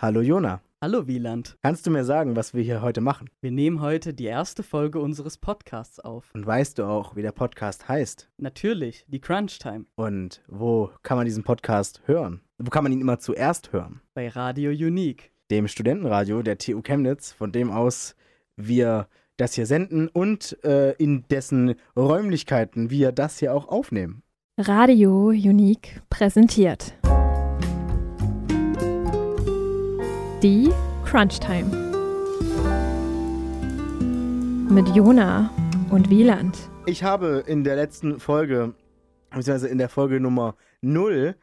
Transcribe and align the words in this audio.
Hallo 0.00 0.20
Jona. 0.20 0.60
Hallo 0.80 1.08
Wieland. 1.08 1.56
Kannst 1.60 1.84
du 1.84 1.90
mir 1.90 2.04
sagen, 2.04 2.36
was 2.36 2.54
wir 2.54 2.62
hier 2.62 2.82
heute 2.82 3.00
machen? 3.00 3.28
Wir 3.40 3.50
nehmen 3.50 3.80
heute 3.80 4.14
die 4.14 4.26
erste 4.26 4.62
Folge 4.62 5.00
unseres 5.00 5.38
Podcasts 5.38 5.98
auf. 5.98 6.30
Und 6.34 6.46
weißt 6.46 6.78
du 6.78 6.84
auch, 6.84 7.16
wie 7.16 7.22
der 7.22 7.32
Podcast 7.32 7.88
heißt? 7.88 8.30
Natürlich, 8.36 9.04
die 9.08 9.20
Crunch 9.20 9.58
Time. 9.58 9.86
Und 9.96 10.44
wo 10.46 10.92
kann 11.02 11.16
man 11.16 11.24
diesen 11.24 11.42
Podcast 11.42 12.00
hören? 12.04 12.42
Wo 12.58 12.70
kann 12.70 12.84
man 12.84 12.92
ihn 12.92 13.00
immer 13.00 13.18
zuerst 13.18 13.72
hören? 13.72 14.00
Bei 14.14 14.28
Radio 14.28 14.70
Unique. 14.70 15.32
Dem 15.50 15.66
Studentenradio 15.66 16.42
der 16.42 16.58
TU 16.58 16.80
Chemnitz, 16.80 17.32
von 17.32 17.50
dem 17.50 17.72
aus 17.72 18.14
wir 18.54 19.08
das 19.36 19.54
hier 19.54 19.66
senden 19.66 20.06
und 20.06 20.62
äh, 20.64 20.92
in 20.92 21.26
dessen 21.26 21.74
Räumlichkeiten 21.96 22.90
wir 22.90 23.10
das 23.10 23.40
hier 23.40 23.52
auch 23.52 23.66
aufnehmen. 23.66 24.22
Radio 24.60 25.30
Unique 25.30 26.02
präsentiert. 26.08 26.94
Die 30.42 30.70
Crunch 31.04 31.40
Time. 31.40 31.66
Mit 34.70 34.88
Jona 34.94 35.50
und 35.90 36.10
Wieland. 36.10 36.56
Ich 36.86 37.02
habe 37.02 37.42
in 37.44 37.64
der 37.64 37.74
letzten 37.74 38.20
Folge, 38.20 38.74
beziehungsweise 39.30 39.66
in 39.66 39.78
der 39.78 39.88
Folge 39.88 40.20
Nummer 40.20 40.54
0, 40.80 41.34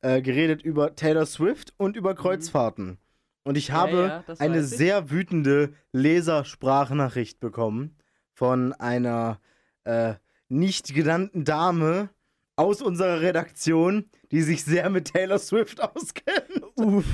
äh, 0.00 0.22
geredet 0.22 0.62
über 0.62 0.94
Taylor 0.94 1.26
Swift 1.26 1.74
und 1.76 1.96
über 1.96 2.14
Kreuzfahrten. 2.14 2.98
Und 3.42 3.58
ich 3.58 3.72
habe 3.72 3.96
ja, 3.96 4.24
das 4.28 4.38
eine 4.38 4.60
ich. 4.60 4.66
sehr 4.66 5.10
wütende 5.10 5.72
Lesersprachnachricht 5.90 7.40
bekommen 7.40 7.96
von 8.32 8.72
einer 8.74 9.40
äh, 9.82 10.14
nicht 10.48 10.94
genannten 10.94 11.44
Dame 11.44 12.10
aus 12.54 12.80
unserer 12.80 13.22
Redaktion, 13.22 14.08
die 14.30 14.42
sich 14.42 14.64
sehr 14.64 14.88
mit 14.88 15.12
Taylor 15.12 15.40
Swift 15.40 15.82
auskennt. 15.96 16.62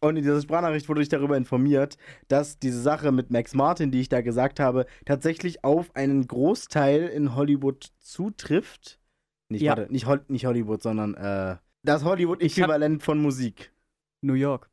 Und 0.00 0.16
in 0.16 0.22
dieser 0.22 0.40
Sprachnachricht 0.42 0.88
wurde 0.88 1.00
ich 1.02 1.08
darüber 1.08 1.36
informiert, 1.36 1.96
dass 2.28 2.58
diese 2.58 2.80
Sache 2.82 3.10
mit 3.10 3.30
Max 3.30 3.54
Martin, 3.54 3.90
die 3.90 4.00
ich 4.00 4.08
da 4.10 4.20
gesagt 4.20 4.60
habe, 4.60 4.84
tatsächlich 5.06 5.64
auf 5.64 5.94
einen 5.96 6.26
Großteil 6.26 7.06
in 7.08 7.34
Hollywood 7.34 7.90
zutrifft. 8.00 9.00
Nicht, 9.48 9.62
Ja. 9.62 9.76
warte, 9.76 9.90
nicht, 9.92 10.06
Hol 10.06 10.22
nicht 10.28 10.44
Hollywood, 10.44 10.82
sondern 10.82 11.14
äh, 11.14 11.56
das 11.84 12.04
Hollywood-Äquivalent 12.04 13.02
von 13.02 13.18
Musik. 13.20 13.72
New 14.20 14.34
York. 14.34 14.68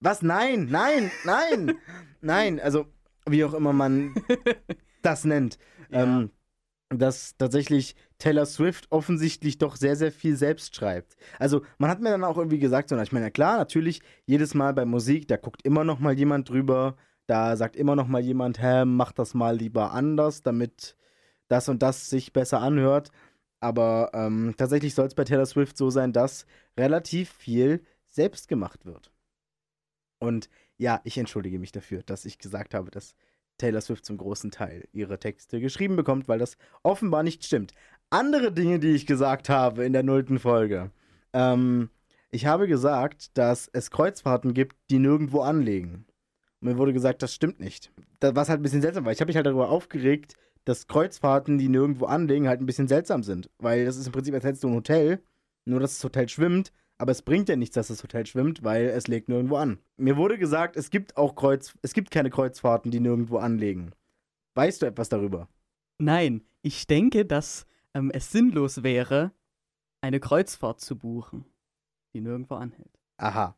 Was? 0.00 0.22
Nein, 0.22 0.68
nein, 0.70 1.10
nein, 1.24 1.76
nein. 2.20 2.60
Also, 2.62 2.86
wie 3.28 3.44
auch 3.44 3.54
immer 3.54 3.72
man 3.72 4.14
das 5.02 5.24
nennt. 5.24 5.58
Ja. 5.90 6.02
Ähm, 6.04 6.30
dass 6.90 7.36
tatsächlich 7.36 7.94
Taylor 8.18 8.46
Swift 8.46 8.86
offensichtlich 8.90 9.58
doch 9.58 9.76
sehr, 9.76 9.96
sehr 9.96 10.10
viel 10.10 10.36
selbst 10.36 10.74
schreibt. 10.74 11.16
Also, 11.38 11.62
man 11.78 11.90
hat 11.90 12.00
mir 12.00 12.10
dann 12.10 12.24
auch 12.24 12.38
irgendwie 12.38 12.58
gesagt, 12.58 12.88
so, 12.88 12.98
ich 12.98 13.12
meine, 13.12 13.30
klar, 13.30 13.58
natürlich, 13.58 14.00
jedes 14.26 14.54
Mal 14.54 14.72
bei 14.72 14.84
Musik, 14.84 15.28
da 15.28 15.36
guckt 15.36 15.62
immer 15.64 15.84
noch 15.84 15.98
mal 15.98 16.18
jemand 16.18 16.48
drüber, 16.48 16.96
da 17.26 17.56
sagt 17.56 17.76
immer 17.76 17.94
noch 17.94 18.08
mal 18.08 18.22
jemand, 18.22 18.62
hä, 18.62 18.84
mach 18.86 19.12
das 19.12 19.34
mal 19.34 19.56
lieber 19.56 19.92
anders, 19.92 20.42
damit 20.42 20.96
das 21.48 21.68
und 21.68 21.82
das 21.82 22.08
sich 22.08 22.32
besser 22.32 22.60
anhört. 22.60 23.10
Aber 23.60 24.10
ähm, 24.14 24.54
tatsächlich 24.56 24.94
soll 24.94 25.06
es 25.06 25.14
bei 25.14 25.24
Taylor 25.24 25.46
Swift 25.46 25.76
so 25.76 25.90
sein, 25.90 26.12
dass 26.12 26.46
relativ 26.78 27.30
viel 27.30 27.84
selbst 28.08 28.48
gemacht 28.48 28.86
wird. 28.86 29.12
Und 30.20 30.48
ja, 30.76 31.00
ich 31.04 31.18
entschuldige 31.18 31.58
mich 31.58 31.72
dafür, 31.72 32.02
dass 32.02 32.24
ich 32.24 32.38
gesagt 32.38 32.74
habe, 32.74 32.90
dass 32.90 33.14
Taylor 33.58 33.80
Swift 33.80 34.04
zum 34.04 34.16
großen 34.16 34.50
Teil 34.50 34.88
ihre 34.92 35.18
Texte 35.18 35.60
geschrieben 35.60 35.96
bekommt, 35.96 36.28
weil 36.28 36.38
das 36.38 36.56
offenbar 36.82 37.22
nicht 37.22 37.44
stimmt. 37.44 37.74
Andere 38.10 38.52
Dinge, 38.52 38.78
die 38.78 38.92
ich 38.92 39.06
gesagt 39.06 39.48
habe 39.48 39.84
in 39.84 39.92
der 39.92 40.02
nullten 40.02 40.38
Folge. 40.38 40.90
Ähm, 41.32 41.90
ich 42.30 42.46
habe 42.46 42.68
gesagt, 42.68 43.36
dass 43.36 43.68
es 43.72 43.90
Kreuzfahrten 43.90 44.54
gibt, 44.54 44.76
die 44.90 44.98
nirgendwo 44.98 45.40
anlegen. 45.40 46.06
Mir 46.60 46.76
wurde 46.76 46.92
gesagt, 46.92 47.22
das 47.22 47.34
stimmt 47.34 47.60
nicht. 47.60 47.92
Da, 48.20 48.34
was 48.34 48.48
halt 48.48 48.60
ein 48.60 48.62
bisschen 48.62 48.82
seltsam 48.82 49.04
war. 49.04 49.12
Ich 49.12 49.20
habe 49.20 49.28
mich 49.28 49.36
halt 49.36 49.46
darüber 49.46 49.70
aufgeregt, 49.70 50.34
dass 50.64 50.86
Kreuzfahrten, 50.86 51.56
die 51.56 51.68
nirgendwo 51.68 52.06
anlegen, 52.06 52.48
halt 52.48 52.60
ein 52.60 52.66
bisschen 52.66 52.88
seltsam 52.88 53.22
sind. 53.22 53.50
Weil 53.58 53.84
das 53.84 53.96
ist 53.96 54.06
im 54.06 54.12
Prinzip, 54.12 54.34
als 54.34 54.44
hättest 54.44 54.64
du 54.64 54.68
ein 54.68 54.74
Hotel, 54.74 55.22
nur 55.64 55.80
dass 55.80 55.94
das 55.94 56.04
Hotel 56.04 56.28
schwimmt, 56.28 56.72
aber 56.98 57.12
es 57.12 57.22
bringt 57.22 57.48
ja 57.48 57.56
nichts, 57.56 57.74
dass 57.74 57.88
das 57.88 58.02
Hotel 58.02 58.26
schwimmt, 58.26 58.62
weil 58.64 58.86
es 58.86 59.06
legt 59.06 59.28
nirgendwo 59.28 59.56
an. 59.56 59.78
Mir 59.96 60.16
wurde 60.16 60.36
gesagt, 60.36 60.76
es 60.76 60.90
gibt 60.90 61.16
auch 61.16 61.36
Kreuz, 61.36 61.74
es 61.82 61.94
gibt 61.94 62.10
keine 62.10 62.30
Kreuzfahrten, 62.30 62.90
die 62.90 63.00
nirgendwo 63.00 63.38
anlegen. 63.38 63.92
Weißt 64.54 64.82
du 64.82 64.86
etwas 64.86 65.08
darüber? 65.08 65.48
Nein, 65.98 66.42
ich 66.62 66.86
denke, 66.86 67.24
dass 67.24 67.66
ähm, 67.94 68.10
es 68.12 68.32
sinnlos 68.32 68.82
wäre, 68.82 69.32
eine 70.00 70.20
Kreuzfahrt 70.20 70.80
zu 70.80 70.96
buchen, 70.96 71.44
die 72.14 72.20
nirgendwo 72.20 72.56
anhält. 72.56 72.98
Aha. 73.16 73.56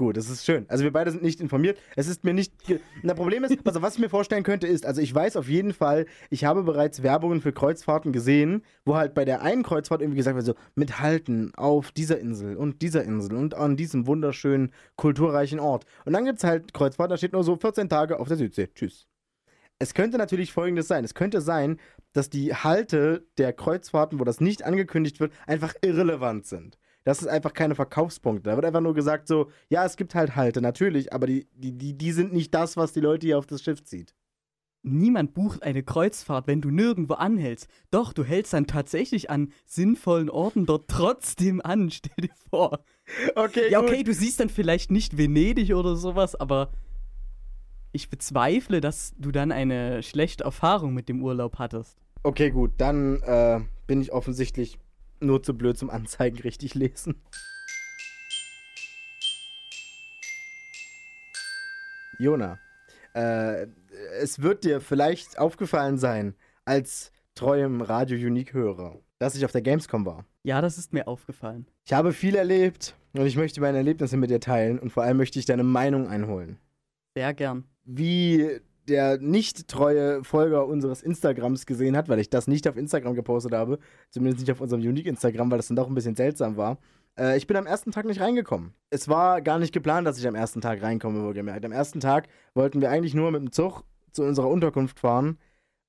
Gut, 0.00 0.16
das 0.16 0.30
ist 0.30 0.46
schön. 0.46 0.64
Also 0.70 0.82
wir 0.82 0.94
beide 0.94 1.10
sind 1.10 1.22
nicht 1.22 1.42
informiert. 1.42 1.78
Es 1.94 2.08
ist 2.08 2.24
mir 2.24 2.32
nicht. 2.32 2.54
Na, 3.02 3.12
Problem 3.12 3.44
ist, 3.44 3.58
also 3.66 3.82
was 3.82 3.96
ich 3.96 4.00
mir 4.00 4.08
vorstellen 4.08 4.44
könnte, 4.44 4.66
ist, 4.66 4.86
also 4.86 5.02
ich 5.02 5.14
weiß 5.14 5.36
auf 5.36 5.46
jeden 5.46 5.74
Fall, 5.74 6.06
ich 6.30 6.46
habe 6.46 6.62
bereits 6.62 7.02
Werbungen 7.02 7.42
für 7.42 7.52
Kreuzfahrten 7.52 8.10
gesehen, 8.10 8.62
wo 8.86 8.96
halt 8.96 9.12
bei 9.12 9.26
der 9.26 9.42
einen 9.42 9.62
Kreuzfahrt 9.62 10.00
irgendwie 10.00 10.16
gesagt 10.16 10.36
wird, 10.36 10.46
so, 10.46 10.54
mit 10.74 11.00
Halten 11.00 11.52
auf 11.54 11.92
dieser 11.92 12.18
Insel 12.18 12.56
und 12.56 12.80
dieser 12.80 13.04
Insel 13.04 13.36
und 13.36 13.52
an 13.52 13.76
diesem 13.76 14.06
wunderschönen, 14.06 14.72
kulturreichen 14.96 15.60
Ort. 15.60 15.84
Und 16.06 16.14
dann 16.14 16.24
gibt 16.24 16.38
es 16.38 16.44
halt 16.44 16.72
Kreuzfahrt, 16.72 17.10
da 17.10 17.18
steht 17.18 17.34
nur 17.34 17.44
so 17.44 17.56
14 17.56 17.90
Tage 17.90 18.20
auf 18.20 18.28
der 18.28 18.38
Südsee. 18.38 18.70
Tschüss. 18.74 19.06
Es 19.78 19.92
könnte 19.92 20.16
natürlich 20.16 20.54
folgendes 20.54 20.88
sein. 20.88 21.04
Es 21.04 21.12
könnte 21.12 21.42
sein, 21.42 21.78
dass 22.14 22.30
die 22.30 22.54
Halte 22.54 23.26
der 23.36 23.52
Kreuzfahrten, 23.52 24.18
wo 24.18 24.24
das 24.24 24.40
nicht 24.40 24.62
angekündigt 24.62 25.20
wird, 25.20 25.34
einfach 25.46 25.74
irrelevant 25.82 26.46
sind. 26.46 26.78
Das 27.04 27.22
ist 27.22 27.28
einfach 27.28 27.52
keine 27.54 27.74
Verkaufspunkte. 27.74 28.50
Da 28.50 28.56
wird 28.56 28.66
einfach 28.66 28.80
nur 28.82 28.94
gesagt 28.94 29.26
so, 29.26 29.50
ja, 29.68 29.84
es 29.84 29.96
gibt 29.96 30.14
halt 30.14 30.36
Halte, 30.36 30.60
natürlich, 30.60 31.12
aber 31.12 31.26
die, 31.26 31.46
die, 31.54 31.72
die, 31.72 31.96
die 31.96 32.12
sind 32.12 32.32
nicht 32.32 32.54
das, 32.54 32.76
was 32.76 32.92
die 32.92 33.00
Leute 33.00 33.26
hier 33.26 33.38
auf 33.38 33.46
das 33.46 33.62
Schiff 33.62 33.82
zieht. 33.84 34.14
Niemand 34.82 35.34
bucht 35.34 35.62
eine 35.62 35.82
Kreuzfahrt, 35.82 36.46
wenn 36.46 36.62
du 36.62 36.70
nirgendwo 36.70 37.14
anhältst. 37.14 37.68
Doch, 37.90 38.14
du 38.14 38.24
hältst 38.24 38.54
dann 38.54 38.66
tatsächlich 38.66 39.28
an 39.28 39.52
sinnvollen 39.66 40.30
Orten 40.30 40.64
dort 40.64 40.88
trotzdem 40.88 41.60
an. 41.62 41.90
Stell 41.90 42.12
dir 42.18 42.34
vor. 42.48 42.80
Okay, 43.34 43.70
Ja, 43.70 43.80
gut. 43.80 43.90
okay, 43.90 44.02
du 44.04 44.14
siehst 44.14 44.40
dann 44.40 44.48
vielleicht 44.48 44.90
nicht 44.90 45.18
Venedig 45.18 45.74
oder 45.74 45.96
sowas, 45.96 46.34
aber 46.34 46.70
ich 47.92 48.08
bezweifle, 48.08 48.80
dass 48.80 49.12
du 49.18 49.30
dann 49.32 49.52
eine 49.52 50.02
schlechte 50.02 50.44
Erfahrung 50.44 50.94
mit 50.94 51.08
dem 51.08 51.22
Urlaub 51.22 51.58
hattest. 51.58 51.98
Okay, 52.22 52.50
gut, 52.50 52.72
dann 52.78 53.20
äh, 53.22 53.60
bin 53.86 54.00
ich 54.00 54.12
offensichtlich 54.12 54.78
nur 55.20 55.42
zu 55.42 55.54
blöd 55.54 55.78
zum 55.78 55.90
Anzeigen 55.90 56.38
richtig 56.38 56.74
lesen. 56.74 57.22
Jona, 62.18 62.58
äh, 63.14 63.66
es 64.20 64.42
wird 64.42 64.64
dir 64.64 64.80
vielleicht 64.80 65.38
aufgefallen 65.38 65.98
sein, 65.98 66.34
als 66.64 67.12
treuem 67.34 67.80
Radio 67.80 68.18
Unique-Hörer, 68.18 69.00
dass 69.18 69.34
ich 69.34 69.44
auf 69.44 69.52
der 69.52 69.62
Gamescom 69.62 70.04
war. 70.04 70.26
Ja, 70.42 70.60
das 70.60 70.78
ist 70.78 70.92
mir 70.92 71.08
aufgefallen. 71.08 71.66
Ich 71.84 71.92
habe 71.92 72.12
viel 72.12 72.34
erlebt 72.34 72.94
und 73.14 73.26
ich 73.26 73.36
möchte 73.36 73.60
meine 73.60 73.78
Erlebnisse 73.78 74.16
mit 74.16 74.30
dir 74.30 74.40
teilen 74.40 74.78
und 74.78 74.90
vor 74.90 75.02
allem 75.02 75.16
möchte 75.16 75.38
ich 75.38 75.46
deine 75.46 75.64
Meinung 75.64 76.08
einholen. 76.08 76.58
Sehr 77.14 77.34
gern. 77.34 77.64
Wie 77.84 78.60
der 78.90 79.18
nicht 79.18 79.68
treue 79.68 80.22
Folger 80.24 80.66
unseres 80.66 81.02
Instagrams 81.02 81.64
gesehen 81.64 81.96
hat, 81.96 82.08
weil 82.08 82.18
ich 82.18 82.28
das 82.28 82.46
nicht 82.46 82.68
auf 82.68 82.76
Instagram 82.76 83.14
gepostet 83.14 83.52
habe, 83.52 83.78
zumindest 84.10 84.40
nicht 84.40 84.52
auf 84.52 84.60
unserem 84.60 84.82
Unique 84.82 85.06
Instagram, 85.06 85.50
weil 85.50 85.58
das 85.58 85.68
dann 85.68 85.76
doch 85.76 85.88
ein 85.88 85.94
bisschen 85.94 86.16
seltsam 86.16 86.56
war. 86.56 86.78
Äh, 87.18 87.36
ich 87.38 87.46
bin 87.46 87.56
am 87.56 87.66
ersten 87.66 87.92
Tag 87.92 88.04
nicht 88.04 88.20
reingekommen. 88.20 88.74
Es 88.90 89.08
war 89.08 89.40
gar 89.40 89.58
nicht 89.58 89.72
geplant, 89.72 90.06
dass 90.06 90.18
ich 90.18 90.26
am 90.28 90.34
ersten 90.34 90.60
Tag 90.60 90.82
reinkomme, 90.82 91.22
wohlgemerkt. 91.22 91.64
Am 91.64 91.72
ersten 91.72 92.00
Tag 92.00 92.28
wollten 92.54 92.80
wir 92.80 92.90
eigentlich 92.90 93.14
nur 93.14 93.30
mit 93.30 93.40
dem 93.40 93.52
Zug 93.52 93.84
zu 94.12 94.24
unserer 94.24 94.48
Unterkunft 94.48 95.00
fahren 95.00 95.38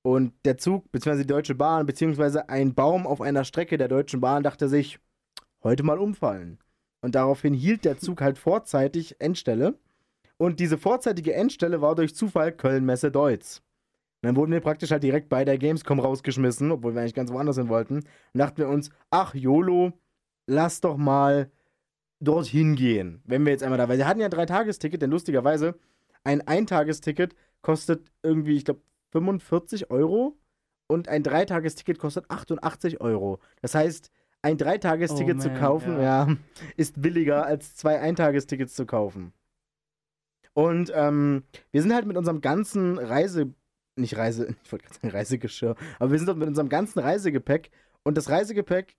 und 0.02 0.32
der 0.44 0.58
Zug, 0.58 0.90
beziehungsweise 0.90 1.26
die 1.26 1.32
Deutsche 1.32 1.54
Bahn, 1.54 1.86
beziehungsweise 1.86 2.48
ein 2.48 2.74
Baum 2.74 3.06
auf 3.06 3.20
einer 3.20 3.44
Strecke 3.44 3.78
der 3.78 3.88
Deutschen 3.88 4.20
Bahn 4.20 4.42
dachte 4.42 4.68
sich, 4.68 4.98
heute 5.62 5.82
mal 5.82 5.98
umfallen. 5.98 6.58
Und 7.02 7.14
daraufhin 7.14 7.54
hielt 7.54 7.84
der 7.84 7.98
Zug 7.98 8.20
halt 8.20 8.38
vorzeitig 8.38 9.20
Endstelle. 9.20 9.74
Und 10.42 10.58
diese 10.58 10.76
vorzeitige 10.76 11.34
Endstelle 11.34 11.82
war 11.82 11.94
durch 11.94 12.16
Zufall 12.16 12.50
Köln-Messe 12.50 13.12
Deutz. 13.12 13.62
Und 14.20 14.26
dann 14.26 14.34
wurden 14.34 14.50
wir 14.50 14.58
praktisch 14.58 14.90
halt 14.90 15.04
direkt 15.04 15.28
bei 15.28 15.44
der 15.44 15.56
Gamescom 15.56 16.00
rausgeschmissen, 16.00 16.72
obwohl 16.72 16.94
wir 16.94 17.00
eigentlich 17.00 17.14
ganz 17.14 17.30
woanders 17.30 17.58
hin 17.58 17.68
wollten. 17.68 17.98
Und 17.98 18.06
dachten 18.34 18.56
wir 18.56 18.68
uns, 18.68 18.90
ach 19.12 19.36
YOLO, 19.36 19.92
lass 20.48 20.80
doch 20.80 20.96
mal 20.96 21.48
dorthin 22.18 22.74
gehen, 22.74 23.22
wenn 23.24 23.44
wir 23.44 23.52
jetzt 23.52 23.62
einmal 23.62 23.78
da, 23.78 23.88
weil 23.88 23.98
sie 23.98 24.04
hatten 24.04 24.18
ja 24.18 24.26
ein 24.26 24.32
Dreitagesticket, 24.32 25.00
denn 25.00 25.12
lustigerweise 25.12 25.78
ein 26.24 26.40
Eintagesticket 26.40 27.36
kostet 27.60 28.10
irgendwie, 28.24 28.56
ich 28.56 28.64
glaube, 28.64 28.80
45 29.12 29.92
Euro 29.92 30.36
und 30.88 31.06
ein 31.06 31.22
Dreitagesticket 31.22 32.00
kostet 32.00 32.28
88 32.32 33.00
Euro. 33.00 33.38
Das 33.60 33.76
heißt, 33.76 34.10
ein 34.42 34.58
Dreitagesticket 34.58 35.36
Oh 35.36 35.40
zu 35.40 35.50
kaufen, 35.50 35.98
ja. 35.98 36.26
ja. 36.26 36.36
ist 36.76 37.00
billiger 37.00 37.46
als 37.46 37.76
zwei 37.76 38.00
Eintagestickets 38.00 38.74
zu 38.74 38.86
kaufen. 38.86 39.32
Und 40.54 40.92
ähm, 40.94 41.44
wir 41.70 41.82
sind 41.82 41.94
halt 41.94 42.06
mit 42.06 42.16
unserem 42.16 42.40
ganzen 42.40 42.98
Reise, 42.98 43.54
nicht 43.96 44.16
Reise, 44.16 44.54
ich 44.64 44.72
wollte 44.72 44.84
gerade 44.84 45.00
sagen 45.00 45.10
Reisegeschirr, 45.10 45.76
aber 45.98 46.10
wir 46.10 46.18
sind 46.18 46.28
dort 46.28 46.38
mit 46.38 46.48
unserem 46.48 46.68
ganzen 46.68 46.98
Reisegepäck 46.98 47.70
und 48.04 48.16
das 48.16 48.28
Reisegepäck 48.28 48.96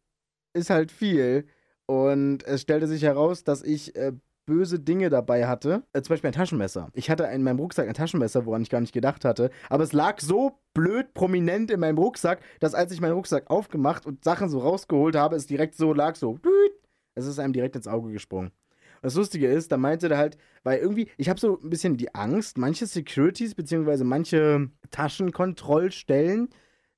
ist 0.53 0.69
halt 0.69 0.91
viel 0.91 1.47
Und 1.85 2.43
es 2.45 2.61
stellte 2.61 2.87
sich 2.87 3.03
heraus, 3.03 3.43
dass 3.43 3.61
ich 3.63 3.95
äh, 3.95 4.13
böse 4.45 4.79
Dinge 4.79 5.09
dabei 5.09 5.47
hatte. 5.47 5.83
Äh, 5.93 6.01
zum 6.01 6.13
Beispiel 6.13 6.29
ein 6.29 6.33
Taschenmesser. 6.33 6.89
Ich 6.93 7.09
hatte 7.09 7.25
in 7.25 7.43
meinem 7.43 7.59
Rucksack 7.59 7.87
ein 7.87 7.93
Taschenmesser, 7.93 8.45
woran 8.45 8.61
ich 8.61 8.69
gar 8.69 8.81
nicht 8.81 8.93
gedacht 8.93 9.25
hatte. 9.25 9.49
Aber 9.69 9.83
es 9.83 9.93
lag 9.93 10.19
so 10.21 10.59
blöd 10.73 11.13
prominent 11.13 11.71
in 11.71 11.79
meinem 11.79 11.97
Rucksack, 11.97 12.41
dass 12.59 12.73
als 12.73 12.91
ich 12.91 13.01
meinen 13.01 13.13
Rucksack 13.13 13.49
aufgemacht 13.49 14.05
und 14.05 14.23
Sachen 14.23 14.49
so 14.49 14.59
rausgeholt 14.59 15.15
habe, 15.15 15.35
es 15.35 15.47
direkt 15.47 15.75
so 15.75 15.93
lag 15.93 16.15
so. 16.15 16.39
Es 17.15 17.27
ist 17.27 17.37
einem 17.37 17.53
direkt 17.53 17.75
ins 17.75 17.87
Auge 17.87 18.11
gesprungen. 18.11 18.51
Das 19.03 19.15
Lustige 19.15 19.47
ist, 19.47 19.69
da 19.73 19.77
meinte 19.77 20.07
er 20.07 20.17
halt, 20.17 20.37
weil 20.63 20.79
irgendwie, 20.79 21.09
ich 21.17 21.27
habe 21.27 21.37
so 21.37 21.59
ein 21.61 21.69
bisschen 21.69 21.97
die 21.97 22.15
Angst, 22.15 22.57
manche 22.57 22.87
Securities 22.87 23.53
beziehungsweise 23.53 24.05
manche 24.05 24.69
Taschenkontrollstellen 24.91 26.47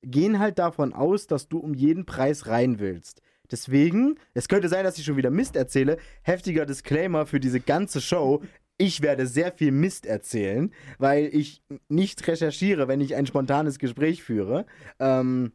gehen 0.03 0.37
halt 0.37 0.59
davon 0.59 0.93
aus, 0.93 1.25
dass 1.25 1.49
du 1.49 1.57
um 1.57 1.73
jeden 1.73 2.05
Preis 2.05 2.45
rein 2.45 2.79
willst. 2.79 3.23
Deswegen, 3.49 4.19
es 4.35 4.47
könnte 4.47 4.69
sein, 4.69 4.83
dass 4.83 4.99
ich 4.99 5.05
schon 5.05 5.17
wieder 5.17 5.31
Mist 5.31 5.55
erzähle. 5.55 5.97
Heftiger 6.21 6.67
Disclaimer 6.67 7.25
für 7.25 7.39
diese 7.39 7.59
ganze 7.59 8.01
Show. 8.01 8.43
Ich 8.77 9.01
werde 9.01 9.25
sehr 9.25 9.51
viel 9.51 9.71
Mist 9.71 10.05
erzählen, 10.05 10.71
weil 10.99 11.33
ich 11.33 11.63
nicht 11.89 12.27
recherchiere, 12.27 12.87
wenn 12.87 13.01
ich 13.01 13.15
ein 13.15 13.25
spontanes 13.25 13.79
Gespräch 13.79 14.21
führe. 14.21 14.67
Ähm, 14.99 15.53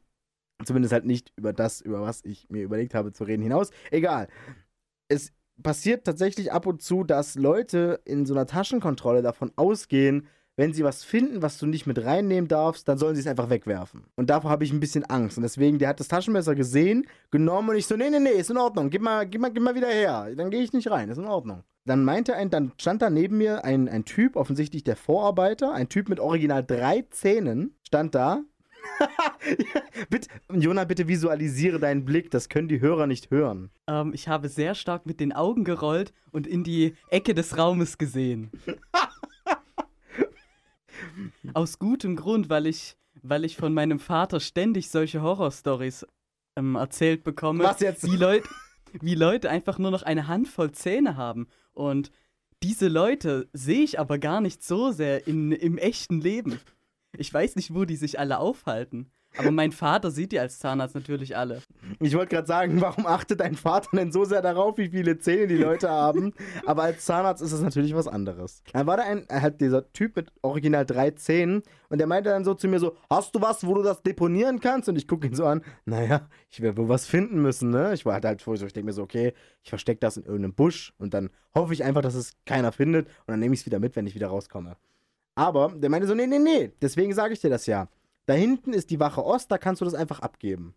zumindest 0.64 0.92
halt 0.92 1.04
nicht 1.04 1.32
über 1.36 1.52
das, 1.52 1.80
über 1.80 2.02
was 2.02 2.24
ich 2.24 2.50
mir 2.50 2.64
überlegt 2.64 2.94
habe 2.94 3.12
zu 3.12 3.22
reden, 3.22 3.42
hinaus. 3.44 3.70
Egal. 3.92 4.26
Es 5.06 5.32
passiert 5.62 6.04
tatsächlich 6.04 6.52
ab 6.52 6.66
und 6.66 6.82
zu, 6.82 7.04
dass 7.04 7.34
Leute 7.34 8.00
in 8.04 8.26
so 8.26 8.34
einer 8.34 8.46
Taschenkontrolle 8.46 9.22
davon 9.22 9.52
ausgehen, 9.56 10.26
wenn 10.56 10.74
sie 10.74 10.84
was 10.84 11.04
finden, 11.04 11.40
was 11.40 11.56
du 11.56 11.66
nicht 11.66 11.86
mit 11.86 12.04
reinnehmen 12.04 12.46
darfst, 12.46 12.86
dann 12.86 12.98
sollen 12.98 13.14
sie 13.14 13.22
es 13.22 13.26
einfach 13.26 13.48
wegwerfen. 13.48 14.04
Und 14.16 14.28
davor 14.28 14.50
habe 14.50 14.64
ich 14.64 14.72
ein 14.72 14.80
bisschen 14.80 15.04
Angst. 15.04 15.38
Und 15.38 15.42
deswegen, 15.42 15.78
der 15.78 15.88
hat 15.88 16.00
das 16.00 16.08
Taschenmesser 16.08 16.54
gesehen, 16.54 17.06
genommen 17.30 17.70
und 17.70 17.76
ich 17.76 17.86
so, 17.86 17.96
nee, 17.96 18.10
nee, 18.10 18.20
nee, 18.20 18.30
ist 18.30 18.50
in 18.50 18.58
Ordnung, 18.58 18.90
gib 18.90 19.00
mal, 19.00 19.26
gib 19.26 19.40
mal, 19.40 19.50
gib 19.50 19.62
mal 19.62 19.74
wieder 19.74 19.88
her. 19.88 20.28
Dann 20.36 20.50
gehe 20.50 20.62
ich 20.62 20.74
nicht 20.74 20.90
rein, 20.90 21.08
ist 21.08 21.16
in 21.16 21.24
Ordnung. 21.24 21.62
Dann 21.86 22.04
meinte 22.04 22.36
ein, 22.36 22.50
dann 22.50 22.72
stand 22.76 23.00
da 23.00 23.08
neben 23.08 23.38
mir 23.38 23.64
ein, 23.64 23.88
ein 23.88 24.04
Typ, 24.04 24.36
offensichtlich 24.36 24.84
der 24.84 24.96
Vorarbeiter, 24.96 25.72
ein 25.72 25.88
Typ 25.88 26.10
mit 26.10 26.20
original 26.20 26.62
drei 26.62 27.06
Zähnen, 27.10 27.74
stand 27.86 28.14
da. 28.14 28.42
bitte, 30.10 30.28
Jona, 30.52 30.84
bitte 30.84 31.08
visualisiere 31.08 31.78
deinen 31.78 32.04
Blick, 32.04 32.30
das 32.30 32.48
können 32.48 32.68
die 32.68 32.80
Hörer 32.80 33.06
nicht 33.06 33.30
hören. 33.30 33.70
Ähm, 33.86 34.12
ich 34.14 34.28
habe 34.28 34.48
sehr 34.48 34.74
stark 34.74 35.06
mit 35.06 35.20
den 35.20 35.32
Augen 35.32 35.64
gerollt 35.64 36.12
und 36.30 36.46
in 36.46 36.64
die 36.64 36.94
Ecke 37.08 37.34
des 37.34 37.56
Raumes 37.56 37.98
gesehen. 37.98 38.50
Aus 41.54 41.78
gutem 41.78 42.16
Grund, 42.16 42.50
weil 42.50 42.66
ich, 42.66 42.96
weil 43.22 43.44
ich 43.44 43.56
von 43.56 43.74
meinem 43.74 43.98
Vater 43.98 44.40
ständig 44.40 44.90
solche 44.90 45.22
Horrorstories 45.22 46.06
ähm, 46.56 46.76
erzählt 46.76 47.24
bekomme. 47.24 47.64
Was 47.64 47.80
jetzt? 47.80 48.04
Wie, 48.04 48.16
Leut, 48.16 48.42
wie 49.00 49.14
Leute 49.14 49.50
einfach 49.50 49.78
nur 49.78 49.90
noch 49.90 50.02
eine 50.02 50.28
Handvoll 50.28 50.72
Zähne 50.72 51.16
haben. 51.16 51.48
Und 51.72 52.10
diese 52.62 52.88
Leute 52.88 53.48
sehe 53.52 53.82
ich 53.82 53.98
aber 53.98 54.18
gar 54.18 54.40
nicht 54.40 54.62
so 54.62 54.90
sehr 54.90 55.26
in, 55.26 55.52
im 55.52 55.78
echten 55.78 56.20
Leben. 56.20 56.60
Ich 57.16 57.32
weiß 57.32 57.56
nicht, 57.56 57.74
wo 57.74 57.84
die 57.84 57.96
sich 57.96 58.18
alle 58.18 58.38
aufhalten. 58.38 59.10
Aber 59.36 59.50
mein 59.50 59.70
Vater 59.70 60.10
sieht 60.10 60.32
die 60.32 60.40
als 60.40 60.58
Zahnarzt 60.58 60.94
natürlich 60.94 61.36
alle. 61.36 61.62
Ich 62.00 62.14
wollte 62.14 62.34
gerade 62.34 62.48
sagen, 62.48 62.80
warum 62.80 63.06
achtet 63.06 63.40
dein 63.40 63.54
Vater 63.54 63.96
denn 63.96 64.10
so 64.10 64.24
sehr 64.24 64.42
darauf, 64.42 64.76
wie 64.76 64.88
viele 64.88 65.18
Zähne 65.18 65.46
die 65.46 65.56
Leute 65.56 65.88
haben? 65.88 66.34
Aber 66.66 66.82
als 66.82 67.04
Zahnarzt 67.04 67.42
ist 67.42 67.52
es 67.52 67.60
natürlich 67.60 67.94
was 67.94 68.08
anderes. 68.08 68.62
Dann 68.72 68.86
war 68.86 68.96
da 68.96 69.04
ein, 69.04 69.26
halt 69.30 69.60
dieser 69.60 69.92
Typ 69.92 70.16
mit 70.16 70.32
original 70.42 70.84
drei 70.84 71.12
Zähnen 71.12 71.62
und 71.88 71.98
der 71.98 72.06
meinte 72.06 72.30
dann 72.30 72.44
so 72.44 72.54
zu 72.54 72.66
mir 72.66 72.80
so, 72.80 72.96
hast 73.08 73.34
du 73.34 73.40
was, 73.40 73.64
wo 73.64 73.74
du 73.74 73.82
das 73.82 74.02
deponieren 74.02 74.58
kannst? 74.60 74.88
Und 74.88 74.96
ich 74.96 75.06
gucke 75.06 75.26
ihn 75.26 75.34
so 75.34 75.46
an, 75.46 75.62
naja, 75.84 76.28
ich 76.50 76.60
werde 76.60 76.78
wohl 76.78 76.88
was 76.88 77.06
finden 77.06 77.40
müssen, 77.40 77.70
ne? 77.70 77.94
Ich 77.94 78.04
war 78.04 78.14
halt 78.14 78.24
halt 78.24 78.42
vor 78.42 78.56
so, 78.56 78.66
ich 78.66 78.72
denke 78.72 78.86
mir 78.86 78.92
so, 78.92 79.02
okay, 79.02 79.32
ich 79.62 79.70
verstecke 79.70 80.00
das 80.00 80.16
in 80.16 80.24
irgendeinem 80.24 80.54
Busch 80.54 80.92
und 80.98 81.14
dann 81.14 81.30
hoffe 81.54 81.72
ich 81.72 81.84
einfach, 81.84 82.02
dass 82.02 82.14
es 82.14 82.34
keiner 82.46 82.72
findet 82.72 83.06
und 83.06 83.28
dann 83.28 83.40
nehme 83.40 83.54
ich 83.54 83.60
es 83.60 83.66
wieder 83.66 83.78
mit, 83.78 83.94
wenn 83.94 84.06
ich 84.06 84.14
wieder 84.14 84.28
rauskomme. 84.28 84.76
Aber 85.40 85.72
der 85.74 85.88
meinte 85.88 86.06
so, 86.06 86.14
nee, 86.14 86.26
nee, 86.26 86.38
nee, 86.38 86.70
deswegen 86.82 87.14
sage 87.14 87.32
ich 87.32 87.40
dir 87.40 87.48
das 87.48 87.64
ja. 87.64 87.88
Da 88.26 88.34
hinten 88.34 88.74
ist 88.74 88.90
die 88.90 89.00
Wache 89.00 89.24
Ost, 89.24 89.50
da 89.50 89.56
kannst 89.56 89.80
du 89.80 89.86
das 89.86 89.94
einfach 89.94 90.20
abgeben. 90.20 90.74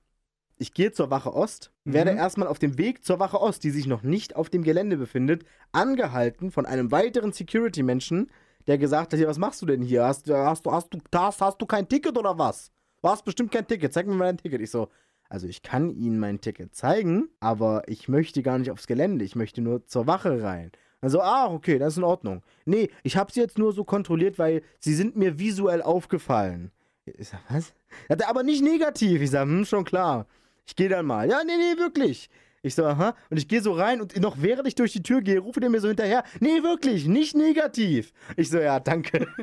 Ich 0.57 0.74
gehe 0.74 0.94
zur 0.94 1.10
Wache 1.10 1.33
Ost, 1.33 1.74
werde 1.83 2.13
Mhm. 2.13 2.18
erstmal 2.18 2.48
auf 2.48 2.60
dem 2.60 2.77
Weg 2.77 3.04
zur 3.04 3.19
Wache 3.19 3.42
Ost, 3.42 3.65
die 3.65 3.71
sich 3.71 3.88
noch 3.88 4.04
nicht 4.04 4.38
auf 4.38 4.50
dem 4.50 4.63
Gelände 4.63 4.95
befindet, 4.95 5.44
angehalten 5.74 6.50
von 6.50 6.65
einem 6.65 6.92
weiteren 6.92 7.33
Security-Menschen, 7.33 8.31
der 8.68 8.77
gesagt 8.77 9.12
hat, 9.12 9.19
ja, 9.19 9.27
was 9.27 9.38
machst 9.38 9.62
du 9.62 9.65
denn 9.65 9.81
hier? 9.81 10.06
Hast, 10.06 10.30
hast, 10.30 10.66
du, 10.66 10.71
hast, 10.71 10.94
du, 10.94 11.00
hast, 11.13 11.42
hast 11.42 11.62
du 11.62 11.66
kein 11.66 11.89
Ticket 11.89 12.18
oder 12.18 12.38
was? 12.38 12.71
Du 13.01 13.09
hast 13.09 13.25
bestimmt 13.25 13.51
kein 13.51 13.68
Ticket, 13.68 13.92
zeig 13.92 14.07
mir 14.07 14.13
mal 14.16 14.25
dein 14.25 14.38
Ticket. 14.38 14.62
Ich 14.62 14.71
so, 14.71 14.88
also 15.27 15.45
ich 15.45 15.62
kann 15.62 15.89
Ihnen 15.89 16.19
mein 16.19 16.39
Ticket 16.39 16.74
zeigen, 16.74 17.27
aber 17.42 17.83
ich 17.88 18.07
möchte 18.07 18.42
gar 18.42 18.57
nicht 18.59 18.71
aufs 18.71 18.88
Gelände, 18.88 19.25
ich 19.25 19.36
möchte 19.36 19.59
nur 19.59 19.86
zur 19.88 20.07
Wache 20.07 20.42
rein. 20.42 20.71
Also, 21.03 21.21
ah, 21.21 21.47
okay, 21.51 21.79
das 21.79 21.94
ist 21.94 21.97
in 21.97 22.05
Ordnung. 22.05 22.44
Nee, 22.63 22.89
ich 23.03 23.17
habe 23.17 23.29
sie 23.29 23.41
jetzt 23.41 23.57
nur 23.57 23.73
so 23.73 23.83
kontrolliert, 23.83 24.39
weil 24.39 24.61
sie 24.79 24.94
sind 24.94 25.17
mir 25.17 25.38
visuell 25.38 25.81
aufgefallen. 25.81 26.71
Ich 27.03 27.27
sag, 27.27 27.41
was? 27.50 27.73
Er 28.07 28.29
aber 28.29 28.41
nicht 28.41 28.63
negativ. 28.63 29.21
Ich 29.21 29.31
sag, 29.31 29.41
hm, 29.41 29.65
schon 29.65 29.83
klar. 29.83 30.27
Ich 30.65 30.77
gehe 30.77 30.88
dann 30.88 31.05
mal. 31.05 31.29
Ja, 31.29 31.44
nee, 31.44 31.57
nee, 31.57 31.77
wirklich. 31.77 32.29
Ich 32.61 32.75
so, 32.75 32.85
aha. 32.85 33.17
Und 33.29 33.35
ich 33.35 33.50
gehe 33.50 33.61
so 33.61 33.73
rein 33.73 34.00
und 34.00 34.17
noch 34.21 34.41
während 34.41 34.65
ich 34.65 34.75
durch 34.75 34.94
die 34.94 35.03
Tür 35.03 35.21
gehe, 35.21 35.39
rufe 35.39 35.59
der 35.59 35.69
mir 35.69 35.81
so 35.81 35.89
hinterher, 35.89 36.23
nee, 36.39 36.63
wirklich, 36.63 37.06
nicht 37.06 37.35
negativ. 37.35 38.13
Ich 38.38 38.49
so, 38.49 38.59
ja, 38.59 38.79
danke. 38.79 39.27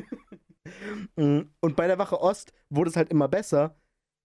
Mm, 1.17 1.41
und 1.61 1.75
bei 1.75 1.87
der 1.89 1.99
Wache 1.99 2.21
Ost 2.21 2.53
wurde 2.69 2.91
es 2.91 2.97
halt 2.97 3.11
immer 3.11 3.27
besser. 3.29 3.75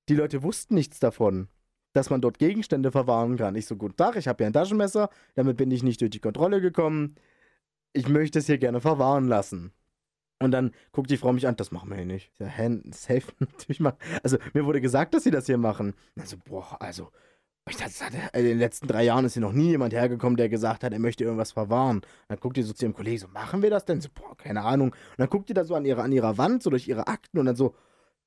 Die 0.09 0.15
Leute 0.15 0.43
wussten 0.43 0.75
nichts 0.75 0.99
davon, 0.99 1.47
dass 1.95 2.09
man 2.09 2.21
dort 2.21 2.38
Gegenstände 2.39 2.92
verwahren 2.92 3.38
kann. 3.38 3.56
Ich 3.56 3.65
so, 3.65 3.75
guten 3.77 3.95
Tag, 3.95 4.18
ich 4.18 4.27
habe 4.27 4.44
hier 4.44 4.47
ein 4.47 4.53
Taschenmesser, 4.53 5.09
damit 5.36 5.57
bin 5.57 5.71
ich 5.71 5.81
nicht 5.81 6.01
durch 6.01 6.12
die 6.12 6.19
Kontrolle 6.19 6.59
gekommen. 6.62 7.15
Ich 7.94 8.09
möchte 8.09 8.39
es 8.39 8.47
hier 8.47 8.57
gerne 8.57 8.81
verwahren 8.81 9.27
lassen. 9.27 9.71
Und 10.44 10.51
dann 10.51 10.71
guckt 10.92 11.09
die 11.09 11.15
Frau 11.18 11.31
mich 11.31 11.47
an, 11.47 11.56
das 11.56 11.71
machen 11.71 11.89
wir 11.89 11.95
hier 11.95 12.06
nicht. 12.06 12.31
Ich 12.33 12.38
sag, 12.39 12.50
hä, 12.57 12.81
safe 12.92 13.31
natürlich 13.39 13.80
machen. 13.80 13.97
Also, 14.21 14.38
mir 14.53 14.65
wurde 14.65 14.81
gesagt, 14.81 15.13
dass 15.13 15.24
sie 15.24 15.31
das 15.31 15.45
hier 15.45 15.57
machen. 15.57 15.94
Also, 16.19 16.36
boah, 16.44 16.75
also, 16.81 17.09
ich 17.69 17.77
dachte, 17.77 18.06
hat- 18.06 18.36
in 18.36 18.44
den 18.44 18.59
letzten 18.59 18.88
drei 18.88 19.06
Jahren 19.06 19.24
ist 19.24 19.33
hier 19.33 19.41
noch 19.41 19.53
nie 19.53 19.69
jemand 19.69 19.94
hergekommen, 19.94 20.36
der 20.36 20.50
gesagt 20.50 20.83
hat, 20.83 20.91
er 20.91 21.00
möchte 21.00 21.24
irgendwas 21.24 21.53
verwahren. 21.53 22.01
dann 22.27 22.39
guckt 22.39 22.57
die 22.57 22.63
so 22.63 22.74
zu 22.74 22.83
ihrem 22.86 22.94
Kollegen, 22.94 23.18
so, 23.18 23.27
machen 23.30 23.62
wir 23.62 23.69
das 23.69 23.86
denn? 23.86 24.01
So, 24.01 24.09
boah, 24.13 24.36
keine 24.36 24.63
Ahnung. 24.63 24.89
Und 24.89 25.18
dann 25.19 25.30
guckt 25.30 25.48
die 25.48 25.53
da 25.53 25.63
so 25.63 25.74
an 25.74 25.86
ihrer, 25.86 26.03
an 26.03 26.12
ihrer 26.12 26.38
Wand, 26.38 26.62
so 26.63 26.69
durch 26.69 26.89
ihre 26.89 27.07
Akten 27.07 27.39
und 27.39 27.45
dann 27.45 27.56
so, 27.56 27.74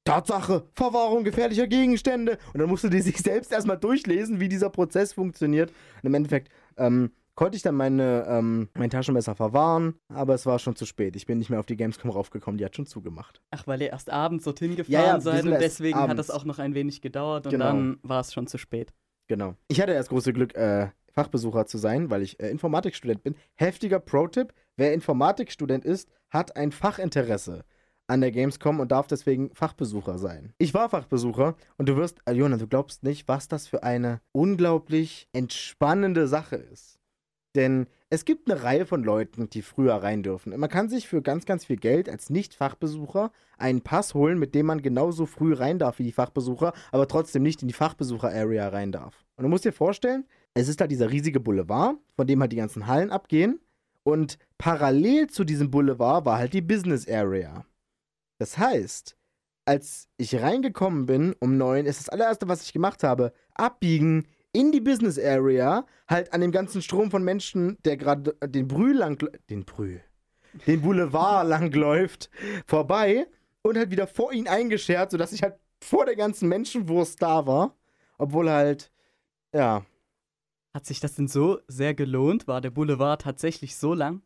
Tatsache, 0.09 0.65
Verwahrung 0.75 1.25
gefährlicher 1.25 1.67
Gegenstände. 1.67 2.39
Und 2.53 2.61
dann 2.61 2.69
musste 2.69 2.91
die 2.91 3.01
sich 3.03 3.19
selbst 3.19 3.53
erstmal 3.53 3.79
durchlesen, 3.79 4.41
wie 4.41 4.49
dieser 4.49 4.71
Prozess 4.71 5.13
funktioniert. 5.13 5.71
Und 6.03 6.07
im 6.07 6.15
Endeffekt 6.15 6.51
ähm, 6.77 7.11
konnte 7.35 7.57
ich 7.57 7.63
dann 7.63 7.75
meine, 7.75 8.27
ähm, 8.29 8.69
mein 8.75 8.91
Taschenmesser 8.91 9.35
verwahren, 9.35 9.95
aber 10.09 10.35
es 10.35 10.47
war 10.47 10.59
schon 10.59 10.75
zu 10.77 10.87
spät. 10.87 11.15
Ich 11.15 11.27
bin 11.27 11.39
nicht 11.39 11.51
mehr 11.51 11.61
auf 11.61 11.67
die 11.67 11.77
Gamescom 11.77 12.11
raufgekommen, 12.11 12.59
die 12.59 12.65
hat 12.65 12.75
schon 12.75 12.87
zugemacht. 12.87 13.41
Ach, 13.51 13.67
weil 13.67 13.81
ihr 13.83 13.91
erst 13.91 14.11
abends 14.11 14.45
dorthin 14.45 14.77
gefahren 14.77 14.93
Ja, 14.93 15.05
ja, 15.07 15.21
seid 15.21 15.45
und 15.45 15.53
erst 15.53 15.63
deswegen 15.63 15.97
hat 15.99 16.11
abends. 16.11 16.27
das 16.27 16.31
auch 16.35 16.45
noch 16.45 16.59
ein 16.59 16.75
wenig 16.75 17.01
gedauert 17.01 17.47
und 17.47 17.53
Genau. 17.53 17.67
dann 17.67 17.99
war 18.03 18.21
es 18.21 18.33
schon 18.33 18.47
zu 18.47 18.59
spät. 18.59 18.93
Genau. 19.29 19.55
Ich 19.69 19.81
hatte 19.81 19.93
das 19.95 20.09
große 20.09 20.33
Glück, 20.33 20.55
äh, 20.57 20.89
Fachbesucher 21.13 21.67
zu 21.67 21.79
sein, 21.79 22.11
weil 22.11 22.23
ich 22.23 22.41
äh, 22.41 22.49
Informatikstudent 22.49 23.23
bin. 23.23 23.35
Heftiger 23.57 24.01
Pro-Tipp: 24.01 24.53
Wer 24.77 24.95
Informatikstudent 24.95 25.85
ist, 25.85 26.09
hat 26.31 26.57
ein 26.57 26.73
Fachinteresse 26.73 27.65
an 28.09 28.21
der 28.21 28.33
Gamescom 28.33 28.81
und 28.81 28.91
darf 28.91 29.07
deswegen 29.07 29.51
Fachbesucher 29.55 30.19
sein. 30.19 30.53
Ich 30.59 30.75
war 30.75 30.89
Fachbesucher 30.89 31.55
und 31.77 31.89
du 31.89 31.97
wirst, 31.97 32.19
äh, 32.25 32.33
Jonas, 32.33 32.59
du 32.59 32.67
glaubst 32.67 33.05
nicht, 33.05 33.29
was 33.29 33.49
das 33.49 33.69
für 33.69 33.83
eine 33.83 34.21
unglaublich 34.33 35.29
entspannende 35.33 36.27
Sache 36.27 36.57
ist. 36.57 36.99
Denn 37.55 37.87
es 38.11 38.25
gibt 38.25 38.51
eine 38.51 38.63
Reihe 38.63 38.87
von 38.87 39.03
Leuten, 39.03 39.51
die 39.51 39.63
früher 39.63 39.95
rein 39.95 40.23
dürfen. 40.23 40.59
Man 40.59 40.71
kann 40.71 40.89
sich 40.89 41.09
für 41.09 41.23
ganz, 41.23 41.45
ganz 41.45 41.65
viel 41.65 41.77
Geld 41.77 42.09
als 42.09 42.31
Nicht-Fachbesucher 42.31 43.33
einen 43.59 43.83
Pass 43.83 44.15
holen, 44.15 44.39
mit 44.39 44.55
dem 44.55 44.67
man 44.67 44.83
genauso 44.83 45.27
früh 45.27 45.55
rein 45.55 45.79
darf 45.79 45.99
wie 45.99 46.05
die 46.05 46.13
Fachbesucher, 46.13 46.73
aber 46.93 47.09
trotzdem 47.09 47.43
nicht 47.43 47.63
in 47.63 47.69
die 47.69 47.75
Fachbesucher-Area 47.75 48.69
rein 48.69 48.93
darf. 48.93 49.25
Und 49.37 49.45
du 49.45 49.49
musst 49.49 49.65
dir 49.65 49.73
vorstellen, 49.73 50.25
es 50.55 50.69
ist 50.69 50.81
halt 50.81 50.91
dieser 50.91 51.11
riesige 51.11 51.41
Boulevard, 51.41 51.97
von 52.17 52.27
dem 52.27 52.41
halt 52.41 52.53
die 52.53 52.57
ganzen 52.57 52.87
Hallen 52.87 53.11
abgehen. 53.11 53.61
Und 54.03 54.39
parallel 54.57 55.27
zu 55.29 55.45
diesem 55.45 55.71
Boulevard 55.71 56.25
war 56.25 56.39
halt 56.39 56.55
die 56.55 56.63
Business 56.63 57.09
Area. 57.09 57.65
Das 58.39 58.59
heißt, 58.59 59.17
als 59.65 60.09
ich 60.17 60.41
reingekommen 60.41 61.07
bin 61.07 61.35
um 61.41 61.57
neun, 61.59 61.87
ist 61.87 62.01
das 62.01 62.09
allererste, 62.09 62.49
was 62.49 62.63
ich 62.63 62.73
gemacht 62.73 63.03
habe, 63.05 63.33
abbiegen 63.55 64.27
in 64.53 64.73
die 64.73 64.81
Business 64.81 65.19
Area, 65.19 65.87
halt 66.09 66.33
an 66.33 66.41
dem 66.41 66.53
ganzen 66.53 66.81
Strom 66.83 67.11
von 67.11 67.23
Menschen, 67.23 67.77
der 67.85 67.97
gerade 67.97 68.35
den 68.47 68.67
Brühl 68.69 68.97
lang, 68.97 69.23
den 69.51 69.65
Brühl, 69.65 70.03
den 70.67 70.81
Boulevard 70.83 71.47
langläuft, 71.49 72.31
vorbei 72.67 73.27
und 73.63 73.77
halt 73.77 73.91
wieder 73.91 74.07
vor 74.07 74.33
ihn 74.33 74.49
eingeschert, 74.49 75.11
sodass 75.11 75.33
ich 75.33 75.43
halt 75.43 75.57
vor 75.83 76.07
der 76.07 76.17
ganzen 76.17 76.49
Menschenwurst 76.49 77.21
da 77.23 77.47
war. 77.47 77.77
Obwohl 78.19 78.51
halt, 78.51 78.91
ja, 79.55 79.85
Hat 80.75 80.87
sich 80.87 81.01
das 81.01 81.15
denn 81.15 81.29
so 81.29 81.61
sehr 81.69 81.95
gelohnt? 81.95 82.47
War 82.49 82.61
der 82.61 82.71
Boulevard 82.71 83.23
tatsächlich 83.23 83.77
so 83.77 83.95
lang? 83.95 84.23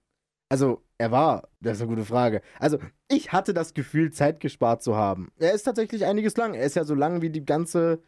Also, 0.53 0.83
er 0.99 1.11
war, 1.11 1.49
das 1.63 1.79
ist 1.79 1.81
eine 1.81 1.89
gute 1.89 2.05
Frage. 2.05 2.43
Also, 2.59 2.77
ich 3.09 3.33
hatte 3.33 3.55
das 3.55 3.73
Gefühl, 3.73 4.13
Zeit 4.13 4.39
gespart 4.39 4.83
zu 4.83 4.97
haben. 4.97 5.33
Er 5.39 5.55
ist 5.55 5.63
tatsächlich 5.63 6.05
einiges 6.05 6.37
lang. 6.37 6.53
Er 6.53 6.67
ist 6.67 6.77
ja 6.77 6.85
so 6.85 6.95
lang 6.95 7.23
wie 7.23 7.31
die 7.31 7.47
ganze 7.47 8.03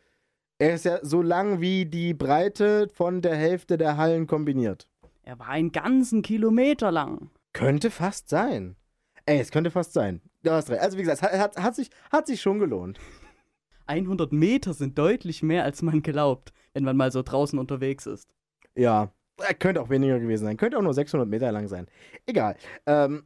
Er 0.59 0.75
ist 0.75 0.85
ja 0.85 0.99
so 1.03 1.23
lang 1.23 1.63
wie 1.63 1.87
die 1.87 2.13
Breite 2.13 2.91
von 2.93 3.23
der 3.23 3.35
Hälfte 3.35 3.79
der 3.79 3.97
Hallen 3.97 4.27
kombiniert. 4.27 4.91
Er 5.23 5.39
war 5.39 5.49
einen 5.49 5.73
ganzen 5.73 6.21
Kilometer 6.21 6.93
lang. 6.93 7.31
Könnte 7.55 7.91
fast 7.91 8.29
sein. 8.29 8.77
Ey, 9.25 9.41
es 9.41 9.51
könnte 9.51 9.71
fast 9.71 9.95
sein. 9.95 10.21
Du 10.43 10.51
hast 10.51 10.69
recht. 10.69 10.83
Also 10.83 10.99
wie 10.99 11.03
gesagt, 11.03 11.23
es 11.23 11.41
hat, 11.41 11.57
hat, 11.57 11.75
sich, 11.75 11.89
hat 12.13 12.27
sich 12.27 12.43
schon 12.43 12.59
gelohnt. 12.59 12.99
100 13.87 14.33
Meter 14.33 14.75
sind 14.75 14.99
deutlich 14.99 15.43
mehr, 15.43 15.65
als 15.65 15.81
man 15.81 16.03
glaubt, 16.03 16.53
wenn 16.75 16.85
man 16.85 16.99
mal 16.99 17.11
so 17.11 17.23
draußen 17.23 17.59
unterwegs 17.59 18.05
ist. 18.05 18.29
Ja, 18.77 19.15
könnte 19.59 19.81
auch 19.81 19.91
weniger 19.91 20.19
gewesen 20.21 20.45
sein. 20.45 20.57
Könnte 20.57 20.79
auch 20.79 20.83
nur 20.83 20.95
600 20.95 21.29
Meter 21.29 21.51
lang 21.53 21.69
sein. 21.69 21.87
Egal. 22.27 22.57
Ähm, 22.87 23.25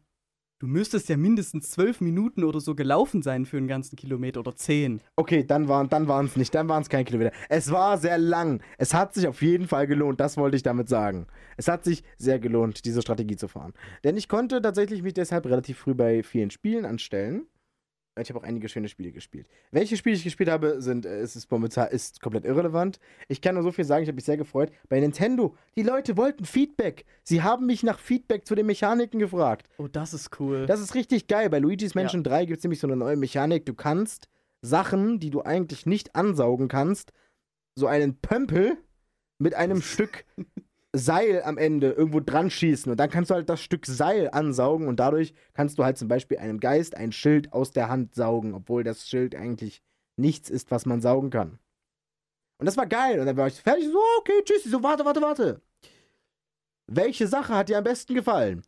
Du 0.60 0.66
müsstest 0.66 1.08
ja 1.08 1.16
mindestens 1.16 1.70
zwölf 1.70 2.00
Minuten 2.00 2.42
oder 2.42 2.58
so 2.58 2.74
gelaufen 2.74 3.22
sein 3.22 3.46
für 3.46 3.58
einen 3.58 3.68
ganzen 3.68 3.94
Kilometer 3.94 4.40
oder 4.40 4.56
zehn. 4.56 5.00
okay, 5.14 5.44
dann 5.44 5.68
waren 5.68 5.88
dann 5.88 6.08
es 6.26 6.34
nicht. 6.34 6.52
Dann 6.52 6.68
waren 6.68 6.82
es 6.82 6.88
kein 6.88 7.04
Kilometer. 7.04 7.30
Es 7.48 7.70
war 7.70 7.96
sehr 7.96 8.18
lang. 8.18 8.60
Es 8.76 8.92
hat 8.92 9.14
sich 9.14 9.28
auf 9.28 9.40
jeden 9.40 9.68
Fall 9.68 9.86
gelohnt. 9.86 10.18
Das 10.18 10.36
wollte 10.36 10.56
ich 10.56 10.64
damit 10.64 10.88
sagen. 10.88 11.28
Es 11.56 11.68
hat 11.68 11.84
sich 11.84 12.02
sehr 12.16 12.40
gelohnt, 12.40 12.84
diese 12.84 13.02
Strategie 13.02 13.36
zu 13.36 13.46
fahren. 13.46 13.72
Denn 14.02 14.16
ich 14.16 14.28
konnte 14.28 14.60
tatsächlich 14.60 15.02
mich 15.04 15.14
deshalb 15.14 15.46
relativ 15.46 15.78
früh 15.78 15.94
bei 15.94 16.24
vielen 16.24 16.50
Spielen 16.50 16.84
anstellen. 16.84 17.46
Ich 18.20 18.30
habe 18.30 18.40
auch 18.40 18.44
einige 18.44 18.68
schöne 18.68 18.88
Spiele 18.88 19.12
gespielt. 19.12 19.46
Welche 19.70 19.96
Spiele 19.96 20.16
ich 20.16 20.24
gespielt 20.24 20.50
habe, 20.50 20.80
sind, 20.80 21.06
äh, 21.06 21.20
es 21.20 21.36
ist 21.36 21.50
momentan 21.50 21.88
ist 21.88 22.20
komplett 22.20 22.44
irrelevant. 22.44 22.98
Ich 23.28 23.40
kann 23.40 23.54
nur 23.54 23.62
so 23.64 23.72
viel 23.72 23.84
sagen, 23.84 24.02
ich 24.02 24.08
habe 24.08 24.16
mich 24.16 24.24
sehr 24.24 24.36
gefreut. 24.36 24.70
Bei 24.88 25.00
Nintendo, 25.00 25.54
die 25.76 25.82
Leute 25.82 26.16
wollten 26.16 26.44
Feedback. 26.44 27.04
Sie 27.22 27.42
haben 27.42 27.66
mich 27.66 27.82
nach 27.82 27.98
Feedback 27.98 28.46
zu 28.46 28.54
den 28.54 28.66
Mechaniken 28.66 29.18
gefragt. 29.18 29.68
Oh, 29.78 29.88
das 29.88 30.14
ist 30.14 30.38
cool. 30.40 30.66
Das 30.66 30.80
ist 30.80 30.94
richtig 30.94 31.26
geil. 31.26 31.50
Bei 31.50 31.58
Luigi's 31.58 31.94
Mansion 31.94 32.22
3 32.24 32.46
gibt 32.46 32.58
es 32.58 32.64
nämlich 32.64 32.80
so 32.80 32.86
eine 32.86 32.96
neue 32.96 33.16
Mechanik. 33.16 33.66
Du 33.66 33.74
kannst 33.74 34.28
Sachen, 34.62 35.20
die 35.20 35.30
du 35.30 35.42
eigentlich 35.42 35.86
nicht 35.86 36.14
ansaugen 36.16 36.68
kannst, 36.68 37.12
so 37.76 37.86
einen 37.86 38.16
Pömpel 38.20 38.76
mit 39.38 39.54
einem 39.54 39.82
Stück 39.82 40.24
Seil 40.94 41.42
am 41.42 41.58
Ende 41.58 41.92
irgendwo 41.92 42.20
dran 42.20 42.50
schießen. 42.50 42.90
Und 42.90 42.98
dann 42.98 43.10
kannst 43.10 43.30
du 43.30 43.34
halt 43.34 43.48
das 43.48 43.60
Stück 43.60 43.86
Seil 43.86 44.30
ansaugen 44.30 44.88
und 44.88 44.98
dadurch 45.00 45.34
kannst 45.52 45.78
du 45.78 45.84
halt 45.84 45.98
zum 45.98 46.08
Beispiel 46.08 46.38
einem 46.38 46.60
Geist 46.60 46.96
ein 46.96 47.12
Schild 47.12 47.52
aus 47.52 47.72
der 47.72 47.88
Hand 47.88 48.14
saugen, 48.14 48.54
obwohl 48.54 48.84
das 48.84 49.08
Schild 49.08 49.34
eigentlich 49.34 49.82
nichts 50.16 50.50
ist, 50.50 50.70
was 50.70 50.86
man 50.86 51.00
saugen 51.00 51.30
kann. 51.30 51.58
Und 52.58 52.66
das 52.66 52.76
war 52.76 52.86
geil. 52.86 53.20
Und 53.20 53.26
dann 53.26 53.36
war 53.36 53.46
ich 53.46 53.60
fertig. 53.60 53.86
So, 53.86 54.00
okay, 54.18 54.42
tschüss. 54.44 54.64
So, 54.64 54.82
warte, 54.82 55.04
warte, 55.04 55.22
warte. 55.22 55.62
Welche 56.86 57.26
Sache 57.28 57.54
hat 57.54 57.68
dir 57.68 57.78
am 57.78 57.84
besten 57.84 58.14
gefallen? 58.14 58.62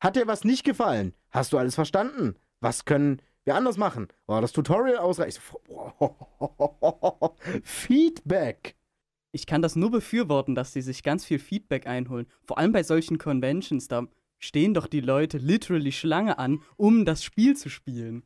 Hat 0.00 0.16
dir 0.16 0.26
was 0.26 0.44
nicht 0.44 0.64
gefallen? 0.64 1.14
Hast 1.30 1.52
du 1.52 1.58
alles 1.58 1.74
verstanden? 1.74 2.36
Was 2.60 2.84
können 2.86 3.20
wir 3.44 3.54
anders 3.54 3.76
machen? 3.76 4.08
War 4.26 4.40
das 4.40 4.52
Tutorial 4.52 4.98
ausreichend? 4.98 5.42
Feedback. 7.62 8.75
Ich 9.36 9.44
kann 9.46 9.60
das 9.60 9.76
nur 9.76 9.90
befürworten, 9.90 10.54
dass 10.54 10.72
sie 10.72 10.80
sich 10.80 11.02
ganz 11.02 11.26
viel 11.26 11.38
Feedback 11.38 11.86
einholen. 11.86 12.26
Vor 12.42 12.56
allem 12.56 12.72
bei 12.72 12.82
solchen 12.82 13.18
Conventions, 13.18 13.86
da 13.86 14.06
stehen 14.38 14.72
doch 14.72 14.86
die 14.86 15.02
Leute 15.02 15.36
literally 15.36 15.92
Schlange 15.92 16.38
an, 16.38 16.62
um 16.78 17.04
das 17.04 17.22
Spiel 17.22 17.54
zu 17.54 17.68
spielen. 17.68 18.22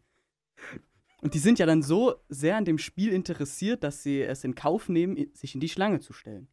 Und 1.20 1.34
die 1.34 1.40
sind 1.40 1.58
ja 1.58 1.66
dann 1.66 1.82
so 1.82 2.14
sehr 2.28 2.56
an 2.56 2.64
dem 2.64 2.78
Spiel 2.78 3.12
interessiert, 3.12 3.82
dass 3.82 4.04
sie 4.04 4.22
es 4.22 4.44
in 4.44 4.54
Kauf 4.54 4.88
nehmen, 4.88 5.34
sich 5.34 5.54
in 5.54 5.60
die 5.60 5.68
Schlange 5.68 5.98
zu 5.98 6.12
stellen. 6.12 6.46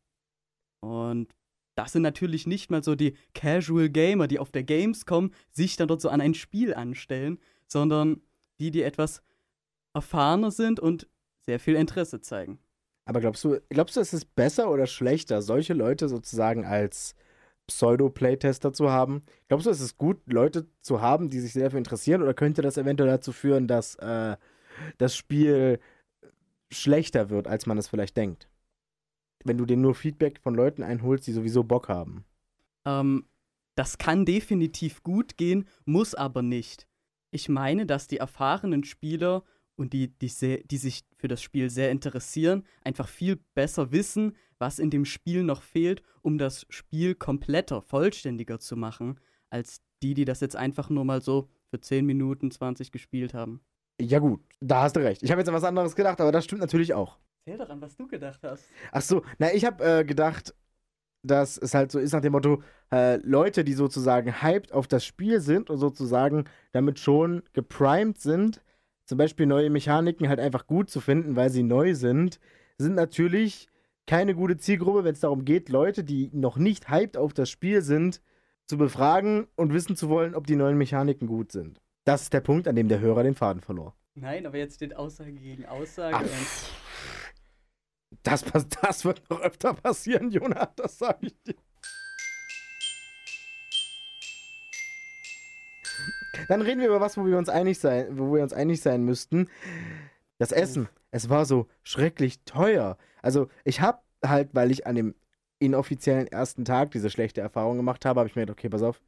Und 0.80 1.36
das 1.76 1.92
sind 1.92 2.02
natürlich 2.02 2.48
nicht 2.48 2.72
mal 2.72 2.84
so 2.84 2.96
die 2.96 3.14
Casual 3.36 3.90
Gamer, 3.90 4.28
die 4.28 4.40
auf 4.40 4.52
der 4.52 4.64
Gamescom 4.64 5.34
sich 5.52 5.76
dann 5.76 5.88
dort 5.88 6.02
so 6.02 6.10
an 6.10 6.20
ein 6.20 6.34
Spiel 6.34 6.74
anstellen, 6.74 7.38
sondern 7.68 8.22
die, 8.60 8.72
die 8.72 8.82
etwas 8.82 9.22
erfahrener 9.94 10.50
sind 10.50 10.80
und 10.80 11.08
sehr 11.42 11.60
viel 11.60 11.76
Interesse 11.76 12.22
zeigen. 12.22 12.58
Aber 13.08 13.22
glaubst 13.22 13.44
du, 13.46 13.62
glaubst 13.70 13.96
du, 13.96 14.02
es 14.02 14.14
ist 14.14 14.36
besser 14.36 14.70
oder 14.70 14.86
schlechter, 14.86 15.42
solche 15.42 15.74
Leute 15.74 16.10
sozusagen 16.10 16.66
als 16.66 17.16
Pseudo-Playtester 17.68 18.74
zu 18.74 18.92
haben? 18.92 19.24
Glaubst 19.48 19.66
du, 19.66 19.70
es 19.70 19.80
ist 19.80 19.98
gut, 19.98 20.20
Leute 20.26 20.68
zu 20.82 21.00
haben, 21.00 21.30
die 21.30 21.40
sich 21.40 21.54
sehr 21.54 21.64
dafür 21.64 21.78
interessieren, 21.78 22.22
oder 22.22 22.34
könnte 22.34 22.62
das 22.62 22.78
eventuell 22.78 23.10
dazu 23.10 23.32
führen, 23.32 23.66
dass 23.66 23.96
äh, 23.96 24.36
das 24.98 25.16
Spiel 25.16 25.80
schlechter 26.70 27.30
wird, 27.30 27.48
als 27.48 27.66
man 27.66 27.78
es 27.78 27.88
vielleicht 27.88 28.18
denkt? 28.18 28.50
Wenn 29.46 29.58
du 29.58 29.66
dir 29.66 29.78
nur 29.78 29.96
Feedback 29.96 30.42
von 30.42 30.54
Leuten 30.54 30.84
einholst, 30.84 31.28
die 31.28 31.32
sowieso 31.32 31.64
Bock 31.64 31.88
haben. 31.88 32.26
Ähm, 32.86 33.26
das 33.76 33.98
kann 33.98 34.26
definitiv 34.26 35.02
gut 35.02 35.38
gehen, 35.38 35.66
muss 35.86 36.14
aber 36.14 36.42
nicht. 36.42 36.88
Ich 37.32 37.48
meine, 37.48 37.86
dass 37.86 38.08
die 38.08 38.18
erfahrenen 38.18 38.84
Spieler 38.84 39.44
und 39.78 39.94
die, 39.94 40.10
die, 40.10 40.28
sehr, 40.28 40.60
die 40.60 40.78
sich 40.78 41.06
für 41.16 41.28
das 41.28 41.42
Spiel 41.42 41.70
sehr 41.70 41.92
interessieren, 41.92 42.66
einfach 42.84 43.08
viel 43.08 43.38
besser 43.54 43.92
wissen, 43.92 44.36
was 44.60 44.80
in 44.80 44.90
dem 44.90 45.06
Spiel 45.06 45.44
noch 45.44 45.62
fehlt, 45.62 46.02
um 46.22 46.38
das 46.38 46.66
Spiel 46.70 47.16
kompletter, 47.16 47.82
vollständiger 47.82 48.60
zu 48.60 48.76
machen, 48.76 49.20
als 49.50 49.82
die, 50.02 50.14
die 50.14 50.26
das 50.26 50.42
jetzt 50.42 50.56
einfach 50.56 50.90
nur 50.90 51.06
mal 51.06 51.22
so 51.22 51.50
für 51.70 51.80
10 51.80 52.06
Minuten, 52.06 52.52
20 52.52 52.92
gespielt 52.92 53.34
haben. 53.34 53.62
Ja, 54.00 54.20
gut, 54.20 54.42
da 54.60 54.84
hast 54.84 54.96
du 54.96 55.00
recht. 55.00 55.24
Ich 55.24 55.32
habe 55.32 55.42
jetzt 55.42 55.48
an 55.48 55.56
was 55.56 55.64
anderes 55.64 55.96
gedacht, 55.96 56.22
aber 56.22 56.32
das 56.32 56.46
stimmt 56.46 56.62
natürlich 56.62 56.94
auch. 56.94 57.18
Erzähl 57.46 57.58
doch 57.58 57.70
an, 57.70 57.82
was 57.82 57.96
du 57.96 58.08
gedacht 58.08 58.40
hast. 58.44 58.66
Ach 58.92 59.02
so, 59.02 59.24
na, 59.40 59.54
ich 59.54 59.66
habe 59.66 59.84
äh, 59.84 60.04
gedacht, 60.04 60.54
dass 61.24 61.58
es 61.58 61.74
halt 61.74 61.92
so 61.92 62.00
ist 62.00 62.14
nach 62.14 62.22
dem 62.22 62.34
Motto, 62.34 62.62
äh, 62.92 63.18
Leute, 63.18 63.64
die 63.64 63.74
sozusagen 63.74 64.42
hyped 64.42 64.72
auf 64.72 64.88
das 64.88 65.06
Spiel 65.06 65.40
sind 65.42 65.70
und 65.70 65.78
sozusagen 65.78 66.46
damit 66.72 67.00
schon 67.00 67.44
geprimed 67.54 68.20
sind, 68.20 68.62
zum 69.08 69.18
Beispiel 69.18 69.46
neue 69.46 69.70
Mechaniken 69.70 70.28
halt 70.28 70.40
einfach 70.40 70.68
gut 70.68 70.90
zu 70.90 71.00
finden, 71.00 71.36
weil 71.36 71.50
sie 71.50 71.64
neu 71.64 71.96
sind, 71.96 72.40
sind 72.78 72.94
natürlich 72.94 73.70
keine 74.06 74.36
gute 74.36 74.58
Zielgruppe, 74.58 75.04
wenn 75.04 75.14
es 75.14 75.22
darum 75.22 75.46
geht, 75.46 75.70
Leute, 75.70 76.04
die 76.04 76.30
noch 76.34 76.58
nicht 76.58 76.90
hyped 76.90 77.18
auf 77.18 77.34
das 77.34 77.50
Spiel 77.50 77.82
sind, 77.82 78.22
zu 78.66 78.78
befragen 78.78 79.48
und 79.56 79.74
wissen 79.74 79.96
zu 79.96 80.10
wollen, 80.10 80.36
ob 80.36 80.46
die 80.46 80.58
neuen 80.58 80.78
Mechaniken 80.78 81.28
gut 81.28 81.52
sind. 81.52 81.82
Das 82.04 82.24
ist 82.24 82.34
der 82.34 82.42
Punkt, 82.42 82.68
an 82.68 82.76
dem 82.76 82.90
der 82.90 83.00
Hörer 83.00 83.24
den 83.24 83.36
Faden 83.36 83.62
verlor. 83.62 83.96
Nein, 84.16 84.46
aber 84.46 84.58
jetzt 84.58 84.76
steht 84.76 84.96
Aussage 84.96 85.34
gegen 85.34 85.66
Aussage. 85.66 86.16
Ach, 86.18 86.22
und 86.22 86.30
Das, 88.24 88.44
das 88.82 89.06
wird 89.06 89.30
noch 89.30 89.40
öfter 89.40 89.74
passieren, 89.74 90.32
Jonah, 90.32 90.72
das 90.76 90.98
sage 90.98 91.28
ich 91.28 91.42
dir. 91.44 91.56
Dann 96.48 96.62
reden 96.62 96.82
wir 96.82 96.88
über 96.88 97.02
was, 97.02 97.18
wo 97.18 97.26
wir 97.26 97.38
uns 97.38 97.50
einig 97.50 97.80
sein, 97.80 98.18
wo 98.18 98.34
wir 98.34 98.44
uns 98.44 98.54
einig 98.54 98.82
sein 98.82 99.04
müssten. 99.04 99.50
Das 100.38 100.52
Essen. 100.52 100.90
Es 101.12 101.30
war 101.30 101.46
so 101.46 101.68
schrecklich 101.84 102.44
teuer. 102.44 102.98
Also, 103.22 103.50
ich 103.64 103.82
habe 103.82 104.00
halt, 104.24 104.50
weil 104.54 104.72
ich 104.72 104.86
an 104.86 104.96
dem 104.96 105.16
inoffiziellen 105.60 106.28
ersten 106.28 106.66
Tag 106.66 106.92
diese 106.92 107.10
schlechte 107.10 107.42
Erfahrung 107.42 107.78
gemacht 107.78 108.06
habe, 108.06 108.20
habe 108.20 108.30
ich 108.30 108.36
mir 108.36 108.44
gedacht, 108.44 108.60
okay, 108.60 108.70
pass 108.70 108.84
auf, 108.84 109.02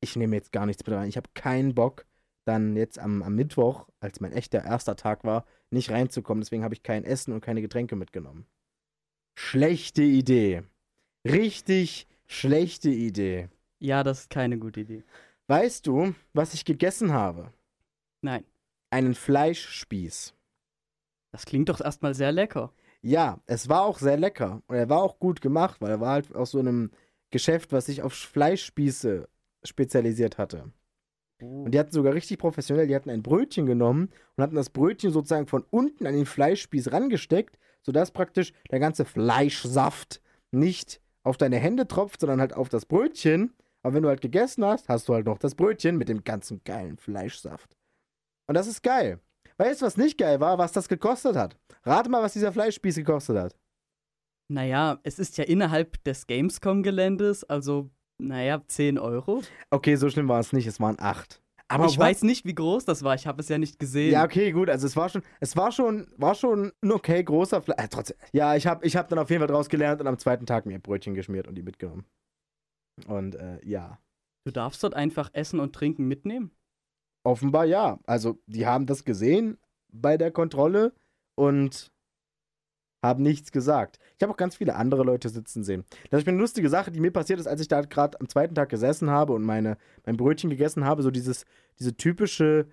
ich 0.00 0.16
nehme 0.16 0.36
jetzt 0.36 0.52
gar 0.52 0.66
nichts 0.66 0.84
mit 0.86 0.96
rein. 0.96 1.08
Ich 1.08 1.16
habe 1.16 1.28
keinen 1.34 1.74
Bock, 1.74 2.06
dann 2.44 2.76
jetzt 2.76 2.98
am, 2.98 3.22
am 3.22 3.34
Mittwoch, 3.34 3.86
als 4.00 4.20
mein 4.20 4.32
echter 4.32 4.64
erster 4.64 4.96
Tag 4.96 5.24
war, 5.24 5.44
nicht 5.70 5.90
reinzukommen. 5.90 6.40
Deswegen 6.40 6.64
habe 6.64 6.74
ich 6.74 6.82
kein 6.82 7.04
Essen 7.04 7.32
und 7.32 7.40
keine 7.40 7.60
Getränke 7.60 7.94
mitgenommen. 7.94 8.46
Schlechte 9.38 10.02
Idee. 10.02 10.62
Richtig 11.26 12.08
schlechte 12.26 12.90
Idee. 12.90 13.48
ja, 13.80 14.02
das 14.02 14.20
ist 14.20 14.30
keine 14.30 14.58
gute 14.58 14.80
Idee. 14.80 15.04
Weißt 15.48 15.86
du, 15.86 16.14
was 16.34 16.54
ich 16.54 16.64
gegessen 16.64 17.12
habe? 17.12 17.52
Nein, 18.20 18.44
Einen 18.90 19.14
Fleischspieß. 19.14 20.34
das 21.32 21.46
klingt 21.46 21.68
doch 21.68 21.80
erstmal 21.80 22.14
sehr 22.14 22.32
lecker. 22.32 22.72
Ja, 23.00 23.40
es 23.46 23.68
war 23.68 23.82
auch 23.82 23.98
sehr 23.98 24.16
lecker 24.16 24.62
und 24.66 24.76
er 24.76 24.88
war 24.88 25.02
auch 25.02 25.18
gut 25.18 25.40
gemacht, 25.40 25.80
weil 25.80 25.90
er 25.90 26.00
war 26.00 26.12
halt 26.12 26.34
aus 26.34 26.50
so 26.50 26.58
einem 26.58 26.90
Geschäft, 27.30 27.72
was 27.72 27.86
sich 27.86 28.02
auf 28.02 28.12
Fleischspieße 28.12 29.28
spezialisiert 29.62 30.36
hatte. 30.38 30.72
Und 31.40 31.70
die 31.70 31.78
hatten 31.78 31.92
sogar 31.92 32.14
richtig 32.14 32.38
professionell, 32.38 32.88
die 32.88 32.96
hatten 32.96 33.10
ein 33.10 33.22
Brötchen 33.22 33.66
genommen 33.66 34.10
und 34.36 34.42
hatten 34.42 34.56
das 34.56 34.70
Brötchen 34.70 35.12
sozusagen 35.12 35.46
von 35.46 35.64
unten 35.70 36.06
an 36.06 36.14
den 36.14 36.26
Fleischspieß 36.26 36.90
rangesteckt, 36.92 37.58
sodass 37.82 38.10
praktisch 38.10 38.52
der 38.72 38.80
ganze 38.80 39.04
Fleischsaft 39.04 40.20
nicht 40.50 41.00
auf 41.22 41.36
deine 41.36 41.58
Hände 41.58 41.86
tropft, 41.86 42.20
sondern 42.20 42.40
halt 42.40 42.54
auf 42.54 42.68
das 42.68 42.86
Brötchen. 42.86 43.54
Aber 43.88 43.94
wenn 43.94 44.02
du 44.02 44.10
halt 44.10 44.20
gegessen 44.20 44.66
hast, 44.66 44.90
hast 44.90 45.08
du 45.08 45.14
halt 45.14 45.24
noch 45.24 45.38
das 45.38 45.54
Brötchen 45.54 45.96
mit 45.96 46.10
dem 46.10 46.22
ganzen 46.22 46.60
geilen 46.62 46.98
Fleischsaft. 46.98 47.74
Und 48.46 48.54
das 48.54 48.66
ist 48.66 48.82
geil. 48.82 49.18
Weißt 49.56 49.80
du, 49.80 49.86
was 49.86 49.96
nicht 49.96 50.18
geil 50.18 50.40
war, 50.40 50.58
was 50.58 50.72
das 50.72 50.88
gekostet 50.88 51.36
hat? 51.36 51.56
Rate 51.84 52.10
mal, 52.10 52.22
was 52.22 52.34
dieser 52.34 52.52
Fleischspieß 52.52 52.96
gekostet 52.96 53.38
hat. 53.38 53.56
Naja, 54.52 55.00
es 55.04 55.18
ist 55.18 55.38
ja 55.38 55.44
innerhalb 55.44 56.04
des 56.04 56.26
Gamescom-Geländes, 56.26 57.44
also, 57.44 57.88
naja, 58.20 58.62
10 58.66 58.98
Euro. 58.98 59.40
Okay, 59.70 59.96
so 59.96 60.10
schlimm 60.10 60.28
war 60.28 60.40
es 60.40 60.52
nicht, 60.52 60.66
es 60.66 60.80
waren 60.80 60.96
acht. 60.98 61.40
Aber 61.68 61.86
ich 61.86 61.92
what? 61.92 62.04
weiß 62.04 62.24
nicht, 62.24 62.44
wie 62.44 62.54
groß 62.54 62.84
das 62.84 63.04
war, 63.04 63.14
ich 63.14 63.26
habe 63.26 63.40
es 63.40 63.48
ja 63.48 63.56
nicht 63.56 63.78
gesehen. 63.78 64.12
Ja, 64.12 64.22
okay, 64.22 64.52
gut. 64.52 64.68
Also 64.68 64.86
es 64.86 64.96
war 64.96 65.08
schon, 65.08 65.22
es 65.40 65.56
war 65.56 65.72
schon, 65.72 66.08
war 66.18 66.34
schon 66.34 66.72
ein 66.82 66.92
okay 66.92 67.24
großer 67.24 67.62
Fleisch. 67.62 67.78
Äh, 67.78 67.88
trotzdem. 67.88 68.18
Ja, 68.32 68.54
ich 68.54 68.66
habe 68.66 68.86
ich 68.86 68.96
hab 68.96 69.08
dann 69.08 69.18
auf 69.18 69.30
jeden 69.30 69.40
Fall 69.40 69.48
draus 69.48 69.70
gelernt 69.70 70.02
und 70.02 70.06
am 70.06 70.18
zweiten 70.18 70.44
Tag 70.44 70.66
mir 70.66 70.78
Brötchen 70.78 71.14
geschmiert 71.14 71.48
und 71.48 71.54
die 71.54 71.62
mitgenommen. 71.62 72.04
Und 73.06 73.34
äh, 73.36 73.58
ja, 73.64 73.98
Du 74.44 74.52
darfst 74.52 74.82
dort 74.82 74.94
einfach 74.94 75.28
Essen 75.34 75.60
und 75.60 75.74
Trinken 75.74 76.08
mitnehmen. 76.08 76.52
offenbar 77.22 77.66
ja. 77.66 77.98
Also 78.06 78.38
die 78.46 78.66
haben 78.66 78.86
das 78.86 79.04
gesehen 79.04 79.58
bei 79.92 80.16
der 80.16 80.30
Kontrolle 80.30 80.94
und 81.34 81.92
haben 83.04 83.22
nichts 83.22 83.52
gesagt. 83.52 83.98
Ich 84.16 84.22
habe 84.22 84.32
auch 84.32 84.38
ganz 84.38 84.56
viele 84.56 84.74
andere 84.74 85.04
Leute 85.04 85.28
sitzen 85.28 85.64
sehen. 85.64 85.84
Das 86.10 86.22
ist 86.22 86.28
eine 86.28 86.38
lustige 86.38 86.68
Sache, 86.70 86.90
die 86.90 87.00
mir 87.00 87.10
passiert 87.12 87.38
ist, 87.38 87.46
als 87.46 87.60
ich 87.60 87.68
da 87.68 87.82
gerade 87.82 88.18
am 88.20 88.28
zweiten 88.28 88.54
Tag 88.54 88.70
gesessen 88.70 89.10
habe 89.10 89.34
und 89.34 89.42
meine, 89.42 89.76
mein 90.06 90.16
Brötchen 90.16 90.50
gegessen 90.50 90.84
habe. 90.84 91.02
So 91.02 91.10
dieses, 91.10 91.44
diese 91.78 91.94
typische, 91.96 92.68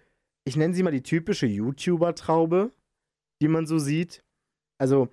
ich 0.46 0.55
nenne 0.55 0.74
sie 0.74 0.82
mal 0.84 0.91
die 0.91 1.03
typische 1.03 1.46
YouTuber-Traube, 1.46 2.72
die 3.41 3.48
man 3.50 3.65
so 3.65 3.77
sieht. 3.79 4.24
Also, 4.77 5.10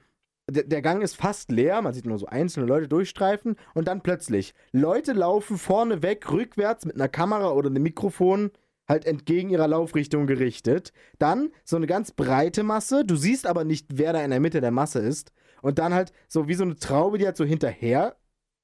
der, 0.51 0.65
der 0.65 0.83
Gang 0.83 1.03
ist 1.03 1.17
fast 1.17 1.51
leer, 1.51 1.81
man 1.83 1.95
sieht 1.95 2.07
nur 2.07 2.19
so 2.19 2.27
einzelne 2.27 2.67
Leute 2.67 2.89
durchstreifen 2.89 3.57
und 3.75 3.89
dann 3.89 4.03
plötzlich 4.03 4.55
Leute 4.73 5.13
laufen 5.13 5.59
vorne 5.59 6.03
weg, 6.03 6.31
rückwärts 6.31 6.85
mit 6.85 6.97
einer 6.97 7.09
Kamera 7.09 7.53
oder 7.53 7.69
einem 7.69 7.83
Mikrofon 7.83 8.51
halt 8.89 9.07
entgegen 9.07 9.51
ihrer 9.51 9.69
Laufrichtung 9.69 10.27
gerichtet. 10.27 10.93
Dann 11.19 11.51
so 11.65 11.77
eine 11.77 11.87
ganz 11.87 12.13
breite 12.13 12.63
Masse, 12.63 13.05
du 13.05 13.17
siehst 13.17 13.47
aber 13.47 13.65
nicht, 13.65 13.87
wer 13.93 14.13
da 14.13 14.23
in 14.23 14.31
der 14.31 14.41
Mitte 14.41 14.61
der 14.61 14.73
Masse 14.73 14.99
ist. 14.99 15.33
Und 15.63 15.79
dann 15.79 15.95
halt 15.95 16.13
so 16.29 16.49
wie 16.49 16.55
so 16.55 16.65
eine 16.65 16.77
Traube, 16.77 17.19
die 17.19 17.25
halt 17.25 17.37
so 17.37 17.45
hinterher 17.45 18.17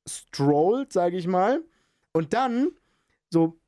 strollt, 0.09 0.93
sage 0.93 1.17
ich 1.17 1.29
mal. 1.29 1.63
Und 2.13 2.35
dann 2.35 2.73
so 3.31 3.61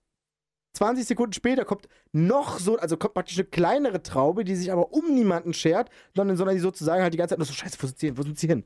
20 0.74 1.06
Sekunden 1.06 1.32
später 1.32 1.64
kommt 1.64 1.88
noch 2.12 2.58
so, 2.58 2.78
also 2.78 2.96
kommt 2.96 3.14
praktisch 3.14 3.38
eine 3.38 3.48
kleinere 3.48 4.02
Traube, 4.02 4.44
die 4.44 4.54
sich 4.54 4.70
aber 4.72 4.92
um 4.92 5.14
niemanden 5.14 5.52
schert, 5.52 5.90
sondern, 6.14 6.36
sondern 6.36 6.54
die 6.54 6.60
sozusagen 6.60 7.02
halt 7.02 7.12
die 7.12 7.18
ganze 7.18 7.32
Zeit 7.32 7.38
nur 7.38 7.46
so, 7.46 7.52
scheiße, 7.52 7.78
wo 7.80 7.86
sind 7.86 7.98
sie 7.98 8.06
hin, 8.06 8.18
wo 8.18 8.22
sind 8.22 8.38
sie 8.38 8.46
hin? 8.46 8.64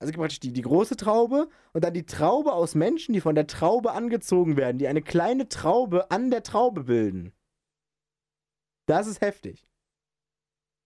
Also 0.00 0.12
praktisch 0.14 0.40
die, 0.40 0.52
die 0.52 0.62
große 0.62 0.96
Traube 0.96 1.48
und 1.72 1.84
dann 1.84 1.94
die 1.94 2.06
Traube 2.06 2.52
aus 2.52 2.74
Menschen, 2.74 3.12
die 3.12 3.20
von 3.20 3.34
der 3.34 3.46
Traube 3.46 3.92
angezogen 3.92 4.56
werden, 4.56 4.78
die 4.78 4.88
eine 4.88 5.02
kleine 5.02 5.48
Traube 5.48 6.10
an 6.10 6.30
der 6.30 6.42
Traube 6.42 6.84
bilden. 6.84 7.32
Das 8.86 9.06
ist 9.06 9.20
heftig. 9.20 9.68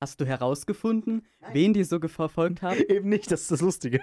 Hast 0.03 0.21
du 0.21 0.27
herausgefunden, 0.27 1.25
Nein. 1.41 1.55
wen 1.55 1.73
die 1.73 1.85
so 1.85 1.99
verfolgt 2.01 2.61
haben? 2.61 2.79
Eben 2.89 3.09
nicht, 3.09 3.31
das 3.31 3.43
ist 3.43 3.53
das 3.53 3.61
Lustige. 3.61 4.01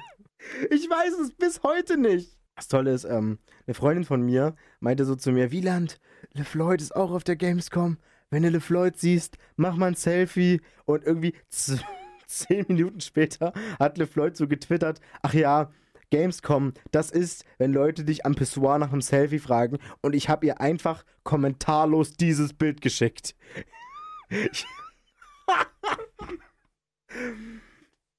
Ich 0.71 0.89
weiß 0.89 1.19
es 1.19 1.33
bis 1.33 1.62
heute 1.62 1.98
nicht. 1.98 2.40
Das 2.62 2.68
Tolle 2.68 2.91
ist, 2.91 3.06
ähm, 3.06 3.39
eine 3.65 3.74
Freundin 3.74 4.03
von 4.03 4.22
mir 4.22 4.56
meinte 4.82 5.03
so 5.03 5.15
zu 5.15 5.32
mir, 5.32 5.50
Wieland, 5.50 6.00
LeFloid 6.34 6.80
ist 6.80 6.96
auch 6.96 7.10
auf 7.10 7.24
der 7.24 7.36
Gamescom. 7.36 7.98
Wenn 8.30 8.44
du 8.44 8.50
LeFloid 8.50 9.00
siehst, 9.00 9.39
mach 9.56 9.75
mal 9.77 9.88
ein 9.88 9.96
Selfie. 9.96 10.62
Und 10.86 11.03
irgendwie 11.03 11.34
zehn 12.27 12.65
Minuten 12.68 13.01
später 13.01 13.51
hat 13.80 13.98
LeFloid 13.98 14.38
so 14.38 14.48
getwittert, 14.48 15.01
ach 15.24 15.34
ja, 15.34 15.72
Gamescom, 16.12 16.74
das 16.91 17.10
ist, 17.10 17.46
wenn 17.58 17.74
Leute 17.74 18.03
dich 18.06 18.27
am 18.27 18.36
Pissoir 18.36 18.77
nach 18.77 18.91
einem 18.91 19.01
Selfie 19.01 19.39
fragen 19.39 19.80
und 20.03 20.13
ich 20.13 20.30
habe 20.30 20.46
ihr 20.46 20.62
einfach 20.62 21.03
kommentarlos 21.24 22.13
dieses 22.13 22.53
Bild 22.53 22.80
geschickt. 22.82 23.36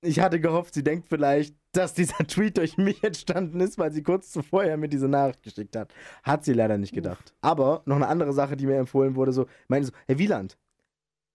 ich 0.00 0.18
hatte 0.18 0.40
gehofft, 0.40 0.74
sie 0.74 0.82
denkt 0.82 1.08
vielleicht, 1.08 1.54
dass 1.72 1.94
dieser 1.94 2.18
Tweet 2.26 2.58
durch 2.58 2.76
mich 2.76 3.02
entstanden 3.02 3.60
ist, 3.60 3.78
weil 3.78 3.92
sie 3.92 4.02
kurz 4.02 4.30
zuvor 4.30 4.64
ja 4.64 4.76
mir 4.76 4.88
diese 4.88 5.08
Nachricht 5.08 5.42
geschickt 5.42 5.74
hat. 5.76 5.92
Hat 6.22 6.44
sie 6.44 6.52
leider 6.52 6.78
nicht 6.78 6.94
gedacht. 6.94 7.34
Aber 7.40 7.82
noch 7.86 7.96
eine 7.96 8.08
andere 8.08 8.32
Sache, 8.32 8.56
die 8.56 8.66
mir 8.66 8.76
empfohlen 8.76 9.16
wurde, 9.16 9.32
so, 9.32 9.46
meinte 9.68 9.88
so, 9.88 9.92
Herr 10.06 10.18
Wieland, 10.18 10.58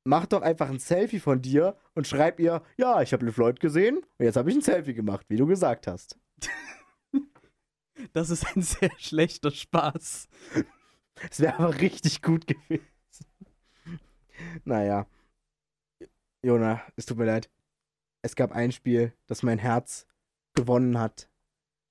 mach 0.03 0.25
doch 0.25 0.41
einfach 0.41 0.70
ein 0.70 0.79
Selfie 0.79 1.20
von 1.20 1.41
dir 1.41 1.75
und 1.96 2.08
schreib 2.08 2.39
ihr, 2.39 2.62
ja, 2.77 3.01
ich 3.01 3.13
habe 3.13 3.25
LeFloid 3.25 3.60
gesehen 3.60 3.98
und 3.98 4.25
jetzt 4.25 4.38
habe 4.38 4.50
ich 4.50 4.56
ein 4.56 4.62
Selfie 4.62 4.94
gemacht, 4.94 5.25
wie 5.29 5.38
du 5.38 5.46
gesagt 5.46 5.88
hast. 5.88 6.17
Das 8.13 8.29
ist 8.29 8.56
ein 8.56 8.62
sehr 8.62 8.91
schlechter 8.98 9.50
Spaß. 9.50 10.29
Es 11.32 11.39
wäre 11.39 11.58
aber 11.58 11.82
richtig 11.82 12.22
gut 12.22 12.46
gewesen. 12.46 12.86
Naja. 14.65 15.08
Jona, 16.44 16.84
es 16.96 17.08
tut 17.08 17.17
mir 17.17 17.25
leid. 17.25 17.50
Es 18.22 18.36
gab 18.36 18.51
ein 18.51 18.72
Spiel, 18.72 19.13
das 19.25 19.41
mein 19.41 19.58
Herz 19.58 20.07
gewonnen 20.58 21.00
hat. 21.00 21.30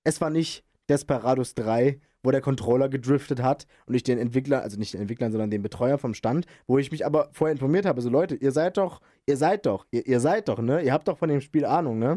Es 0.04 0.20
war 0.20 0.28
nicht 0.28 0.64
Desperados 0.90 1.54
3, 1.54 2.00
wo 2.22 2.30
der 2.30 2.40
Controller 2.40 2.88
gedriftet 2.88 3.40
hat 3.40 3.66
und 3.86 3.94
ich 3.94 4.02
den 4.02 4.18
Entwickler, 4.18 4.60
also 4.60 4.78
nicht 4.78 4.92
den 4.92 5.00
Entwickler, 5.00 5.30
sondern 5.30 5.50
den 5.50 5.62
Betreuer 5.62 5.96
vom 5.96 6.12
Stand, 6.12 6.46
wo 6.66 6.76
ich 6.76 6.90
mich 6.90 7.06
aber 7.06 7.30
vorher 7.32 7.52
informiert 7.52 7.86
habe, 7.86 8.02
so 8.02 8.10
Leute, 8.10 8.34
ihr 8.34 8.52
seid 8.52 8.76
doch, 8.76 9.00
ihr 9.26 9.36
seid 9.36 9.64
doch, 9.64 9.86
ihr, 9.90 10.06
ihr 10.06 10.20
seid 10.20 10.48
doch, 10.48 10.58
ne? 10.58 10.82
Ihr 10.82 10.92
habt 10.92 11.08
doch 11.08 11.18
von 11.18 11.28
dem 11.28 11.40
Spiel 11.40 11.64
Ahnung, 11.64 11.98
ne? 11.98 12.12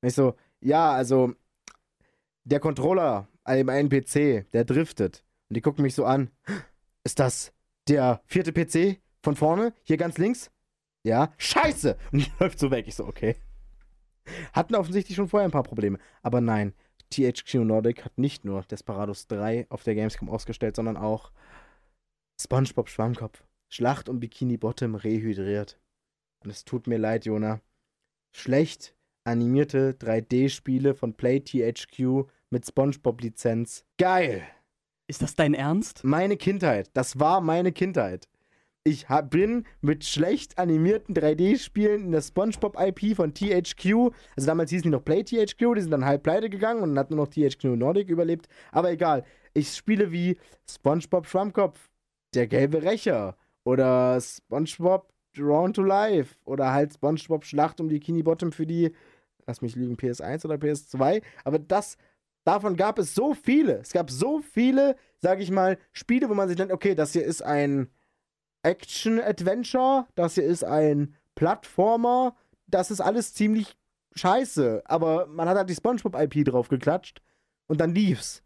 Und 0.00 0.08
ich 0.08 0.14
so, 0.14 0.34
ja, 0.60 0.92
also 0.92 1.34
der 2.44 2.60
Controller 2.60 3.28
einem 3.44 3.88
PC, 3.88 4.50
der 4.52 4.64
driftet. 4.64 5.24
Und 5.48 5.56
die 5.56 5.60
gucken 5.60 5.82
mich 5.82 5.94
so 5.94 6.04
an. 6.04 6.30
Ist 7.04 7.18
das 7.18 7.52
der 7.88 8.22
vierte 8.26 8.52
PC 8.52 9.00
von 9.22 9.36
vorne? 9.36 9.74
Hier 9.82 9.96
ganz 9.96 10.18
links? 10.18 10.50
Ja. 11.02 11.32
Scheiße! 11.36 11.96
Und 12.12 12.20
die 12.20 12.32
läuft 12.40 12.58
so 12.58 12.70
weg. 12.70 12.86
Ich 12.86 12.94
so, 12.94 13.06
okay. 13.06 13.36
Hatten 14.52 14.74
offensichtlich 14.74 15.16
schon 15.16 15.28
vorher 15.28 15.48
ein 15.48 15.52
paar 15.52 15.62
Probleme. 15.62 15.98
Aber 16.22 16.40
nein, 16.40 16.74
THQ 17.10 17.54
Nordic 17.64 18.04
hat 18.04 18.18
nicht 18.18 18.44
nur 18.44 18.62
Desperados 18.62 19.26
3 19.26 19.66
auf 19.68 19.84
der 19.84 19.94
Gamescom 19.94 20.28
ausgestellt, 20.28 20.76
sondern 20.76 20.96
auch 20.96 21.32
SpongeBob 22.40 22.88
Schwammkopf. 22.88 23.44
Schlacht 23.68 24.08
um 24.08 24.20
Bikini 24.20 24.56
Bottom 24.56 24.94
rehydriert. 24.94 25.78
Und 26.44 26.50
es 26.50 26.64
tut 26.64 26.86
mir 26.86 26.98
leid, 26.98 27.24
Jona. 27.24 27.60
Schlecht 28.34 28.94
animierte 29.24 29.92
3D-Spiele 29.92 30.94
von 30.94 31.14
Play 31.14 31.40
THQ 31.40 32.28
mit 32.50 32.66
SpongeBob-Lizenz. 32.66 33.84
Geil! 33.98 34.42
Ist 35.06 35.22
das 35.22 35.34
dein 35.34 35.54
Ernst? 35.54 36.04
Meine 36.04 36.36
Kindheit. 36.36 36.90
Das 36.94 37.18
war 37.18 37.40
meine 37.40 37.72
Kindheit 37.72 38.28
ich 38.84 39.08
hab, 39.08 39.30
bin 39.30 39.64
mit 39.80 40.04
schlecht 40.04 40.58
animierten 40.58 41.14
3D-Spielen 41.14 42.04
in 42.06 42.12
der 42.12 42.20
SpongeBob-IP 42.20 43.16
von 43.16 43.32
THQ, 43.32 44.12
also 44.36 44.46
damals 44.46 44.70
hießen 44.70 44.84
die 44.84 44.90
noch 44.90 45.04
Play 45.04 45.22
THQ, 45.22 45.74
die 45.76 45.82
sind 45.82 45.92
dann 45.92 46.04
halb 46.04 46.24
pleite 46.24 46.50
gegangen 46.50 46.82
und 46.82 46.98
hat 46.98 47.10
nur 47.10 47.24
noch 47.24 47.28
THQ 47.28 47.64
Nordic 47.76 48.08
überlebt. 48.08 48.48
Aber 48.72 48.90
egal, 48.90 49.24
ich 49.54 49.72
spiele 49.72 50.10
wie 50.10 50.36
SpongeBob 50.68 51.26
Schwammkopf, 51.26 51.90
der 52.34 52.48
gelbe 52.48 52.82
Rächer 52.82 53.36
oder 53.64 54.20
SpongeBob 54.20 55.12
Drawn 55.34 55.72
to 55.72 55.82
Life 55.82 56.36
oder 56.44 56.72
halt 56.72 56.94
SpongeBob 56.94 57.44
Schlacht 57.44 57.80
um 57.80 57.88
die 57.88 58.00
Kini 58.00 58.22
Bottom 58.22 58.50
für 58.50 58.66
die, 58.66 58.92
lass 59.46 59.62
mich 59.62 59.76
lügen, 59.76 59.96
PS1 59.96 60.44
oder 60.44 60.56
PS2. 60.56 61.22
Aber 61.44 61.58
das, 61.58 61.96
davon 62.44 62.76
gab 62.76 62.98
es 62.98 63.14
so 63.14 63.32
viele. 63.32 63.78
Es 63.78 63.92
gab 63.92 64.10
so 64.10 64.40
viele, 64.40 64.96
sag 65.18 65.40
ich 65.40 65.50
mal, 65.50 65.78
Spiele, 65.92 66.28
wo 66.28 66.34
man 66.34 66.48
sich 66.48 66.56
denkt, 66.56 66.72
okay, 66.72 66.94
das 66.94 67.12
hier 67.12 67.24
ist 67.24 67.42
ein 67.42 67.88
Action-Adventure, 68.62 70.06
das 70.14 70.34
hier 70.34 70.44
ist 70.44 70.64
ein 70.64 71.14
Plattformer, 71.34 72.36
das 72.66 72.90
ist 72.90 73.00
alles 73.00 73.34
ziemlich 73.34 73.76
scheiße. 74.14 74.82
Aber 74.84 75.26
man 75.26 75.48
hat 75.48 75.56
halt 75.56 75.70
die 75.70 75.74
SpongeBob-IP 75.74 76.44
drauf 76.44 76.68
geklatscht 76.68 77.22
und 77.66 77.80
dann 77.80 77.94
lief's. 77.94 78.42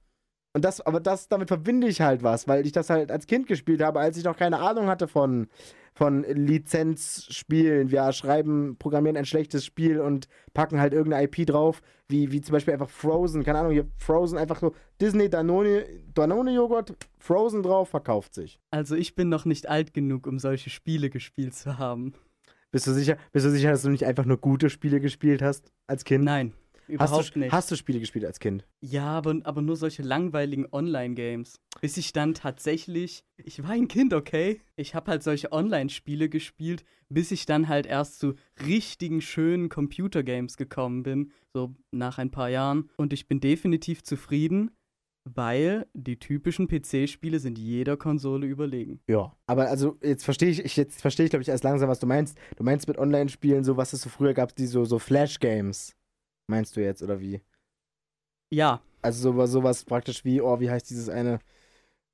Und 0.57 0.65
das, 0.65 0.81
aber 0.81 1.01
das, 1.01 1.29
damit 1.29 1.49
verbinde 1.49 1.87
ich 1.87 2.01
halt 2.01 2.23
was, 2.23 2.49
weil 2.49 2.65
ich 2.65 2.73
das 2.73 2.89
halt 2.89 3.13
als 3.13 3.27
Kind 3.27 3.47
gespielt 3.47 3.83
habe, 3.83 4.01
als 4.01 4.17
ich 4.17 4.25
noch 4.25 4.39
keine 4.39 4.59
Ahnung 4.59 4.87
hatte 4.87 5.07
von, 5.07 5.49
von 5.93 6.23
Lizenzspielen. 6.23 7.91
Wir 7.91 8.11
schreiben, 8.13 8.79
programmieren 8.79 9.19
ein 9.19 9.27
schlechtes 9.27 9.67
Spiel 9.67 10.01
und 10.01 10.29
packen 10.55 10.81
halt 10.81 10.95
irgendeine 10.95 11.25
IP 11.25 11.47
drauf, 11.47 11.83
wie, 12.09 12.33
wie 12.33 12.41
zum 12.41 12.55
Beispiel 12.55 12.73
einfach 12.73 12.89
Frozen. 12.89 13.45
Keine 13.45 13.59
Ahnung, 13.59 13.73
hier 13.73 13.87
Frozen 13.99 14.39
einfach 14.39 14.59
so 14.59 14.75
Disney 14.99 15.29
Danone, 15.29 15.85
Danone 16.15 16.55
Joghurt, 16.55 16.95
Frozen 17.19 17.63
drauf, 17.63 17.91
verkauft 17.91 18.33
sich. 18.33 18.59
Also 18.71 18.97
ich 18.97 19.15
bin 19.15 19.29
noch 19.29 19.45
nicht 19.45 19.69
alt 19.69 19.93
genug, 19.93 20.27
um 20.27 20.39
solche 20.39 20.71
Spiele 20.71 21.11
gespielt 21.11 21.55
zu 21.55 21.77
haben. 21.77 22.15
Bist 22.71 22.87
du 22.87 22.93
sicher, 22.93 23.19
bist 23.33 23.45
du 23.45 23.51
sicher, 23.51 23.73
dass 23.73 23.83
du 23.83 23.91
nicht 23.91 24.07
einfach 24.07 24.25
nur 24.25 24.39
gute 24.39 24.71
Spiele 24.71 25.01
gespielt 25.01 25.43
hast 25.43 25.71
als 25.87 26.05
Kind? 26.05 26.25
Nein. 26.25 26.55
Überhaupt 26.89 27.19
hast 27.19 27.35
du, 27.35 27.39
nicht. 27.41 27.53
Hast 27.53 27.71
du 27.71 27.77
Spiele 27.77 28.01
gespielt 28.01 28.25
als 28.25 28.41
Kind? 28.41 28.67
Ja, 28.81 29.07
aber, 29.07 29.41
aber 29.45 29.63
nur 29.63 29.77
solche 29.77 30.03
langweiligen 30.03 30.67
Online-Games. 30.71 31.61
Bis 31.81 31.97
ich 31.97 32.13
dann 32.13 32.35
tatsächlich. 32.35 33.25
Ich 33.37 33.63
war 33.63 33.71
ein 33.71 33.89
Kind, 33.89 34.15
okay? 34.15 34.61
Ich 34.77 34.95
habe 34.95 35.11
halt 35.11 35.23
solche 35.23 35.53
Online-Spiele 35.53 36.29
gespielt, 36.29 36.85
bis 37.09 37.31
ich 37.31 37.47
dann 37.47 37.69
halt 37.69 37.87
erst 37.87 38.19
zu 38.19 38.35
richtigen, 38.67 39.21
schönen 39.21 39.69
Computer-Games 39.69 40.57
gekommen 40.57 41.03
bin. 41.03 41.33
So 41.55 41.75
nach 41.91 42.19
ein 42.19 42.31
paar 42.31 42.51
Jahren. 42.51 42.91
Und 42.97 43.13
ich 43.13 43.29
bin 43.29 43.41
definitiv 43.41 44.03
zufrieden, 44.03 44.71
weil 45.25 45.87
die 45.93 46.19
typischen 46.19 46.69
PC-Spiele 46.69 47.41
sind 47.41 47.59
jeder 47.59 47.97
Konsole 47.97 48.47
überlegen. 48.47 49.01
Ja, 49.09 49.37
aber 49.47 49.69
also 49.69 49.99
jetzt 50.03 50.25
verstehe 50.25 50.51
ich, 50.51 50.77
jetzt 50.77 51.01
verstehe 51.01 51.25
ich 51.27 51.31
glaube 51.31 51.43
ich 51.43 51.49
erst 51.49 51.65
langsam, 51.65 51.89
was 51.89 51.99
du 51.99 52.07
meinst. 52.07 52.39
Du 52.57 52.65
meinst 52.65 52.87
mit 52.87 52.99
Online-Spielen 52.99 53.65
so, 53.65 53.77
was 53.77 53.93
es 53.93 54.03
so 54.03 54.09
früher 54.09 54.35
gab, 54.35 54.55
die 54.55 54.67
so, 54.67 54.85
so 54.85 54.99
Flash-Games. 54.99 55.97
Meinst 56.49 56.77
du 56.77 56.83
jetzt, 56.83 57.03
oder 57.03 57.21
wie? 57.21 57.41
Ja. 58.51 58.81
Also 59.03 59.33
sowas, 59.33 59.51
sowas 59.51 59.85
praktisch 59.85 60.25
wie, 60.25 60.41
oh, 60.41 60.61
wie 60.61 60.71
heißt 60.71 60.89
dieses 60.91 61.09
eine? 61.09 61.41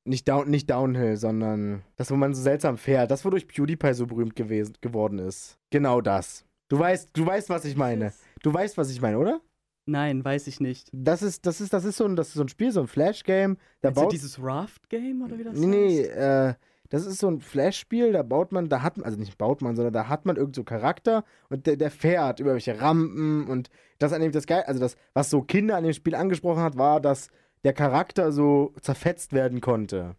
Nicht, 0.04 0.26
Down, 0.28 0.50
nicht 0.50 0.68
Downhill, 0.68 1.16
sondern 1.16 1.82
das, 1.96 2.10
wo 2.10 2.16
man 2.16 2.34
so 2.34 2.42
seltsam 2.42 2.76
fährt. 2.76 3.10
Das, 3.10 3.24
wodurch 3.24 3.46
PewDiePie 3.46 3.94
so 3.94 4.06
berühmt 4.06 4.34
gewesen, 4.34 4.76
geworden 4.80 5.18
ist. 5.18 5.58
Genau 5.70 6.00
das. 6.00 6.44
Du 6.68 6.78
weißt, 6.78 7.10
du 7.12 7.24
weißt, 7.24 7.50
was 7.50 7.64
ich 7.64 7.76
meine. 7.76 8.12
Du 8.42 8.52
weißt, 8.52 8.76
was 8.76 8.90
ich 8.90 9.00
meine, 9.00 9.18
oder? 9.20 9.40
Nein, 9.86 10.24
weiß 10.24 10.48
ich 10.48 10.58
nicht. 10.58 10.88
Das 10.92 11.22
ist, 11.22 11.46
das 11.46 11.60
ist, 11.60 11.72
das 11.72 11.84
ist 11.84 11.96
so 11.96 12.04
ein, 12.04 12.16
das 12.16 12.28
ist 12.28 12.34
so 12.34 12.42
ein 12.42 12.48
Spiel, 12.48 12.72
so 12.72 12.80
ein 12.80 12.88
Flash-Game. 12.88 13.56
Da 13.82 13.90
baut 13.90 14.10
dieses 14.10 14.42
Raft-Game 14.42 15.22
oder 15.22 15.38
wie 15.38 15.44
das 15.44 15.56
nee, 15.56 16.02
heißt? 16.02 16.16
Nee, 16.16 16.50
äh, 16.50 16.54
das 16.92 17.06
ist 17.06 17.20
so 17.20 17.28
ein 17.28 17.40
Flash-Spiel, 17.40 18.12
da 18.12 18.22
baut 18.22 18.52
man, 18.52 18.68
da 18.68 18.82
hat 18.82 18.98
man, 18.98 19.06
also 19.06 19.18
nicht 19.18 19.38
baut 19.38 19.62
man, 19.62 19.76
sondern 19.76 19.94
da 19.94 20.10
hat 20.10 20.26
man 20.26 20.36
irgend 20.36 20.54
so 20.54 20.62
Charakter 20.62 21.24
und 21.48 21.66
der, 21.66 21.76
der 21.76 21.90
fährt 21.90 22.38
über 22.38 22.52
welche 22.52 22.78
Rampen 22.78 23.46
und 23.46 23.70
das 23.98 24.12
an 24.12 24.20
dem 24.20 24.30
das 24.30 24.46
geil, 24.46 24.64
also 24.66 24.78
das, 24.78 24.98
was 25.14 25.30
so 25.30 25.40
Kinder 25.40 25.76
an 25.76 25.84
dem 25.84 25.94
Spiel 25.94 26.14
angesprochen 26.14 26.60
hat, 26.60 26.76
war, 26.76 27.00
dass 27.00 27.30
der 27.64 27.72
Charakter 27.72 28.30
so 28.30 28.74
zerfetzt 28.82 29.32
werden 29.32 29.62
konnte. 29.62 30.16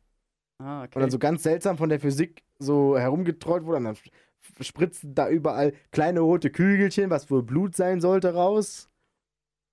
Ah, 0.58 0.86
okay. 0.86 0.96
Und 0.96 1.02
dann 1.02 1.12
so 1.12 1.20
ganz 1.20 1.44
seltsam 1.44 1.78
von 1.78 1.90
der 1.90 2.00
Physik 2.00 2.44
so 2.58 2.98
herumgetrollt 2.98 3.66
wurde 3.66 3.78
und 3.78 3.84
dann 3.84 3.98
spritzen 4.60 5.14
da 5.14 5.30
überall 5.30 5.74
kleine 5.92 6.22
rote 6.22 6.50
Kügelchen, 6.50 7.12
was 7.12 7.30
wohl 7.30 7.44
Blut 7.44 7.76
sein 7.76 8.02
sollte, 8.02 8.34
raus. 8.34 8.90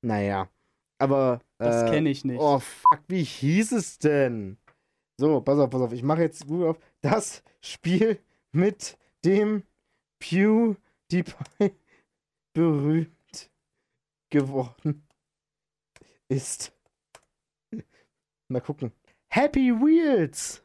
Naja. 0.03 0.51
Aber. 0.99 1.41
das 1.57 1.85
äh, 1.85 1.95
kenne 1.95 2.11
ich 2.11 2.27
nicht. 2.27 2.39
Oh, 2.39 2.59
fuck, 2.59 3.01
wie 3.09 3.25
hieß 3.25 3.73
es 3.73 3.99
denn? 3.99 4.59
So, 5.21 5.43
pass 5.43 5.59
auf, 5.59 5.69
pass 5.69 5.83
auf. 5.83 5.93
Ich 5.93 6.03
mache 6.03 6.23
jetzt 6.23 6.47
Google 6.47 6.69
auf. 6.69 6.79
Das 7.03 7.43
Spiel 7.61 8.21
mit 8.53 8.99
dem 9.25 9.63
PewDiePie 10.19 11.35
berühmt 12.53 13.51
geworden 14.31 15.07
ist. 16.29 16.73
Mal 18.49 18.61
gucken. 18.61 18.93
Happy 19.29 19.71
Wheels! 19.73 20.63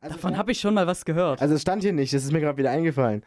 Also 0.00 0.14
Davon 0.14 0.28
stand- 0.30 0.36
habe 0.38 0.52
ich 0.52 0.60
schon 0.60 0.74
mal 0.74 0.86
was 0.86 1.04
gehört. 1.04 1.40
Also 1.42 1.54
es 1.54 1.62
stand 1.62 1.82
hier 1.82 1.92
nicht, 1.92 2.12
das 2.12 2.24
ist 2.24 2.32
mir 2.32 2.40
gerade 2.40 2.58
wieder 2.58 2.70
eingefallen. 2.70 3.24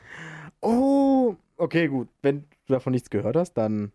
Oh, 0.61 1.35
okay, 1.57 1.87
gut. 1.87 2.07
Wenn 2.21 2.41
du 2.65 2.73
davon 2.73 2.91
nichts 2.91 3.09
gehört 3.09 3.35
hast, 3.35 3.53
dann. 3.53 3.91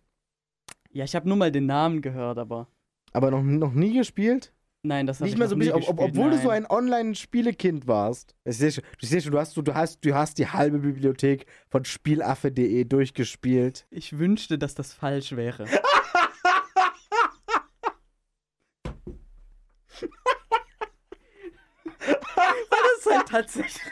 ja, 0.91 1.05
ich 1.05 1.15
habe 1.15 1.29
nur 1.29 1.37
mal 1.39 1.53
den 1.53 1.67
Namen 1.67 2.03
gehört, 2.03 2.39
aber 2.39 2.67
Aber 3.13 3.31
noch, 3.31 3.43
noch 3.43 3.73
nie 3.73 3.95
gespielt? 3.95 4.53
Nein, 4.83 5.07
das 5.07 5.21
Nicht 5.21 5.33
ich 5.33 5.39
mehr 5.39 5.49
so 5.49 5.55
ein 5.55 5.59
nie 5.59 5.67
bisschen, 5.67 5.83
ob, 5.83 5.99
obwohl 6.01 6.31
du 6.31 6.39
so 6.39 6.49
nein. 6.49 6.65
ein 6.65 6.71
Online-Spielekind 6.71 7.87
warst. 7.87 8.35
Ich 8.45 8.59
sehe 8.59 8.73
schon, 8.73 8.85
du 8.99 9.07
siehst 9.07 9.25
schon, 9.25 9.33
du 9.33 9.39
hast, 9.39 9.57
du, 9.57 9.63
du 9.63 9.75
hast, 9.75 10.05
du 10.05 10.15
hast 10.15 10.39
die 10.39 10.49
halbe 10.49 10.79
Bibliothek 10.79 11.47
von 11.69 11.85
Spielaffe.de 11.85 12.85
durchgespielt. 12.85 13.87
Ich 13.91 14.19
wünschte, 14.19 14.59
dass 14.59 14.75
das 14.75 14.93
falsch 14.93 15.33
wäre. 15.33 15.67
War 22.07 22.55
das 23.05 23.15
halt 23.15 23.29
tatsächlich. 23.29 23.83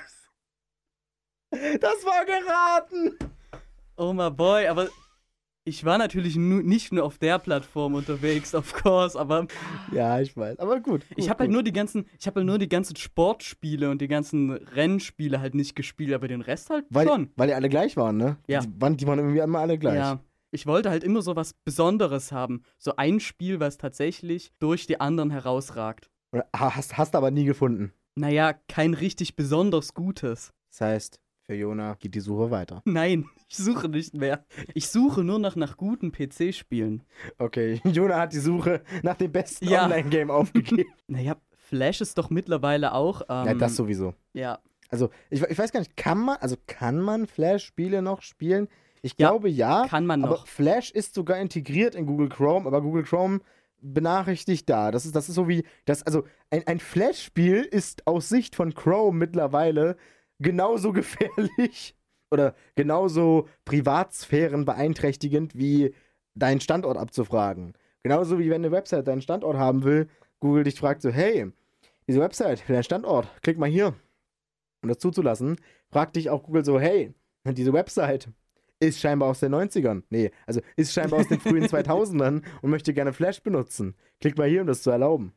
Das 1.81 2.05
war 2.05 2.25
geraten! 2.25 3.16
Oh 3.97 4.12
my 4.12 4.31
boy, 4.31 4.66
aber 4.66 4.88
ich 5.64 5.85
war 5.85 5.96
natürlich 5.98 6.37
nu 6.37 6.61
nicht 6.62 6.92
nur 6.92 7.05
auf 7.05 7.18
der 7.18 7.38
Plattform 7.38 7.94
unterwegs, 7.94 8.55
of 8.55 8.72
course, 8.74 9.18
aber 9.18 9.46
Ja, 9.92 10.20
ich 10.20 10.37
weiß. 10.37 10.59
Aber 10.59 10.81
gut. 10.81 11.03
ich 11.11 11.16
gut, 11.16 11.31
habe 11.31 11.40
halt 11.44 11.50
nur 11.50 11.62
die 11.62 11.72
ganzen, 11.72 12.07
ich 12.18 12.27
habe 12.27 12.40
halt 12.40 12.46
nur 12.46 12.59
die 12.59 12.68
ganzen 12.68 12.96
Sportspiele 12.96 13.90
und 13.90 14.00
die 14.03 14.09
ganzen 14.09 14.50
Rennspiele 14.50 15.40
halt 15.40 15.55
nicht 15.55 15.74
gespielt, 15.74 16.12
aber 16.12 16.29
den 16.29 16.42
Rest 16.42 16.70
halt 16.70 16.85
Weil, 16.90 17.07
schon. 17.09 17.31
weil 17.37 17.48
die 17.48 17.55
alle 17.55 17.68
gleich 17.68 17.96
waren, 17.96 18.16
ne? 18.16 18.37
Ja. 18.46 18.61
Die 18.61 18.68
waren, 18.81 18.96
die 18.96 19.07
waren 19.07 19.18
irgendwie 19.18 19.38
immer 19.38 19.61
alle 19.61 19.79
gleich. 19.79 19.96
Ja. 19.96 20.20
Ich 20.50 20.66
wollte 20.66 20.90
halt 20.90 21.03
immer 21.03 21.20
so 21.20 21.35
was 21.35 21.53
Besonderes 21.64 22.31
haben. 22.31 22.62
So 22.79 22.94
ein 22.96 23.18
Spiel, 23.18 23.59
was 23.59 23.77
tatsächlich 23.77 24.53
durch 24.61 24.87
die 24.87 25.00
anderen 25.00 25.31
herausragt. 25.31 26.11
Oder 26.33 26.46
hast, 26.55 26.96
hast 26.96 27.16
aber 27.16 27.31
nie 27.31 27.44
gefunden. 27.44 27.92
Naja, 28.16 28.53
kein 28.68 28.94
richtig 28.94 29.35
besonders 29.35 29.94
Gutes. 29.94 30.53
Das 30.70 30.81
heißt, 30.81 31.20
für 31.46 31.54
Jona 31.54 31.94
geht 31.94 32.14
die 32.14 32.20
Suche 32.20 32.50
weiter. 32.50 32.83
Nein, 32.87 33.26
ich 33.48 33.57
suche 33.57 33.88
nicht 33.88 34.14
mehr. 34.16 34.44
Ich 34.74 34.88
suche 34.88 35.22
nur 35.22 35.38
noch 35.38 35.57
nach 35.57 35.76
guten 35.76 36.11
PC-Spielen. 36.12 37.02
Okay, 37.38 37.80
Jona 37.85 38.18
hat 38.20 38.33
die 38.33 38.38
Suche 38.38 38.83
nach 39.02 39.16
dem 39.16 39.33
besten 39.33 39.68
Ja. 39.68 39.85
Online-Game 39.85 40.30
aufgegeben. 40.30 40.90
Naja, 41.07 41.37
Flash 41.57 42.00
ist 42.00 42.18
doch 42.18 42.30
mittlerweile 42.30 42.92
auch. 42.94 43.22
Ähm, 43.28 43.46
ja, 43.46 43.54
das 43.54 43.76
sowieso. 43.76 44.14
Ja, 44.33 44.59
Also, 44.90 45.11
ich, 45.30 45.42
ich 45.42 45.59
weiß 45.59 45.72
gar 45.72 45.80
nicht, 45.80 45.96
kann 45.96 46.18
man, 46.18 46.37
also 46.40 46.57
kann 46.66 46.98
man 47.00 47.26
Flash-Spiele 47.26 48.00
noch 48.02 48.22
spielen? 48.22 48.68
Ich 49.02 49.12
Ja, 49.18 49.28
glaube 49.28 49.48
ja. 49.50 49.87
kann 49.87 50.07
man 50.07 50.24
aber 50.24 50.35
noch. 50.35 50.46
Flash 50.46 50.90
ist 50.90 51.14
sogar 51.14 51.38
integriert 51.38 51.94
in 51.94 52.07
Google 52.07 52.28
Chrome, 52.30 52.66
aber 52.66 52.80
Google 52.80 53.02
Chrome 53.04 53.40
benachrichtigt 53.83 54.68
da. 54.70 54.90
Das 54.90 55.04
ist, 55.04 55.14
das 55.14 55.28
ist 55.28 55.35
so 55.35 55.46
wie, 55.46 55.64
das, 55.85 56.02
also 56.04 56.24
ein, 56.50 56.66
ein 56.66 56.80
Flash-Spiel 56.80 57.62
ist 57.62 58.07
aus 58.07 58.30
Sicht 58.30 58.57
von 58.57 58.72
Chrome 58.74 59.18
mittlerweile 59.18 59.96
genauso 60.38 60.92
gefährlich 60.92 61.97
oder 62.31 62.55
genauso 62.75 63.49
Privatsphären 63.64 64.64
beeinträchtigend 64.64 65.57
wie 65.57 65.94
deinen 66.35 66.61
Standort 66.61 66.97
abzufragen. 66.97 67.75
Genauso 68.03 68.38
wie 68.38 68.51
wenn 68.51 68.62
eine 68.64 68.73
Website 68.73 69.09
deinen 69.09 69.23
Standort 69.23 69.57
haben 69.57 69.85
will, 69.85 70.09
Google 70.40 70.64
dich 70.64 70.79
fragt 70.79 71.01
so, 71.01 71.11
hey, 71.11 71.51
diese 72.07 72.20
Website 72.20 72.61
für 72.61 72.73
deinen 72.73 72.83
Standort, 72.83 73.29
klick 73.42 73.59
mal 73.59 73.68
hier. 73.68 73.94
Um 74.83 74.88
das 74.88 74.99
zuzulassen, 74.99 75.57
fragt 75.90 76.16
dich 76.16 76.29
auch 76.29 76.42
Google 76.42 76.64
so, 76.64 76.79
hey, 76.79 77.14
diese 77.47 77.73
Website 77.73 78.29
ist 78.81 79.01
scheinbar 79.01 79.31
aus 79.31 79.40
den 79.40 79.55
90ern. 79.55 80.03
Nee, 80.11 80.31
also 80.47 80.61
ist 80.77 80.92
scheinbar 80.92 81.20
aus 81.20 81.29
den 81.29 81.40
frühen 81.40 81.64
2000ern 81.68 82.42
und 82.61 82.70
möchte 82.70 82.92
gerne 82.92 83.12
Flash 83.12 83.42
benutzen. 83.42 83.94
Klick 84.20 84.37
mal 84.37 84.49
hier, 84.49 84.61
um 84.61 84.66
das 84.66 84.83
zu 84.83 84.90
erlauben. 84.90 85.33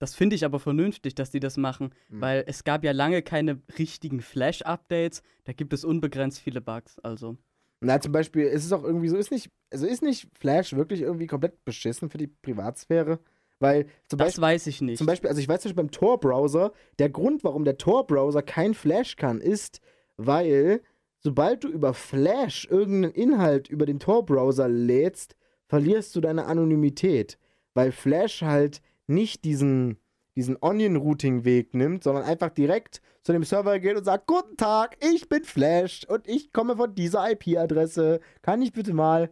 Das 0.00 0.14
finde 0.16 0.34
ich 0.34 0.44
aber 0.44 0.58
vernünftig, 0.58 1.14
dass 1.14 1.30
die 1.30 1.38
das 1.38 1.56
machen, 1.56 1.94
Mhm. 2.08 2.20
weil 2.20 2.44
es 2.48 2.64
gab 2.64 2.82
ja 2.82 2.90
lange 2.92 3.22
keine 3.22 3.60
richtigen 3.78 4.20
Flash-Updates. 4.20 5.22
Da 5.44 5.52
gibt 5.52 5.72
es 5.72 5.84
unbegrenzt 5.84 6.40
viele 6.40 6.60
Bugs. 6.60 6.98
Also, 6.98 7.36
Na, 7.82 8.00
zum 8.00 8.12
Beispiel 8.12 8.44
ist 8.44 8.64
es 8.66 8.72
auch 8.72 8.82
irgendwie 8.84 9.08
so, 9.08 9.16
ist 9.16 9.30
nicht, 9.30 9.50
also 9.70 9.86
ist 9.86 10.02
nicht 10.02 10.28
Flash 10.38 10.74
wirklich 10.74 11.00
irgendwie 11.02 11.26
komplett 11.26 11.64
beschissen 11.64 12.10
für 12.10 12.18
die 12.18 12.26
Privatsphäre? 12.26 13.20
Weil 13.58 13.84
zum 14.08 14.18
das 14.18 14.26
Beispiel, 14.28 14.42
weiß 14.42 14.66
ich 14.66 14.80
nicht. 14.82 14.98
zum 14.98 15.06
Beispiel, 15.06 15.28
also 15.28 15.40
ich 15.40 15.48
weiß 15.48 15.60
zum 15.62 15.68
Beispiel 15.70 15.84
beim 15.84 15.90
Tor-Browser, 15.90 16.72
der 16.98 17.08
Grund, 17.10 17.44
warum 17.44 17.64
der 17.64 17.76
Tor-Browser 17.78 18.42
kein 18.42 18.74
Flash 18.74 19.16
kann, 19.16 19.40
ist, 19.40 19.80
weil 20.16 20.82
sobald 21.18 21.64
du 21.64 21.68
über 21.68 21.92
Flash 21.94 22.66
irgendeinen 22.70 23.12
Inhalt 23.14 23.68
über 23.68 23.84
den 23.86 23.98
Tor-Browser 23.98 24.66
lädst, 24.68 25.36
verlierst 25.66 26.16
du 26.16 26.20
deine 26.22 26.46
Anonymität. 26.46 27.38
Weil 27.74 27.92
Flash 27.92 28.42
halt 28.42 28.80
nicht 29.10 29.44
diesen, 29.44 29.98
diesen 30.36 30.56
Onion-Routing-Weg 30.60 31.74
nimmt, 31.74 32.04
sondern 32.04 32.24
einfach 32.24 32.50
direkt 32.50 33.02
zu 33.22 33.32
dem 33.32 33.44
Server 33.44 33.78
geht 33.78 33.96
und 33.96 34.04
sagt, 34.04 34.26
guten 34.26 34.56
Tag, 34.56 34.96
ich 35.04 35.28
bin 35.28 35.44
Flash 35.44 36.04
und 36.08 36.26
ich 36.26 36.52
komme 36.52 36.76
von 36.76 36.94
dieser 36.94 37.30
IP-Adresse. 37.30 38.20
Kann 38.40 38.62
ich 38.62 38.72
bitte 38.72 38.94
mal 38.94 39.30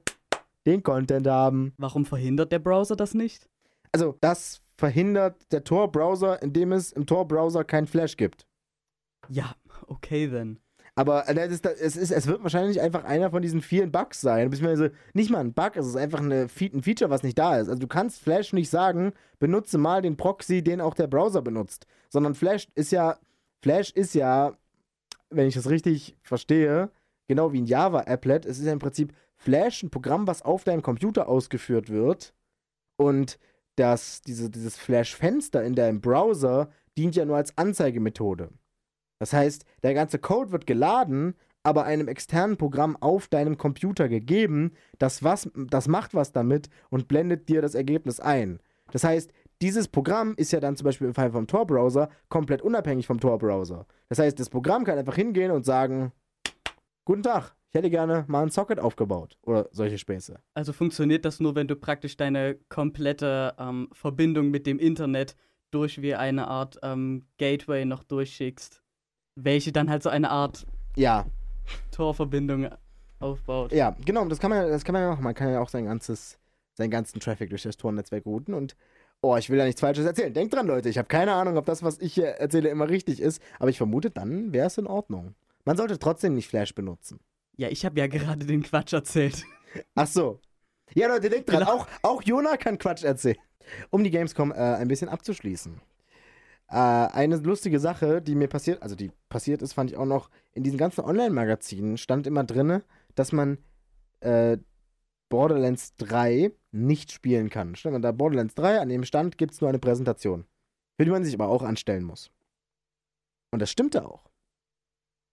den 0.67 0.83
Content 0.83 1.27
haben? 1.27 1.73
Warum 1.79 2.05
verhindert 2.05 2.53
der 2.53 2.59
Browser 2.59 2.97
das 2.97 3.15
nicht? 3.15 3.49
Also, 3.93 4.17
das 4.21 4.61
verhindert 4.77 5.51
der 5.51 5.65
Tor-Browser, 5.65 6.43
indem 6.43 6.73
es 6.73 6.93
im 6.93 7.07
Tor-Browser 7.07 7.65
kein 7.65 7.87
Flash 7.87 8.17
gibt. 8.17 8.47
Ja, 9.29 9.55
okay 9.87 10.29
then. 10.29 10.61
Aber 10.99 11.29
äh, 11.29 11.35
das 11.35 11.53
ist, 11.53 11.65
es, 11.65 11.97
ist, 11.97 12.11
es 12.11 12.27
wird 12.27 12.43
wahrscheinlich 12.43 12.81
einfach 12.81 13.05
einer 13.05 13.31
von 13.31 13.41
diesen 13.41 13.63
vielen 13.63 13.93
Bugs 13.93 14.21
sein. 14.21 14.51
Beziehungsweise 14.51 14.91
nicht 15.15 15.31
mal 15.31 15.39
ein 15.39 15.53
Bug, 15.53 15.77
es 15.77 15.87
ist 15.87 15.95
einfach 15.95 16.19
eine, 16.19 16.49
ein 16.61 16.83
Feature, 16.83 17.09
was 17.09 17.23
nicht 17.23 17.39
da 17.39 17.57
ist. 17.57 17.69
Also 17.69 17.79
du 17.79 17.87
kannst 17.87 18.21
Flash 18.21 18.53
nicht 18.53 18.69
sagen, 18.69 19.13
benutze 19.39 19.79
mal 19.79 20.03
den 20.03 20.17
Proxy, 20.17 20.61
den 20.61 20.81
auch 20.81 20.95
der 20.95 21.07
Browser 21.07 21.41
benutzt. 21.41 21.87
Sondern 22.09 22.35
Flash 22.35 22.67
ist 22.75 22.91
ja, 22.91 23.17
Flash 23.63 23.93
ist 23.93 24.17
ja, 24.17 24.57
wenn 25.31 25.47
ich 25.47 25.55
das 25.55 25.71
richtig 25.71 26.17
verstehe, 26.21 26.91
genau 27.29 27.53
wie 27.53 27.61
ein 27.61 27.67
Java-Applet, 27.67 28.45
es 28.45 28.59
ist 28.59 28.67
ja 28.67 28.73
im 28.73 28.81
Prinzip 28.81 29.15
Flash, 29.37 29.85
ein 29.85 29.91
Programm, 29.91 30.27
was 30.27 30.43
auf 30.43 30.65
deinem 30.65 30.83
Computer 30.83 31.29
ausgeführt 31.29 31.91
wird. 31.91 32.35
Und 32.97 33.39
das, 33.77 34.21
diese, 34.23 34.51
dieses 34.51 34.77
Flash-Fenster 34.77 35.63
in 35.63 35.77
deinem 35.77 36.01
Browser 36.01 36.71
dient 36.97 37.15
ja 37.15 37.25
nur 37.25 37.37
als 37.37 37.57
Anzeigemethode. 37.57 38.51
Das 39.19 39.33
heißt, 39.33 39.65
der 39.83 39.95
ganze 39.95 40.19
Code 40.19 40.53
wird 40.53 40.67
geladen, 40.67 41.35
aber 41.63 41.85
einem 41.85 42.09
externen 42.09 42.57
Programm 42.57 42.97
auf 42.97 43.29
deinem 43.29 43.59
Computer 43.59 44.09
gegeben, 44.09 44.73
das, 44.99 45.23
was, 45.23 45.51
das 45.55 45.89
macht 45.89 46.15
was 46.15 46.33
damit 46.33 46.69
und 46.91 47.09
blendet 47.09 47.49
dir 47.49 47.61
das 47.61 47.75
Ergebnis 47.75 48.21
ein. 48.21 48.61
Das 48.93 49.05
heißt, 49.05 49.31
dieses 49.61 49.89
Programm 49.89 50.35
ist 50.37 50.53
ja 50.53 50.61
dann 50.61 50.77
zum 50.77 50.85
Beispiel 50.85 51.09
im 51.09 51.15
Fall 51.15 51.33
vom 51.33 51.47
Tor-Browser 51.47 52.09
komplett 52.29 52.63
unabhängig 52.63 53.07
vom 53.07 53.19
Tor-Browser. 53.19 53.87
Das 54.09 54.19
heißt, 54.19 54.39
das 54.39 54.51
Programm 54.51 54.85
kann 54.85 54.99
einfach 54.99 55.17
hingehen 55.17 55.51
und 55.51 55.65
sagen, 55.65 56.13
guten 57.05 57.25
Tag, 57.25 57.55
ich 57.71 57.75
hätte 57.75 57.91
gerne 57.91 58.25
mal 58.29 58.43
ein 58.43 58.51
Socket 58.51 58.79
aufgebaut 58.79 59.37
oder 59.43 59.69
solche 59.73 59.99
Späße. 59.99 60.41
Also 60.55 60.73
funktioniert 60.73 61.25
das 61.25 61.41
nur, 61.41 61.55
wenn 61.55 61.69
du 61.69 61.77
praktisch 61.77 62.17
deine 62.17 62.57
komplette 62.69 63.55
ähm, 63.59 63.89
Verbindung 63.93 64.51
mit 64.51 64.67
dem 64.67 64.79
Internet 64.79 65.37
durch 65.71 66.01
wie 66.01 66.15
eine 66.15 66.49
Art 66.49 66.79
ähm, 66.83 67.27
Gateway 67.37 67.85
noch 67.85 68.05
durchschickst, 68.05 68.83
welche 69.45 69.73
dann 69.73 69.89
halt 69.91 70.03
so 70.03 70.09
eine 70.09 70.31
Art 70.31 70.67
Ja, 70.97 71.27
Torverbindung 71.91 72.69
aufbaut. 73.21 73.73
Ja, 73.73 73.97
genau, 74.05 74.25
das 74.27 74.39
kann 74.39 74.51
man, 74.51 74.69
das 74.69 74.85
kann 74.85 74.93
man 74.93 75.03
ja 75.03 75.09
machen. 75.11 75.25
Man 75.25 75.35
kann 75.35 75.51
ja 75.53 75.61
auch 75.61 75.69
sein 75.69 75.85
ganzes, 75.87 76.39
seinen 76.75 76.91
ganzen 76.91 77.21
Traffic 77.21 77.51
durch 77.51 77.63
das 77.63 77.77
Tor-Netzwerk 77.77 78.25
routen 78.27 78.55
und 78.55 78.77
oh, 79.21 79.37
ich 79.37 79.51
will 79.51 79.59
ja 79.59 79.65
nichts 79.65 79.81
Falsches 79.81 80.07
erzählen. 80.07 80.33
Denkt 80.33 80.55
dran, 80.55 80.67
Leute, 80.67 80.89
ich 80.89 80.99
habe 80.99 81.09
keine 81.09 81.33
Ahnung, 81.33 81.57
ob 81.57 81.67
das, 81.67 81.83
was 81.83 81.99
ich 81.99 82.15
hier 82.15 82.27
erzähle, 82.29 82.69
immer 82.69 82.89
richtig 82.89 83.21
ist, 83.21 83.43
aber 83.59 83.71
ich 83.71 83.77
vermute, 83.79 84.11
dann 84.11 84.53
wäre 84.53 84.67
es 84.69 84.79
in 84.79 84.87
Ordnung. 84.87 85.35
Man 85.65 85.77
sollte 85.77 85.99
trotzdem 85.99 86.35
nicht 86.35 86.49
Flash 86.49 86.75
benutzen. 86.75 87.21
Ja, 87.57 87.69
ich 87.69 87.85
habe 87.85 87.99
ja 87.99 88.07
gerade 88.07 88.47
den 88.47 88.63
Quatsch 88.63 88.93
erzählt. 88.93 89.45
Ach 89.95 90.07
so. 90.07 90.41
Ja, 90.95 91.09
Leute, 91.09 91.29
denkt 91.29 91.51
dran, 91.51 91.59
Genau. 91.61 91.73
auch, 91.73 91.87
auch 92.03 92.23
Jona 92.23 92.57
kann 92.57 92.79
Quatsch 92.79 93.03
erzählen. 93.05 93.37
Um 93.91 94.03
die 94.03 94.11
Gamescom 94.11 94.53
äh, 94.53 94.55
ein 94.55 94.89
bisschen 94.89 95.11
abzuschließen. 95.11 95.79
Äh, 96.69 96.77
eine 96.77 97.37
lustige 97.37 97.81
Sache, 97.81 98.21
die 98.21 98.35
mir 98.35 98.49
passiert, 98.49 98.83
also 98.83 98.95
die 98.95 99.11
passiert 99.29 99.63
ist, 99.63 99.73
fand 99.73 99.91
ich 99.91 99.97
auch 99.97 100.07
noch, 100.07 100.31
in 100.53 100.63
diesen 100.63 100.79
ganzen 100.79 101.01
Online-Magazinen 101.01 101.97
stand 101.97 102.27
immer 102.27 102.45
drin, 102.45 102.83
dass 103.15 103.33
man 103.33 103.59
äh, 104.21 104.59
Borderlands 105.31 105.95
3 105.97 106.53
nicht 106.73 107.13
spielen 107.13 107.51
kann. 107.51 107.75
Stand 107.75 108.05
da 108.05 108.13
Borderlands 108.13 108.55
3, 108.55 108.81
an 108.81 108.89
dem 108.89 109.05
Stand 109.05 109.39
gibt 109.39 109.53
es 109.53 109.61
nur 109.61 109.69
eine 109.69 109.79
Präsentation. 109.79 110.45
Für 110.99 111.05
die 111.05 111.11
man 111.11 111.25
sich 111.25 111.35
aber 111.35 111.49
auch 111.49 111.63
anstellen 111.63 112.05
muss. 112.05 112.31
Und 113.51 113.61
das 113.61 113.71
stimmte 113.71 114.07
auch. 114.07 114.29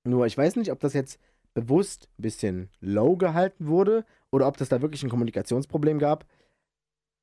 Nur 0.05 0.25
ich 0.25 0.37
weiß 0.37 0.55
nicht, 0.55 0.71
ob 0.71 0.79
das 0.79 0.93
jetzt 0.93 1.19
bewusst 1.53 2.09
ein 2.17 2.21
bisschen 2.21 2.69
low 2.79 3.17
gehalten 3.17 3.67
wurde 3.67 4.05
oder 4.31 4.47
ob 4.47 4.57
das 4.57 4.69
da 4.69 4.81
wirklich 4.81 5.03
ein 5.03 5.09
Kommunikationsproblem 5.09 5.99
gab. 5.99 6.25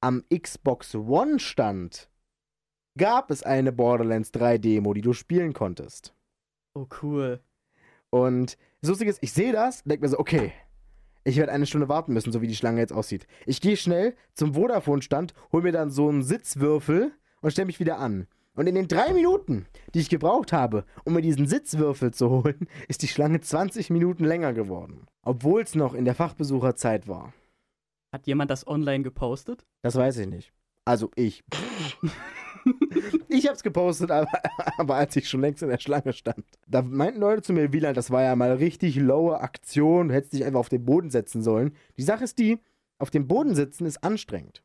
Am 0.00 0.24
Xbox 0.34 0.94
One 0.94 1.38
Stand 1.38 2.10
gab 2.96 3.30
es 3.30 3.42
eine 3.42 3.72
Borderlands 3.72 4.32
3 4.32 4.58
Demo, 4.58 4.94
die 4.94 5.00
du 5.00 5.12
spielen 5.12 5.52
konntest. 5.52 6.14
Oh, 6.74 6.86
cool. 7.02 7.40
Und 8.10 8.58
das 8.80 8.90
Lustige 8.90 9.10
ist, 9.10 9.22
ich 9.22 9.32
sehe 9.32 9.52
das, 9.52 9.82
denke 9.84 10.02
mir 10.02 10.08
so, 10.08 10.18
okay, 10.18 10.52
ich 11.24 11.36
werde 11.36 11.52
eine 11.52 11.66
Stunde 11.66 11.88
warten 11.88 12.12
müssen, 12.12 12.32
so 12.32 12.42
wie 12.42 12.48
die 12.48 12.56
Schlange 12.56 12.80
jetzt 12.80 12.92
aussieht. 12.92 13.26
Ich 13.46 13.60
gehe 13.60 13.76
schnell 13.76 14.16
zum 14.34 14.54
Vodafone-Stand, 14.54 15.34
hole 15.52 15.62
mir 15.62 15.72
dann 15.72 15.90
so 15.90 16.08
einen 16.08 16.22
Sitzwürfel 16.22 17.12
und 17.40 17.50
stelle 17.50 17.66
mich 17.66 17.80
wieder 17.80 17.98
an. 17.98 18.26
Und 18.54 18.66
in 18.66 18.74
den 18.74 18.88
drei 18.88 19.14
Minuten, 19.14 19.66
die 19.94 20.00
ich 20.00 20.10
gebraucht 20.10 20.52
habe, 20.52 20.84
um 21.04 21.14
mir 21.14 21.22
diesen 21.22 21.46
Sitzwürfel 21.46 22.12
zu 22.12 22.30
holen, 22.44 22.68
ist 22.88 23.02
die 23.02 23.08
Schlange 23.08 23.40
20 23.40 23.90
Minuten 23.90 24.24
länger 24.24 24.52
geworden. 24.52 25.06
Obwohl 25.22 25.62
es 25.62 25.74
noch 25.74 25.94
in 25.94 26.04
der 26.04 26.14
Fachbesucherzeit 26.14 27.08
war. 27.08 27.32
Hat 28.12 28.26
jemand 28.26 28.50
das 28.50 28.66
online 28.66 29.04
gepostet? 29.04 29.64
Das 29.80 29.96
weiß 29.96 30.18
ich 30.18 30.26
nicht. 30.26 30.52
Also 30.84 31.10
ich. 31.14 31.44
ich 33.28 33.48
hab's 33.48 33.62
gepostet, 33.62 34.10
aber, 34.10 34.28
aber, 34.76 34.96
als 34.96 35.16
ich 35.16 35.28
schon 35.28 35.40
längst 35.40 35.62
in 35.62 35.68
der 35.68 35.78
Schlange 35.78 36.12
stand. 36.12 36.44
Da 36.66 36.82
meinten 36.82 37.20
Leute 37.20 37.42
zu 37.42 37.52
mir, 37.52 37.72
Wieland, 37.72 37.96
das 37.96 38.10
war 38.10 38.22
ja 38.22 38.36
mal 38.36 38.52
richtig 38.52 38.96
lowe 38.96 39.40
Aktion, 39.40 40.08
du 40.08 40.14
hättest 40.14 40.32
dich 40.32 40.44
einfach 40.44 40.60
auf 40.60 40.68
den 40.68 40.84
Boden 40.84 41.10
setzen 41.10 41.42
sollen. 41.42 41.74
Die 41.96 42.02
Sache 42.02 42.24
ist 42.24 42.38
die, 42.38 42.58
auf 42.98 43.10
dem 43.10 43.26
Boden 43.26 43.54
sitzen 43.54 43.86
ist 43.86 44.04
anstrengend. 44.04 44.62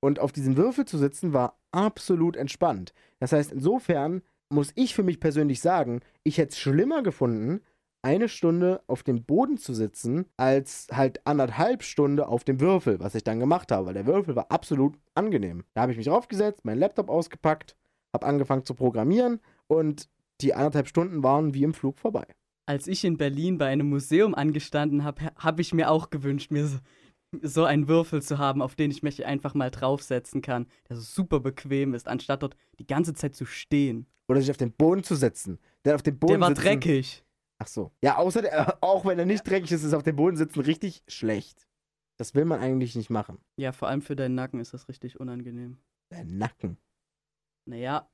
Und 0.00 0.20
auf 0.20 0.32
diesen 0.32 0.56
Würfel 0.56 0.84
zu 0.84 0.98
sitzen 0.98 1.32
war 1.32 1.58
absolut 1.72 2.36
entspannt. 2.36 2.92
Das 3.18 3.32
heißt, 3.32 3.52
insofern 3.52 4.22
muss 4.48 4.72
ich 4.76 4.94
für 4.94 5.02
mich 5.02 5.20
persönlich 5.20 5.60
sagen, 5.60 6.00
ich 6.22 6.38
hätte 6.38 6.52
es 6.52 6.58
schlimmer 6.58 7.02
gefunden, 7.02 7.60
eine 8.02 8.28
Stunde 8.28 8.82
auf 8.86 9.02
dem 9.02 9.24
Boden 9.24 9.58
zu 9.58 9.74
sitzen, 9.74 10.26
als 10.36 10.86
halt 10.92 11.26
anderthalb 11.26 11.82
Stunde 11.82 12.28
auf 12.28 12.44
dem 12.44 12.60
Würfel, 12.60 13.00
was 13.00 13.14
ich 13.14 13.24
dann 13.24 13.40
gemacht 13.40 13.72
habe, 13.72 13.86
weil 13.86 13.94
der 13.94 14.06
Würfel 14.06 14.36
war 14.36 14.50
absolut 14.50 14.96
angenehm. 15.14 15.64
Da 15.74 15.82
habe 15.82 15.92
ich 15.92 15.98
mich 15.98 16.06
draufgesetzt, 16.06 16.64
meinen 16.64 16.78
Laptop 16.78 17.08
ausgepackt, 17.08 17.76
habe 18.12 18.26
angefangen 18.26 18.64
zu 18.64 18.74
programmieren 18.74 19.40
und 19.66 20.08
die 20.40 20.54
anderthalb 20.54 20.86
Stunden 20.86 21.22
waren 21.22 21.54
wie 21.54 21.64
im 21.64 21.74
Flug 21.74 21.98
vorbei. 21.98 22.26
Als 22.66 22.86
ich 22.86 23.04
in 23.04 23.16
Berlin 23.16 23.58
bei 23.58 23.66
einem 23.66 23.88
Museum 23.88 24.34
angestanden 24.34 25.02
habe, 25.02 25.30
habe 25.36 25.62
ich 25.62 25.74
mir 25.74 25.90
auch 25.90 26.10
gewünscht, 26.10 26.50
mir 26.50 26.66
so, 26.66 26.78
so 27.42 27.64
einen 27.64 27.88
Würfel 27.88 28.22
zu 28.22 28.38
haben, 28.38 28.62
auf 28.62 28.74
den 28.74 28.90
ich 28.90 29.02
mich 29.02 29.26
einfach 29.26 29.54
mal 29.54 29.70
draufsetzen 29.70 30.42
kann, 30.42 30.66
der 30.88 30.96
so 30.96 31.02
super 31.02 31.40
bequem 31.40 31.94
ist, 31.94 32.08
anstatt 32.08 32.42
dort 32.42 32.56
die 32.78 32.86
ganze 32.86 33.14
Zeit 33.14 33.34
zu 33.34 33.46
stehen. 33.46 34.06
Oder 34.28 34.40
sich 34.40 34.50
auf 34.50 34.56
den 34.58 34.72
Boden 34.72 35.02
zu 35.02 35.14
setzen. 35.14 35.58
Der 35.84 35.94
auf 35.94 36.02
dem 36.02 36.18
Boden 36.18 36.34
Der 36.34 36.40
war 36.40 36.48
sitzen, 36.48 36.62
dreckig. 36.62 37.24
Ach 37.58 37.66
so. 37.66 37.92
Ja, 38.02 38.16
außer 38.16 38.42
der, 38.42 38.78
auch 38.82 39.04
wenn 39.04 39.18
er 39.18 39.26
nicht 39.26 39.48
dreckig 39.48 39.72
ist, 39.72 39.84
ist 39.84 39.94
auf 39.94 40.02
dem 40.02 40.16
Boden 40.16 40.36
sitzen 40.36 40.60
richtig 40.60 41.02
schlecht. 41.08 41.66
Das 42.16 42.34
will 42.34 42.44
man 42.44 42.60
eigentlich 42.60 42.96
nicht 42.96 43.10
machen. 43.10 43.38
Ja, 43.56 43.72
vor 43.72 43.88
allem 43.88 44.02
für 44.02 44.16
deinen 44.16 44.34
Nacken 44.34 44.60
ist 44.60 44.74
das 44.74 44.88
richtig 44.88 45.20
unangenehm. 45.20 45.78
Der 46.10 46.24
Nacken. 46.24 46.78
Naja, 47.66 48.08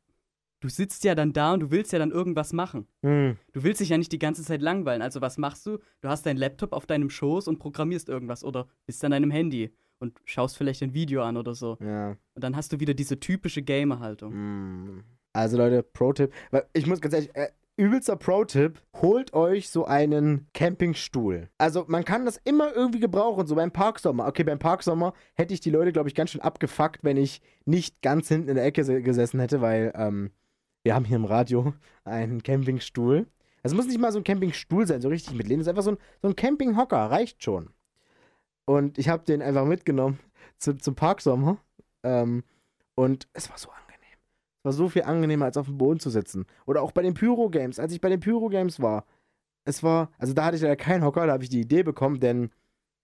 du 0.60 0.68
sitzt 0.68 1.04
ja 1.04 1.14
dann 1.14 1.32
da 1.32 1.54
und 1.54 1.60
du 1.60 1.70
willst 1.70 1.92
ja 1.92 1.98
dann 1.98 2.10
irgendwas 2.10 2.52
machen. 2.52 2.86
Hm. 3.02 3.38
Du 3.52 3.62
willst 3.62 3.80
dich 3.80 3.90
ja 3.90 3.98
nicht 3.98 4.12
die 4.12 4.18
ganze 4.18 4.42
Zeit 4.42 4.60
langweilen. 4.60 5.00
Also 5.00 5.20
was 5.20 5.38
machst 5.38 5.64
du? 5.66 5.78
Du 6.00 6.08
hast 6.08 6.26
deinen 6.26 6.36
Laptop 6.36 6.72
auf 6.72 6.86
deinem 6.86 7.08
Schoß 7.08 7.48
und 7.48 7.58
programmierst 7.58 8.08
irgendwas 8.08 8.44
oder 8.44 8.68
bist 8.86 9.04
an 9.04 9.12
deinem 9.12 9.30
Handy 9.30 9.74
und 10.00 10.20
schaust 10.24 10.56
vielleicht 10.56 10.82
ein 10.82 10.92
Video 10.92 11.22
an 11.22 11.36
oder 11.36 11.54
so. 11.54 11.78
Ja. 11.80 12.10
Und 12.34 12.44
dann 12.44 12.56
hast 12.56 12.72
du 12.72 12.80
wieder 12.80 12.94
diese 12.94 13.20
typische 13.20 13.62
Gamer-Haltung. 13.62 14.32
Hm. 14.32 15.04
Also 15.32 15.56
Leute, 15.56 15.82
Pro-Tipp. 15.82 16.32
Ich 16.72 16.86
muss 16.86 17.00
ganz 17.00 17.14
ehrlich, 17.14 17.34
äh, 17.34 17.48
übelster 17.76 18.16
Pro-Tipp, 18.16 18.80
holt 19.00 19.34
euch 19.34 19.68
so 19.68 19.84
einen 19.84 20.46
Campingstuhl. 20.54 21.48
Also 21.58 21.84
man 21.88 22.04
kann 22.04 22.24
das 22.24 22.40
immer 22.44 22.72
irgendwie 22.74 23.00
gebrauchen, 23.00 23.46
so 23.46 23.54
beim 23.54 23.72
Parksommer. 23.72 24.26
Okay, 24.26 24.44
beim 24.44 24.58
Parksommer 24.58 25.12
hätte 25.34 25.54
ich 25.54 25.60
die 25.60 25.70
Leute, 25.70 25.92
glaube 25.92 26.08
ich, 26.08 26.14
ganz 26.14 26.30
schön 26.30 26.40
abgefuckt, 26.40 27.02
wenn 27.02 27.16
ich 27.16 27.42
nicht 27.64 28.00
ganz 28.02 28.28
hinten 28.28 28.48
in 28.48 28.54
der 28.54 28.64
Ecke 28.64 28.84
se- 28.84 29.02
gesessen 29.02 29.40
hätte, 29.40 29.60
weil 29.60 29.92
ähm, 29.96 30.30
wir 30.82 30.94
haben 30.94 31.04
hier 31.04 31.16
im 31.16 31.24
Radio 31.24 31.74
einen 32.04 32.42
Campingstuhl. 32.42 33.26
Es 33.62 33.74
muss 33.74 33.86
nicht 33.86 33.98
mal 33.98 34.12
so 34.12 34.18
ein 34.18 34.24
Campingstuhl 34.24 34.86
sein, 34.86 35.00
so 35.00 35.08
richtig 35.08 35.34
mit 35.34 35.48
Lehnen. 35.48 35.60
Es 35.60 35.66
ist 35.66 35.70
einfach 35.70 35.82
so 35.82 35.92
ein, 35.92 35.98
so 36.20 36.28
ein 36.28 36.36
Campinghocker, 36.36 37.10
reicht 37.10 37.42
schon. 37.42 37.70
Und 38.66 38.98
ich 38.98 39.08
habe 39.08 39.24
den 39.24 39.42
einfach 39.42 39.64
mitgenommen 39.64 40.20
zu, 40.58 40.76
zum 40.76 40.94
Parksommer. 40.94 41.58
Ähm, 42.02 42.44
und 42.94 43.26
es 43.32 43.50
war 43.50 43.58
so 43.58 43.70
angenehm. 43.70 43.83
War 44.64 44.72
so 44.72 44.88
viel 44.88 45.02
angenehmer, 45.02 45.44
als 45.44 45.56
auf 45.56 45.66
dem 45.66 45.78
Boden 45.78 46.00
zu 46.00 46.10
sitzen. 46.10 46.46
Oder 46.66 46.82
auch 46.82 46.92
bei 46.92 47.02
den 47.02 47.14
Pyro-Games, 47.14 47.78
als 47.78 47.92
ich 47.92 48.00
bei 48.00 48.08
den 48.08 48.20
Pyro-Games 48.20 48.80
war. 48.80 49.04
Es 49.64 49.82
war, 49.82 50.10
also 50.18 50.34
da 50.34 50.46
hatte 50.46 50.56
ich 50.56 50.62
leider 50.62 50.76
keinen 50.76 51.04
Hocker, 51.04 51.26
da 51.26 51.34
habe 51.34 51.44
ich 51.44 51.50
die 51.50 51.60
Idee 51.60 51.82
bekommen, 51.82 52.20
denn 52.20 52.50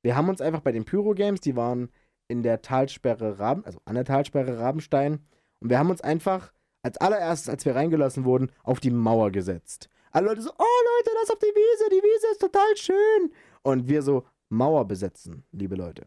wir 0.02 0.16
haben 0.16 0.28
uns 0.28 0.40
einfach 0.40 0.60
bei 0.60 0.72
den 0.72 0.84
Pyro-Games, 0.84 1.40
die 1.40 1.56
waren 1.56 1.90
in 2.28 2.42
der 2.42 2.62
Talsperre 2.62 3.38
Raben, 3.38 3.64
also 3.64 3.78
an 3.84 3.94
der 3.94 4.04
Talsperre 4.04 4.58
Rabenstein, 4.58 5.20
und 5.60 5.68
wir 5.68 5.78
haben 5.78 5.90
uns 5.90 6.00
einfach 6.00 6.52
als 6.82 6.96
allererstes, 6.98 7.48
als 7.48 7.64
wir 7.64 7.76
reingelassen 7.76 8.24
wurden, 8.24 8.50
auf 8.62 8.80
die 8.80 8.90
Mauer 8.90 9.30
gesetzt. 9.30 9.90
Alle 10.12 10.28
Leute 10.28 10.42
so, 10.42 10.50
oh 10.50 10.80
Leute, 10.96 11.10
das 11.20 11.30
auf 11.30 11.38
die 11.38 11.46
Wiese, 11.46 11.90
die 11.90 12.02
Wiese 12.02 12.26
ist 12.32 12.40
total 12.40 12.76
schön. 12.76 13.32
Und 13.62 13.88
wir 13.88 14.02
so, 14.02 14.24
Mauer 14.48 14.86
besetzen, 14.86 15.44
liebe 15.52 15.76
Leute. 15.76 16.06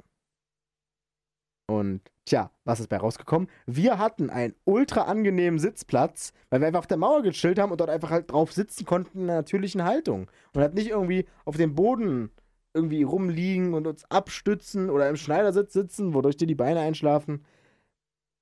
Und 1.67 2.01
tja, 2.25 2.51
was 2.63 2.79
ist 2.79 2.88
bei 2.89 2.97
rausgekommen? 2.97 3.49
Wir 3.65 3.97
hatten 3.97 4.29
einen 4.29 4.55
ultra 4.65 5.03
angenehmen 5.03 5.59
Sitzplatz, 5.59 6.33
weil 6.49 6.62
wir 6.62 6.67
einfach 6.67 6.79
auf 6.79 6.88
der 6.88 6.97
Mauer 6.97 7.21
gechillt 7.23 7.59
haben 7.59 7.71
und 7.71 7.79
dort 7.79 7.89
einfach 7.89 8.09
halt 8.09 8.31
drauf 8.31 8.51
sitzen 8.53 8.86
konnten 8.86 9.19
in 9.19 9.23
einer 9.25 9.39
natürlichen 9.39 9.83
Haltung. 9.83 10.29
Und 10.53 10.62
halt 10.62 10.73
nicht 10.73 10.89
irgendwie 10.89 11.25
auf 11.45 11.57
dem 11.57 11.75
Boden 11.75 12.31
irgendwie 12.73 13.03
rumliegen 13.03 13.73
und 13.73 13.88
uns 13.88 14.09
abstützen 14.09 14.89
oder 14.89 15.09
im 15.09 15.15
Schneidersitz 15.15 15.73
sitzen, 15.73 16.13
wodurch 16.13 16.38
dir 16.38 16.47
die 16.47 16.55
Beine 16.55 16.79
einschlafen. 16.79 17.45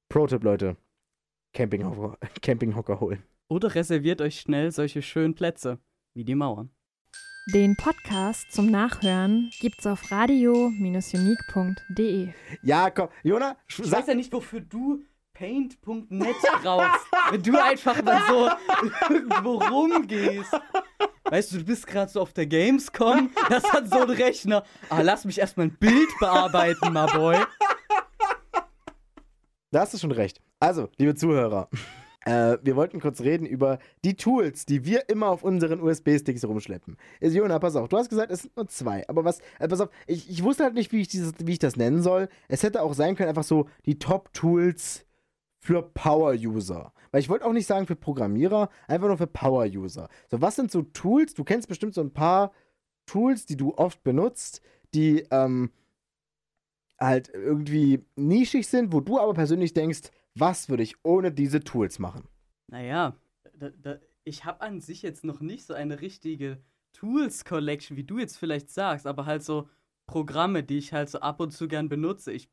Pro-Tipp, 0.10 0.44
Leute. 0.44 0.78
Campinghocker, 1.54 2.18
Campinghocker 2.42 3.00
holen. 3.00 3.24
Oder 3.50 3.76
reserviert 3.76 4.22
euch 4.22 4.40
schnell 4.40 4.72
solche 4.72 5.02
schönen 5.02 5.36
Plätze, 5.36 5.80
wie 6.14 6.24
die 6.24 6.36
Mauern. 6.36 6.70
Den 7.54 7.76
Podcast 7.76 8.52
zum 8.52 8.68
Nachhören 8.68 9.50
gibt's 9.60 9.86
auf 9.88 10.10
radio-unique.de. 10.12 12.30
Ja, 12.62 12.90
komm, 12.90 13.10
Jona, 13.24 13.58
sch- 13.70 13.82
Ich 13.84 13.90
sag, 13.90 14.00
weiß 14.00 14.08
ja 14.08 14.16
nicht, 14.16 14.32
wofür 14.32 14.62
du 14.62 15.04
paint.net 15.34 16.36
brauchst, 16.64 17.06
wenn 17.32 17.44
du 17.44 17.58
einfach 17.64 18.02
mal 18.04 18.22
so 18.28 18.50
irgendwo 19.14 19.56
rumgehst. 19.58 20.52
Weißt 21.26 21.52
du, 21.54 21.58
du 21.60 21.64
bist 21.66 21.86
gerade 21.88 22.12
so 22.12 22.22
auf 22.22 22.34
der 22.34 22.46
Gamescom, 22.46 23.32
das 23.50 23.64
hat 23.72 23.90
so 23.90 24.00
ein 24.02 24.10
Rechner. 24.10 24.64
Ah, 24.90 25.02
lass 25.02 25.26
mich 25.26 25.40
erstmal 25.40 25.68
ein 25.68 25.76
Bild 25.78 26.10
bearbeiten, 26.20 26.92
my 26.94 27.06
boy. 27.14 27.38
Da 29.72 29.82
hast 29.82 29.94
du 29.94 29.98
schon 29.98 30.12
recht. 30.12 30.42
Also, 30.60 30.90
liebe 30.98 31.16
Zuhörer, 31.16 31.70
äh, 32.26 32.58
wir 32.62 32.76
wollten 32.76 33.00
kurz 33.00 33.22
reden 33.22 33.46
über 33.46 33.80
die 34.04 34.16
Tools, 34.16 34.66
die 34.66 34.86
wir 34.86 35.10
immer 35.10 35.30
auf 35.30 35.44
unseren 35.44 35.82
USB-Sticks 35.82 36.46
rumschleppen. 36.46 36.98
Ist, 37.20 37.36
Jona, 37.36 37.58
pass 37.60 37.76
auf, 37.76 37.90
du 37.90 37.98
hast 37.98 38.10
gesagt, 38.10 38.32
es 38.32 38.44
sind 38.44 38.56
nur 38.56 38.68
zwei. 38.68 39.08
Aber 39.10 39.26
was, 39.26 39.40
äh, 39.60 39.68
pass 39.68 39.82
auf, 39.82 39.90
ich, 40.06 40.30
ich 40.30 40.44
wusste 40.44 40.64
halt 40.64 40.76
nicht, 40.76 40.92
wie 40.92 41.02
ich, 41.02 41.08
dieses, 41.08 41.34
wie 41.40 41.54
ich 41.54 41.60
das 41.60 41.76
nennen 41.76 42.04
soll. 42.04 42.30
Es 42.48 42.64
hätte 42.64 42.84
auch 42.84 42.94
sein 42.94 43.16
können, 43.16 43.30
einfach 43.30 43.44
so 43.44 43.68
die 43.86 43.98
Top-Tools 43.98 45.06
für 45.60 45.82
Power-User. 45.82 46.94
Weil 47.12 47.22
ich 47.22 47.30
wollte 47.30 47.46
auch 47.46 47.54
nicht 47.54 47.68
sagen 47.68 47.88
für 47.88 47.96
Programmierer, 47.96 48.70
einfach 48.88 49.08
nur 49.08 49.18
für 49.18 49.28
Power-User. 49.28 50.08
So, 50.30 50.42
was 50.42 50.56
sind 50.56 50.72
so 50.72 50.84
Tools? 50.84 51.34
Du 51.34 51.44
kennst 51.44 51.68
bestimmt 51.68 51.96
so 51.96 52.02
ein 52.02 52.14
paar 52.14 52.52
Tools, 53.06 53.46
die 53.46 53.58
du 53.58 53.74
oft 53.76 54.04
benutzt, 54.04 54.62
die 54.94 55.26
ähm, 55.32 55.72
halt 57.00 57.30
irgendwie 57.34 58.06
nischig 58.16 58.68
sind, 58.68 58.94
wo 58.94 59.02
du 59.02 59.20
aber 59.20 59.34
persönlich 59.34 59.74
denkst, 59.74 60.12
was 60.36 60.70
würde 60.70 60.84
ich 60.84 60.96
ohne 61.04 61.32
diese 61.32 61.62
Tools 61.62 62.00
machen? 62.00 62.28
Naja, 62.68 63.16
da, 63.58 63.70
da, 63.70 64.00
ich 64.24 64.46
habe 64.46 64.62
an 64.62 64.80
sich 64.82 65.02
jetzt 65.02 65.24
noch 65.24 65.42
nicht 65.42 65.66
so 65.66 65.74
eine 65.74 66.02
richtige 66.02 66.64
Tools-Collection, 66.94 67.98
wie 67.98 68.04
du 68.04 68.20
jetzt 68.20 68.38
vielleicht 68.38 68.70
sagst, 68.70 69.08
aber 69.08 69.26
halt 69.26 69.44
so 69.44 69.70
Programme, 70.06 70.64
die 70.64 70.78
ich 70.78 70.94
halt 70.94 71.10
so 71.10 71.20
ab 71.20 71.40
und 71.40 71.52
zu 71.52 71.68
gern 71.68 71.90
benutze. 71.90 72.32
Ich, 72.32 72.50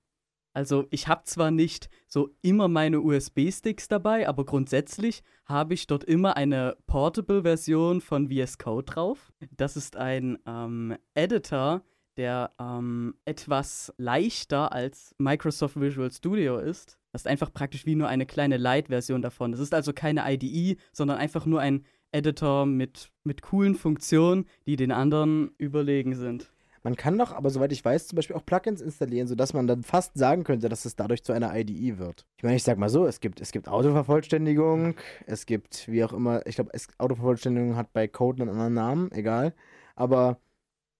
also 0.52 0.86
ich 0.90 1.08
habe 1.08 1.24
zwar 1.24 1.50
nicht 1.50 1.88
so 2.06 2.34
immer 2.42 2.68
meine 2.68 3.00
USB-Sticks 3.00 3.88
dabei, 3.88 4.28
aber 4.28 4.44
grundsätzlich 4.44 5.22
habe 5.44 5.74
ich 5.74 5.86
dort 5.86 6.04
immer 6.04 6.36
eine 6.36 6.76
Portable-Version 6.86 8.00
von 8.00 8.28
VS 8.28 8.58
Code 8.58 8.84
drauf. 8.84 9.32
Das 9.56 9.76
ist 9.76 9.96
ein 9.96 10.38
ähm, 10.46 10.96
Editor, 11.14 11.82
der 12.18 12.52
ähm, 12.60 13.14
etwas 13.24 13.94
leichter 13.96 14.72
als 14.72 15.14
Microsoft 15.18 15.80
Visual 15.80 16.10
Studio 16.10 16.58
ist. 16.58 16.98
Das 17.12 17.22
ist 17.22 17.26
einfach 17.26 17.52
praktisch 17.52 17.86
wie 17.86 17.94
nur 17.94 18.08
eine 18.08 18.26
kleine 18.26 18.58
Light-Version 18.58 19.22
davon. 19.22 19.52
Das 19.52 19.60
ist 19.60 19.72
also 19.72 19.92
keine 19.92 20.30
IDE, 20.30 20.76
sondern 20.92 21.16
einfach 21.16 21.46
nur 21.46 21.60
ein 21.60 21.86
Editor 22.12 22.66
mit, 22.66 23.10
mit 23.22 23.42
coolen 23.42 23.74
Funktionen, 23.74 24.46
die 24.66 24.76
den 24.76 24.92
anderen 24.92 25.52
überlegen 25.58 26.14
sind. 26.14 26.52
Man 26.82 26.96
kann 26.96 27.18
doch, 27.18 27.32
aber 27.32 27.50
soweit 27.50 27.72
ich 27.72 27.84
weiß, 27.84 28.08
zum 28.08 28.16
Beispiel 28.16 28.36
auch 28.36 28.44
Plugins 28.46 28.80
installieren, 28.80 29.26
sodass 29.26 29.52
man 29.52 29.66
dann 29.66 29.82
fast 29.82 30.16
sagen 30.16 30.44
könnte, 30.44 30.68
dass 30.68 30.84
es 30.84 30.96
dadurch 30.96 31.22
zu 31.22 31.32
einer 31.32 31.54
IDE 31.54 31.98
wird. 31.98 32.26
Ich 32.36 32.44
meine, 32.44 32.56
ich 32.56 32.62
sag 32.62 32.78
mal 32.78 32.88
so, 32.88 33.06
es 33.06 33.20
gibt, 33.20 33.40
es 33.40 33.52
gibt 33.52 33.68
Autovervollständigung, 33.68 34.94
es 35.26 35.46
gibt, 35.46 35.88
wie 35.88 36.04
auch 36.04 36.12
immer, 36.12 36.46
ich 36.46 36.56
glaube, 36.56 36.70
Autovervollständigung 36.98 37.76
hat 37.76 37.92
bei 37.92 38.08
Code 38.08 38.42
einen 38.42 38.50
anderen 38.50 38.74
Namen, 38.74 39.12
egal. 39.12 39.54
Aber 39.96 40.38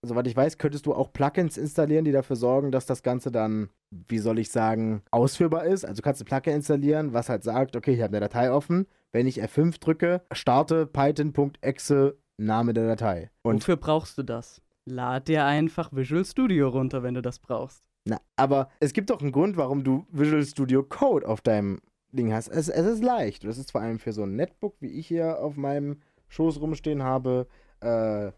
soweit 0.01 0.27
ich 0.27 0.35
weiß, 0.35 0.57
könntest 0.57 0.85
du 0.85 0.93
auch 0.93 1.11
Plugins 1.11 1.57
installieren, 1.57 2.05
die 2.05 2.11
dafür 2.11 2.35
sorgen, 2.35 2.71
dass 2.71 2.85
das 2.85 3.03
Ganze 3.03 3.31
dann, 3.31 3.69
wie 3.91 4.19
soll 4.19 4.39
ich 4.39 4.51
sagen, 4.51 5.01
ausführbar 5.11 5.65
ist. 5.65 5.85
Also 5.85 6.01
kannst 6.01 6.21
du 6.21 6.25
Plugin 6.25 6.55
installieren, 6.55 7.13
was 7.13 7.29
halt 7.29 7.43
sagt, 7.43 7.75
okay, 7.75 7.93
ich 7.93 8.01
habe 8.01 8.15
eine 8.15 8.21
Datei 8.21 8.51
offen. 8.51 8.87
Wenn 9.11 9.27
ich 9.27 9.41
F5 9.43 9.79
drücke, 9.79 10.21
starte 10.31 10.85
python.exe 10.85 12.17
Name 12.37 12.73
der 12.73 12.87
Datei. 12.87 13.31
Und 13.41 13.63
Wofür 13.63 13.75
brauchst 13.77 14.17
du 14.17 14.23
das? 14.23 14.61
Lad 14.85 15.27
dir 15.27 15.45
einfach 15.45 15.91
Visual 15.91 16.23
Studio 16.23 16.69
runter, 16.69 17.03
wenn 17.03 17.13
du 17.13 17.21
das 17.21 17.39
brauchst. 17.39 17.83
Na, 18.05 18.19
aber 18.37 18.69
es 18.79 18.93
gibt 18.93 19.09
doch 19.09 19.21
einen 19.21 19.31
Grund, 19.31 19.57
warum 19.57 19.83
du 19.83 20.05
Visual 20.11 20.43
Studio 20.45 20.83
Code 20.83 21.27
auf 21.27 21.41
deinem 21.41 21.81
Ding 22.11 22.33
hast. 22.33 22.47
Es, 22.47 22.69
es 22.69 22.85
ist 22.85 23.03
leicht. 23.03 23.43
Das 23.43 23.57
ist 23.57 23.71
vor 23.71 23.81
allem 23.81 23.99
für 23.99 24.13
so 24.13 24.23
ein 24.23 24.35
Netbook, 24.35 24.75
wie 24.79 24.87
ich 24.87 25.07
hier 25.07 25.39
auf 25.39 25.57
meinem 25.57 25.97
Schoß 26.29 26.61
rumstehen 26.61 27.03
habe, 27.03 27.47
äh, 27.81 28.31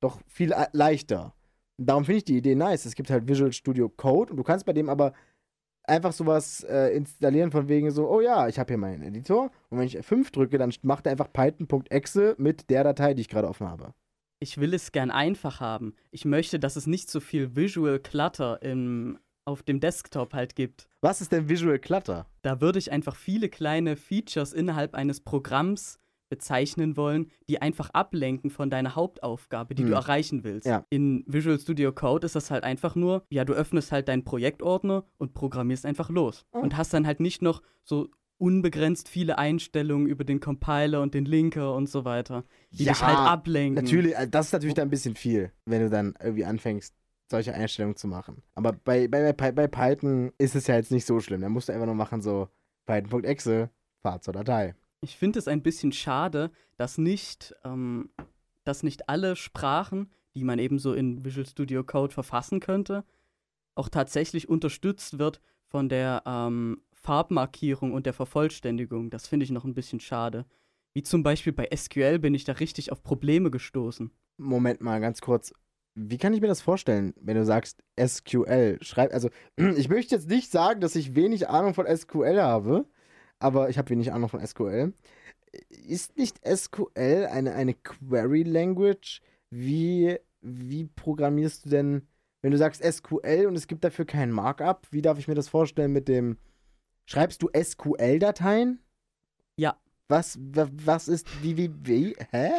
doch 0.00 0.20
viel 0.26 0.54
leichter. 0.72 1.34
Darum 1.76 2.04
finde 2.04 2.18
ich 2.18 2.24
die 2.24 2.38
Idee 2.38 2.54
nice. 2.54 2.86
Es 2.86 2.94
gibt 2.94 3.10
halt 3.10 3.28
Visual 3.28 3.52
Studio 3.52 3.88
Code 3.88 4.32
und 4.32 4.36
du 4.36 4.42
kannst 4.42 4.66
bei 4.66 4.72
dem 4.72 4.88
aber 4.88 5.12
einfach 5.84 6.12
sowas 6.12 6.64
äh, 6.64 6.94
installieren 6.94 7.50
von 7.50 7.68
wegen 7.68 7.90
so, 7.90 8.08
oh 8.08 8.20
ja, 8.20 8.48
ich 8.48 8.58
habe 8.58 8.72
hier 8.72 8.78
meinen 8.78 9.02
Editor 9.02 9.50
und 9.70 9.78
wenn 9.78 9.86
ich 9.86 9.98
F5 9.98 10.32
drücke, 10.32 10.58
dann 10.58 10.72
macht 10.82 11.06
er 11.06 11.12
einfach 11.12 11.32
python.exe 11.32 12.34
mit 12.38 12.68
der 12.70 12.84
Datei, 12.84 13.14
die 13.14 13.22
ich 13.22 13.28
gerade 13.28 13.48
offen 13.48 13.68
habe. 13.68 13.94
Ich 14.40 14.58
will 14.58 14.74
es 14.74 14.92
gern 14.92 15.10
einfach 15.10 15.60
haben. 15.60 15.94
Ich 16.10 16.24
möchte, 16.24 16.60
dass 16.60 16.76
es 16.76 16.86
nicht 16.86 17.10
so 17.10 17.20
viel 17.20 17.56
Visual 17.56 17.98
Clutter 17.98 18.62
im, 18.62 19.18
auf 19.44 19.62
dem 19.62 19.80
Desktop 19.80 20.34
halt 20.34 20.54
gibt. 20.54 20.88
Was 21.00 21.20
ist 21.20 21.32
denn 21.32 21.48
Visual 21.48 21.78
Clutter? 21.78 22.26
Da 22.42 22.60
würde 22.60 22.78
ich 22.78 22.92
einfach 22.92 23.16
viele 23.16 23.48
kleine 23.48 23.96
Features 23.96 24.52
innerhalb 24.52 24.94
eines 24.94 25.20
Programms 25.20 25.98
bezeichnen 26.28 26.96
wollen, 26.96 27.30
die 27.48 27.60
einfach 27.60 27.90
ablenken 27.90 28.50
von 28.50 28.70
deiner 28.70 28.94
Hauptaufgabe, 28.94 29.74
die 29.74 29.82
hm. 29.82 29.90
du 29.90 29.96
erreichen 29.96 30.44
willst. 30.44 30.66
Ja. 30.66 30.84
In 30.90 31.24
Visual 31.26 31.58
Studio 31.58 31.92
Code 31.92 32.26
ist 32.26 32.36
das 32.36 32.50
halt 32.50 32.64
einfach 32.64 32.94
nur, 32.94 33.24
ja, 33.30 33.44
du 33.44 33.52
öffnest 33.52 33.92
halt 33.92 34.08
deinen 34.08 34.24
Projektordner 34.24 35.04
und 35.18 35.34
programmierst 35.34 35.86
einfach 35.86 36.10
los. 36.10 36.44
Oh. 36.52 36.58
Und 36.58 36.76
hast 36.76 36.92
dann 36.94 37.06
halt 37.06 37.20
nicht 37.20 37.42
noch 37.42 37.62
so 37.84 38.08
unbegrenzt 38.38 39.08
viele 39.08 39.36
Einstellungen 39.36 40.06
über 40.06 40.24
den 40.24 40.40
Compiler 40.40 41.02
und 41.02 41.14
den 41.14 41.24
Linker 41.24 41.74
und 41.74 41.88
so 41.88 42.04
weiter, 42.04 42.44
die 42.70 42.84
ja, 42.84 42.92
dich 42.92 43.02
halt 43.02 43.18
ablenken. 43.18 43.82
Natürlich, 43.82 44.16
also 44.16 44.30
das 44.30 44.46
ist 44.46 44.52
natürlich 44.52 44.74
dann 44.74 44.88
ein 44.88 44.90
bisschen 44.90 45.16
viel, 45.16 45.52
wenn 45.66 45.82
du 45.82 45.90
dann 45.90 46.14
irgendwie 46.20 46.44
anfängst, 46.44 46.94
solche 47.30 47.52
Einstellungen 47.52 47.96
zu 47.96 48.06
machen. 48.06 48.42
Aber 48.54 48.72
bei, 48.72 49.08
bei, 49.08 49.32
bei, 49.32 49.52
bei 49.52 49.66
Python 49.66 50.32
ist 50.38 50.54
es 50.54 50.66
ja 50.66 50.76
jetzt 50.76 50.92
nicht 50.92 51.04
so 51.04 51.20
schlimm. 51.20 51.40
Da 51.40 51.48
musst 51.48 51.68
du 51.68 51.72
einfach 51.72 51.86
nur 51.86 51.94
machen 51.94 52.22
so 52.22 52.48
python.exe, 52.86 53.70
Fahrt 54.02 54.24
zur 54.24 54.32
Datei. 54.32 54.74
Ich 55.00 55.16
finde 55.16 55.38
es 55.38 55.48
ein 55.48 55.62
bisschen 55.62 55.92
schade, 55.92 56.50
dass 56.76 56.98
nicht, 56.98 57.54
ähm, 57.64 58.10
dass 58.64 58.82
nicht 58.82 59.08
alle 59.08 59.36
Sprachen, 59.36 60.10
die 60.34 60.44
man 60.44 60.58
eben 60.58 60.78
so 60.78 60.92
in 60.92 61.24
Visual 61.24 61.46
Studio 61.46 61.84
Code 61.84 62.12
verfassen 62.12 62.60
könnte, 62.60 63.04
auch 63.74 63.88
tatsächlich 63.88 64.48
unterstützt 64.48 65.18
wird 65.18 65.40
von 65.66 65.88
der 65.88 66.22
ähm, 66.26 66.82
Farbmarkierung 66.94 67.92
und 67.92 68.06
der 68.06 68.12
Vervollständigung. 68.12 69.10
Das 69.10 69.28
finde 69.28 69.44
ich 69.44 69.50
noch 69.50 69.64
ein 69.64 69.74
bisschen 69.74 70.00
schade. 70.00 70.46
Wie 70.94 71.02
zum 71.02 71.22
Beispiel 71.22 71.52
bei 71.52 71.68
SQL 71.74 72.18
bin 72.18 72.34
ich 72.34 72.44
da 72.44 72.52
richtig 72.52 72.90
auf 72.90 73.02
Probleme 73.02 73.50
gestoßen. 73.50 74.10
Moment 74.36 74.80
mal, 74.80 75.00
ganz 75.00 75.20
kurz. 75.20 75.52
Wie 75.94 76.18
kann 76.18 76.32
ich 76.32 76.40
mir 76.40 76.48
das 76.48 76.60
vorstellen, 76.60 77.14
wenn 77.20 77.36
du 77.36 77.44
sagst 77.44 77.82
SQL? 78.00 78.78
Schreib, 78.80 79.12
also, 79.12 79.30
ich 79.56 79.88
möchte 79.88 80.14
jetzt 80.14 80.28
nicht 80.28 80.50
sagen, 80.50 80.80
dass 80.80 80.96
ich 80.96 81.14
wenig 81.14 81.48
Ahnung 81.48 81.74
von 81.74 81.86
SQL 81.86 82.40
habe, 82.40 82.86
aber 83.38 83.68
ich 83.68 83.78
habe 83.78 83.90
wenig 83.90 84.12
Ahnung 84.12 84.28
von 84.28 84.44
SQL. 84.44 84.92
Ist 85.68 86.16
nicht 86.16 86.40
SQL 86.46 87.28
eine, 87.30 87.54
eine 87.54 87.74
Query 87.74 88.42
Language? 88.42 89.20
Wie, 89.50 90.18
wie 90.40 90.84
programmierst 90.84 91.66
du 91.66 91.70
denn, 91.70 92.06
wenn 92.42 92.50
du 92.50 92.58
sagst 92.58 92.82
SQL 92.84 93.46
und 93.46 93.56
es 93.56 93.66
gibt 93.66 93.84
dafür 93.84 94.04
kein 94.04 94.30
Markup? 94.30 94.86
Wie 94.90 95.02
darf 95.02 95.18
ich 95.18 95.28
mir 95.28 95.34
das 95.34 95.48
vorstellen 95.48 95.92
mit 95.92 96.08
dem. 96.08 96.36
Schreibst 97.06 97.42
du 97.42 97.48
SQL-Dateien? 97.48 98.80
Ja. 99.56 99.78
Was, 100.08 100.38
was 100.40 101.08
ist, 101.08 101.42
wie, 101.42 101.56
wie, 101.56 101.70
wie, 101.82 102.16
hä? 102.30 102.50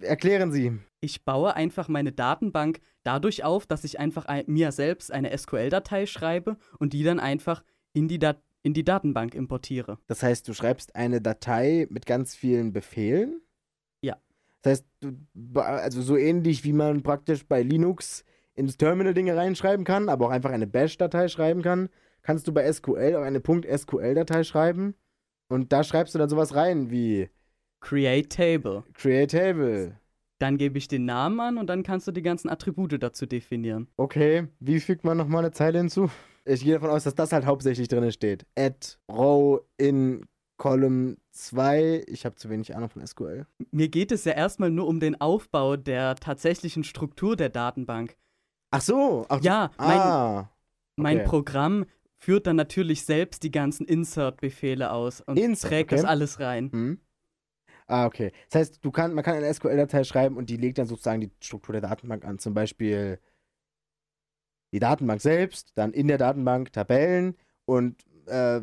Erklären 0.00 0.52
Sie. 0.52 0.78
Ich 1.00 1.24
baue 1.24 1.54
einfach 1.54 1.88
meine 1.88 2.12
Datenbank 2.12 2.80
dadurch 3.02 3.44
auf, 3.44 3.66
dass 3.66 3.84
ich 3.84 3.98
einfach 3.98 4.26
mir 4.46 4.72
selbst 4.72 5.12
eine 5.12 5.36
SQL-Datei 5.36 6.06
schreibe 6.06 6.56
und 6.78 6.92
die 6.92 7.02
dann 7.02 7.20
einfach 7.20 7.64
in 7.92 8.08
die 8.08 8.18
Datei 8.18 8.40
in 8.62 8.74
die 8.74 8.84
Datenbank 8.84 9.34
importiere. 9.34 9.98
Das 10.06 10.22
heißt, 10.22 10.46
du 10.46 10.54
schreibst 10.54 10.94
eine 10.96 11.20
Datei 11.20 11.86
mit 11.90 12.06
ganz 12.06 12.34
vielen 12.34 12.72
Befehlen? 12.72 13.40
Ja. 14.02 14.16
Das 14.62 14.72
heißt, 14.72 14.86
also 15.54 16.02
so 16.02 16.16
ähnlich 16.16 16.64
wie 16.64 16.72
man 16.72 17.02
praktisch 17.02 17.46
bei 17.46 17.62
Linux 17.62 18.24
ins 18.54 18.76
Terminal 18.76 19.14
Dinge 19.14 19.36
reinschreiben 19.36 19.84
kann, 19.84 20.08
aber 20.08 20.26
auch 20.26 20.30
einfach 20.30 20.50
eine 20.50 20.66
Bash-Datei 20.66 21.28
schreiben 21.28 21.62
kann, 21.62 21.88
kannst 22.22 22.46
du 22.46 22.52
bei 22.52 22.70
SQL 22.70 23.16
auch 23.16 23.22
eine 23.22 23.40
.SQL-Datei 23.40 24.44
schreiben 24.44 24.94
und 25.48 25.72
da 25.72 25.82
schreibst 25.82 26.14
du 26.14 26.18
dann 26.18 26.28
sowas 26.28 26.54
rein 26.54 26.90
wie 26.90 27.30
Create 27.80 28.30
Table. 28.30 28.84
Create 28.92 29.30
Table. 29.30 29.96
Dann 30.38 30.58
gebe 30.58 30.76
ich 30.76 30.88
den 30.88 31.06
Namen 31.06 31.40
an 31.40 31.58
und 31.58 31.66
dann 31.66 31.82
kannst 31.82 32.06
du 32.08 32.12
die 32.12 32.22
ganzen 32.22 32.50
Attribute 32.50 33.02
dazu 33.02 33.24
definieren. 33.24 33.88
Okay, 33.96 34.48
wie 34.58 34.80
fügt 34.80 35.04
man 35.04 35.16
nochmal 35.16 35.44
eine 35.44 35.52
Zeile 35.52 35.78
hinzu? 35.78 36.10
Ich 36.44 36.64
gehe 36.64 36.74
davon 36.74 36.90
aus, 36.90 37.04
dass 37.04 37.14
das 37.14 37.32
halt 37.32 37.46
hauptsächlich 37.46 37.88
drin 37.88 38.10
steht. 38.12 38.46
Add 38.56 38.96
row 39.10 39.60
in 39.76 40.26
Column 40.56 41.16
2. 41.32 42.04
Ich 42.06 42.24
habe 42.24 42.36
zu 42.36 42.50
wenig 42.50 42.74
Ahnung 42.74 42.90
von 42.90 43.06
SQL. 43.06 43.46
Mir 43.70 43.88
geht 43.88 44.12
es 44.12 44.24
ja 44.24 44.32
erstmal 44.32 44.70
nur 44.70 44.86
um 44.86 45.00
den 45.00 45.20
Aufbau 45.20 45.76
der 45.76 46.16
tatsächlichen 46.16 46.84
Struktur 46.84 47.36
der 47.36 47.48
Datenbank. 47.48 48.16
Ach 48.70 48.80
so. 48.80 49.26
Ach, 49.28 49.40
ja, 49.40 49.70
mein, 49.78 49.98
ah, 49.98 50.38
okay. 50.40 50.48
mein 50.96 51.24
Programm 51.24 51.86
führt 52.18 52.46
dann 52.46 52.56
natürlich 52.56 53.04
selbst 53.04 53.42
die 53.42 53.50
ganzen 53.50 53.86
Insert-Befehle 53.86 54.92
aus 54.92 55.22
und 55.22 55.38
Insert, 55.38 55.70
trägt 55.70 55.92
okay. 55.92 56.02
das 56.02 56.04
alles 56.04 56.40
rein. 56.40 56.70
Hm. 56.70 57.00
Ah, 57.86 58.06
okay. 58.06 58.30
Das 58.50 58.60
heißt, 58.60 58.84
du 58.84 58.90
kann, 58.90 59.14
man 59.14 59.24
kann 59.24 59.34
eine 59.34 59.52
SQL-Datei 59.52 60.04
schreiben 60.04 60.36
und 60.36 60.48
die 60.48 60.56
legt 60.56 60.78
dann 60.78 60.86
sozusagen 60.86 61.22
die 61.22 61.32
Struktur 61.40 61.72
der 61.72 61.82
Datenbank 61.82 62.24
an. 62.24 62.38
Zum 62.38 62.54
Beispiel 62.54 63.18
die 64.72 64.78
Datenbank 64.78 65.20
selbst, 65.20 65.72
dann 65.74 65.92
in 65.92 66.08
der 66.08 66.18
Datenbank 66.18 66.72
Tabellen 66.72 67.36
und 67.64 67.96
äh, 68.26 68.60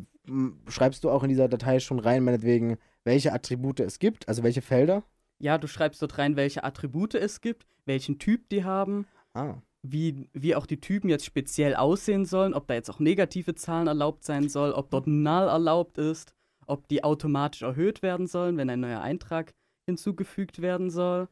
schreibst 0.67 1.03
du 1.03 1.09
auch 1.09 1.23
in 1.23 1.29
dieser 1.29 1.47
Datei 1.47 1.79
schon 1.79 1.99
rein, 1.99 2.23
meinetwegen, 2.23 2.77
welche 3.03 3.33
Attribute 3.33 3.79
es 3.79 3.99
gibt, 3.99 4.27
also 4.27 4.43
welche 4.43 4.61
Felder? 4.61 5.03
Ja, 5.39 5.57
du 5.57 5.67
schreibst 5.67 6.01
dort 6.01 6.17
rein, 6.17 6.35
welche 6.35 6.63
Attribute 6.63 7.15
es 7.15 7.41
gibt, 7.41 7.65
welchen 7.85 8.19
Typ 8.19 8.49
die 8.49 8.63
haben, 8.63 9.07
ah. 9.33 9.55
wie, 9.81 10.29
wie 10.33 10.55
auch 10.55 10.65
die 10.65 10.79
Typen 10.79 11.09
jetzt 11.09 11.25
speziell 11.25 11.75
aussehen 11.75 12.25
sollen, 12.25 12.53
ob 12.53 12.67
da 12.67 12.73
jetzt 12.73 12.89
auch 12.89 12.99
negative 12.99 13.55
Zahlen 13.55 13.87
erlaubt 13.87 14.23
sein 14.23 14.49
soll, 14.49 14.71
ob 14.71 14.89
dort 14.89 15.07
null 15.07 15.47
erlaubt 15.47 15.97
ist, 15.97 16.33
ob 16.65 16.87
die 16.87 17.03
automatisch 17.03 17.61
erhöht 17.61 18.01
werden 18.01 18.27
sollen, 18.27 18.57
wenn 18.57 18.69
ein 18.69 18.81
neuer 18.81 19.01
Eintrag 19.01 19.53
hinzugefügt 19.85 20.61
werden 20.61 20.89
soll. 20.89 21.29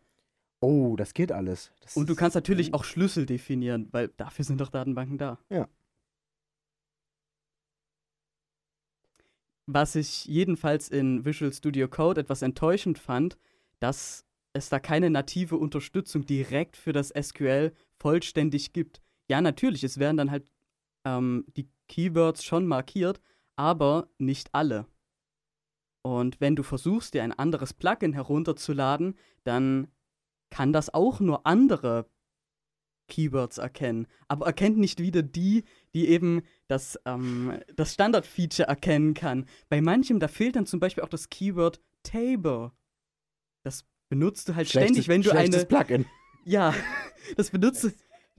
Oh, 0.62 0.96
das 0.96 1.14
geht 1.14 1.32
alles. 1.32 1.72
Das 1.82 1.96
und 1.96 2.10
du 2.10 2.16
kannst 2.16 2.36
natürlich 2.36 2.74
auch 2.74 2.84
Schlüssel 2.84 3.26
definieren, 3.26 3.88
weil 3.92 4.08
dafür 4.10 4.46
sind 4.46 4.62
doch 4.62 4.70
Datenbanken 4.70 5.18
da. 5.18 5.40
Ja. 5.50 5.68
Was 9.68 9.96
ich 9.96 10.26
jedenfalls 10.26 10.90
in 10.90 11.26
Visual 11.26 11.52
Studio 11.52 11.88
Code 11.88 12.22
etwas 12.22 12.42
enttäuschend 12.42 13.00
fand, 13.00 13.38
dass 13.80 14.26
es 14.54 14.70
da 14.70 14.80
keine 14.80 15.10
native 15.10 15.58
Unterstützung 15.58 16.26
direkt 16.26 16.78
für 16.78 16.94
das 16.94 17.10
SQL 17.10 17.74
vollständig 17.98 18.74
gibt. 18.74 19.02
Ja, 19.28 19.42
natürlich, 19.42 19.84
es 19.84 19.98
werden 20.00 20.18
dann 20.18 20.32
halt 20.32 20.52
ähm, 21.04 21.46
die 21.58 21.70
Keywords 21.88 22.44
schon 22.44 22.66
markiert, 22.68 23.20
aber 23.56 24.10
nicht 24.18 24.54
alle. 24.54 24.88
Und 26.04 26.40
wenn 26.40 26.56
du 26.56 26.64
versuchst, 26.64 27.16
dir 27.16 27.24
ein 27.24 27.34
anderes 27.34 27.74
Plugin 27.74 28.14
herunterzuladen, 28.14 29.16
dann 29.44 29.88
kann 30.56 30.72
das 30.72 30.94
auch 30.94 31.20
nur 31.20 31.46
andere 31.46 32.10
Keywords 33.10 33.58
erkennen, 33.58 34.08
aber 34.30 34.46
erkennt 34.46 34.78
nicht 34.78 35.02
wieder 35.02 35.22
die, 35.22 35.66
die 35.94 36.08
eben 36.08 36.44
das, 36.70 36.98
ähm, 37.04 37.60
das 37.76 37.94
Standard-Feature 37.94 38.70
erkennen 38.70 39.14
kann. 39.14 39.48
Bei 39.68 39.82
manchem, 39.82 40.22
da 40.22 40.30
fehlt 40.30 40.56
dann 40.56 40.66
zum 40.66 40.80
Beispiel 40.80 41.04
auch 41.04 41.10
das 41.10 41.28
Keyword 41.28 41.82
Table. 42.04 42.72
Das 43.64 43.84
benutzt 44.08 44.48
du 44.48 44.56
halt 44.56 44.70
schlechtes, 44.70 45.04
ständig, 45.04 45.10
wenn 45.10 45.24
du 45.24 45.32
eine. 45.32 45.66
Plugin. 45.66 46.06
Ja, 46.46 46.74
das 47.36 47.50
benutzt 47.50 47.92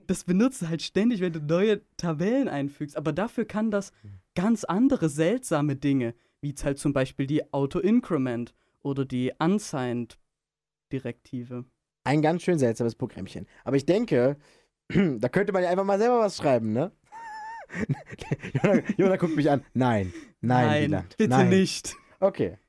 das 0.07 0.23
benutzt 0.23 0.63
du 0.63 0.69
halt 0.69 0.81
ständig, 0.81 1.21
wenn 1.21 1.33
du 1.33 1.39
neue 1.39 1.87
Tabellen 1.97 2.47
einfügst. 2.47 2.97
Aber 2.97 3.13
dafür 3.13 3.45
kann 3.45 3.69
das 3.69 3.91
ganz 4.33 4.63
andere 4.63 5.09
seltsame 5.09 5.75
Dinge, 5.75 6.15
wie 6.41 6.55
halt 6.63 6.79
zum 6.79 6.93
Beispiel 6.93 7.27
die 7.27 7.53
Auto-Increment 7.53 8.55
oder 8.81 9.05
die 9.05 9.33
Unsigned-Direktive. 9.37 11.65
Ein 12.07 12.21
ganz 12.21 12.43
schön 12.43 12.57
seltsames 12.57 12.95
Programmchen. 12.95 13.47
Aber 13.65 13.75
ich 13.75 13.85
denke, 13.85 14.37
da 14.87 15.27
könnte 15.27 15.51
man 15.51 15.61
ja 15.61 15.69
einfach 15.69 15.83
mal 15.83 15.99
selber 15.99 16.21
was 16.21 16.37
schreiben, 16.37 16.71
ne? 16.71 16.93
Jona, 18.63 18.81
Jona 18.95 19.17
guckt 19.17 19.35
mich 19.35 19.51
an. 19.51 19.65
Nein, 19.73 20.13
nein, 20.39 20.85
Wieland, 20.85 21.17
bitte 21.17 21.29
nein. 21.31 21.49
nicht. 21.49 21.97
Okay. 22.21 22.59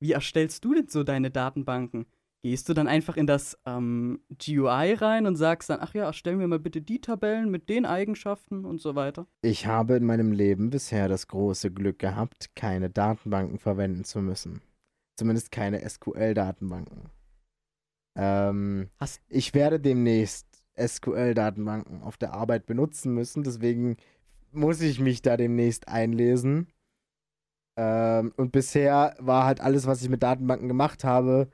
Wie 0.00 0.10
erstellst 0.10 0.64
du 0.64 0.74
denn 0.74 0.88
so 0.88 1.04
deine 1.04 1.30
Datenbanken? 1.30 2.06
Gehst 2.42 2.68
du 2.68 2.74
dann 2.74 2.88
einfach 2.88 3.16
in 3.16 3.28
das 3.28 3.56
ähm, 3.66 4.18
GUI 4.44 4.94
rein 4.94 5.26
und 5.26 5.36
sagst 5.36 5.70
dann, 5.70 5.78
ach 5.80 5.94
ja, 5.94 6.06
erstell 6.06 6.34
mir 6.34 6.48
mal 6.48 6.58
bitte 6.58 6.82
die 6.82 7.00
Tabellen 7.00 7.52
mit 7.52 7.68
den 7.68 7.86
Eigenschaften 7.86 8.64
und 8.64 8.80
so 8.80 8.96
weiter? 8.96 9.28
Ich 9.42 9.66
habe 9.66 9.94
in 9.94 10.04
meinem 10.04 10.32
Leben 10.32 10.70
bisher 10.70 11.06
das 11.06 11.28
große 11.28 11.70
Glück 11.70 12.00
gehabt, 12.00 12.56
keine 12.56 12.90
Datenbanken 12.90 13.60
verwenden 13.60 14.02
zu 14.02 14.20
müssen. 14.20 14.60
Zumindest 15.16 15.52
keine 15.52 15.88
SQL-Datenbanken. 15.88 17.10
Ähm, 18.16 18.88
ich 19.28 19.54
werde 19.54 19.80
demnächst 19.80 20.46
SQL-Datenbanken 20.78 22.02
auf 22.02 22.16
der 22.16 22.34
Arbeit 22.34 22.66
benutzen 22.66 23.14
müssen, 23.14 23.42
deswegen 23.42 23.96
muss 24.52 24.80
ich 24.80 24.98
mich 25.00 25.22
da 25.22 25.36
demnächst 25.36 25.88
einlesen. 25.88 26.68
Ähm, 27.76 28.32
und 28.36 28.52
bisher 28.52 29.14
war 29.18 29.44
halt 29.44 29.60
alles, 29.60 29.86
was 29.86 30.02
ich 30.02 30.08
mit 30.08 30.22
Datenbanken 30.22 30.68
gemacht 30.68 31.04
habe, 31.04 31.48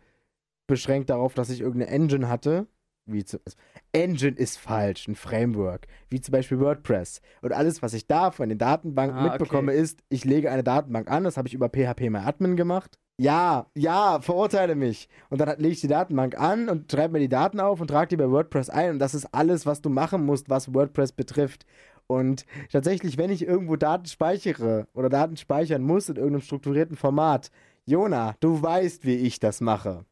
beschränkt 0.67 1.11
darauf, 1.11 1.35
dass 1.35 1.51
ich 1.51 1.61
irgendeine 1.61 1.93
Engine 1.93 2.29
hatte. 2.29 2.67
Wie 3.09 3.25
zu, 3.25 3.39
also 3.45 3.57
Engine 3.93 4.37
ist 4.37 4.59
falsch, 4.59 5.07
ein 5.07 5.15
Framework, 5.15 5.87
wie 6.09 6.21
zum 6.21 6.33
Beispiel 6.33 6.59
WordPress. 6.59 7.21
Und 7.41 7.53
alles, 7.53 7.81
was 7.81 7.95
ich 7.95 8.09
da 8.09 8.33
von 8.33 8.49
den 8.49 8.59
Datenbanken 8.59 9.19
Ah, 9.19 9.29
mitbekomme, 9.31 9.71
okay. 9.71 9.81
ist, 9.81 10.01
ich 10.09 10.25
lege 10.25 10.51
eine 10.51 10.65
Datenbank 10.65 11.09
an, 11.09 11.23
das 11.23 11.37
habe 11.37 11.47
ich 11.47 11.55
über 11.55 11.69
PHP 11.69 12.11
MyAdmin 12.11 12.57
gemacht. 12.57 12.99
Ja, 13.19 13.67
ja, 13.75 14.21
verurteile 14.21 14.75
mich. 14.75 15.09
Und 15.31 15.41
dann 15.41 15.59
lege 15.59 15.73
ich 15.73 15.81
die 15.81 15.89
Datenbank 15.89 16.39
an 16.39 16.69
und 16.69 16.91
schreibe 16.93 17.15
mir 17.15 17.21
die 17.21 17.31
Daten 17.31 17.61
auf 17.61 17.81
und 17.81 17.89
trage 17.89 18.09
die 18.09 18.17
bei 18.17 18.31
WordPress 18.31 18.69
ein. 18.69 18.91
Und 18.91 18.99
das 18.99 19.15
ist 19.15 19.27
alles, 19.33 19.65
was 19.65 19.81
du 19.81 19.89
machen 19.89 20.25
musst, 20.25 20.51
was 20.51 20.75
WordPress 20.75 21.13
betrifft. 21.13 21.65
Und 22.07 22.45
tatsächlich, 22.71 23.17
wenn 23.17 23.31
ich 23.31 23.47
irgendwo 23.47 23.77
Daten 23.77 24.05
speichere 24.07 24.87
oder 24.93 25.09
Daten 25.09 25.37
speichern 25.39 25.83
muss 25.83 26.09
in 26.09 26.17
irgendeinem 26.17 26.43
strukturierten 26.43 26.97
Format, 26.97 27.51
Jona, 27.87 28.37
du 28.41 28.61
weißt, 28.63 29.05
wie 29.07 29.17
ich 29.17 29.41
das 29.41 29.61
mache. 29.61 30.05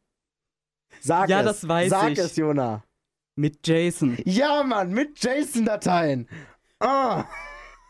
Sag 0.99 1.29
Ja, 1.29 1.39
es. 1.41 1.45
das 1.45 1.67
weiß 1.67 1.89
Sag 1.89 2.11
ich. 2.13 2.19
es, 2.19 2.35
Jona. 2.35 2.83
Mit 3.35 3.67
JSON. 3.67 4.17
Ja, 4.25 4.63
Mann, 4.63 4.91
mit 4.93 5.21
JSON-Dateien. 5.23 6.27
Ah. 6.79 7.25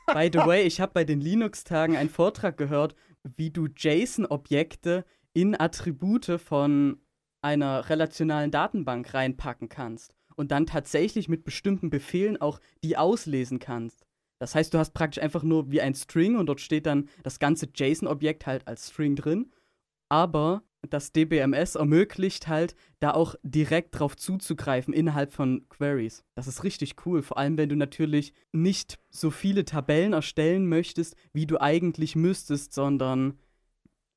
By 0.07 0.29
the 0.33 0.39
way, 0.45 0.63
ich 0.63 0.81
habe 0.81 0.91
bei 0.93 1.03
den 1.03 1.21
Linux-Tagen 1.21 1.95
einen 1.95 2.09
Vortrag 2.09 2.57
gehört, 2.57 2.95
wie 3.37 3.51
du 3.51 3.67
JSON-Objekte 3.67 5.05
in 5.33 5.59
Attribute 5.59 6.39
von 6.39 7.01
einer 7.41 7.89
relationalen 7.89 8.51
Datenbank 8.51 9.13
reinpacken 9.13 9.69
kannst 9.69 10.13
und 10.35 10.51
dann 10.51 10.65
tatsächlich 10.65 11.29
mit 11.29 11.43
bestimmten 11.43 11.89
Befehlen 11.89 12.39
auch 12.41 12.59
die 12.83 12.97
auslesen 12.97 13.59
kannst. 13.59 14.05
Das 14.39 14.55
heißt, 14.55 14.73
du 14.73 14.77
hast 14.77 14.93
praktisch 14.93 15.23
einfach 15.23 15.43
nur 15.43 15.71
wie 15.71 15.81
ein 15.81 15.95
String 15.95 16.35
und 16.35 16.47
dort 16.47 16.59
steht 16.59 16.85
dann 16.85 17.09
das 17.23 17.39
ganze 17.39 17.69
JSON-Objekt 17.73 18.45
halt 18.45 18.67
als 18.67 18.89
String 18.89 19.15
drin, 19.15 19.51
aber 20.09 20.63
das 20.89 21.11
DBMS 21.11 21.75
ermöglicht 21.75 22.47
halt, 22.47 22.75
da 22.99 23.11
auch 23.11 23.35
direkt 23.43 23.99
drauf 23.99 24.15
zuzugreifen 24.15 24.93
innerhalb 24.93 25.33
von 25.33 25.67
Queries. 25.69 26.23
Das 26.35 26.47
ist 26.47 26.63
richtig 26.63 26.95
cool, 27.05 27.21
vor 27.21 27.37
allem 27.37 27.57
wenn 27.57 27.69
du 27.69 27.75
natürlich 27.75 28.33
nicht 28.51 28.99
so 29.09 29.31
viele 29.31 29.65
Tabellen 29.65 30.13
erstellen 30.13 30.67
möchtest, 30.67 31.15
wie 31.33 31.45
du 31.45 31.59
eigentlich 31.59 32.15
müsstest, 32.15 32.73
sondern 32.73 33.39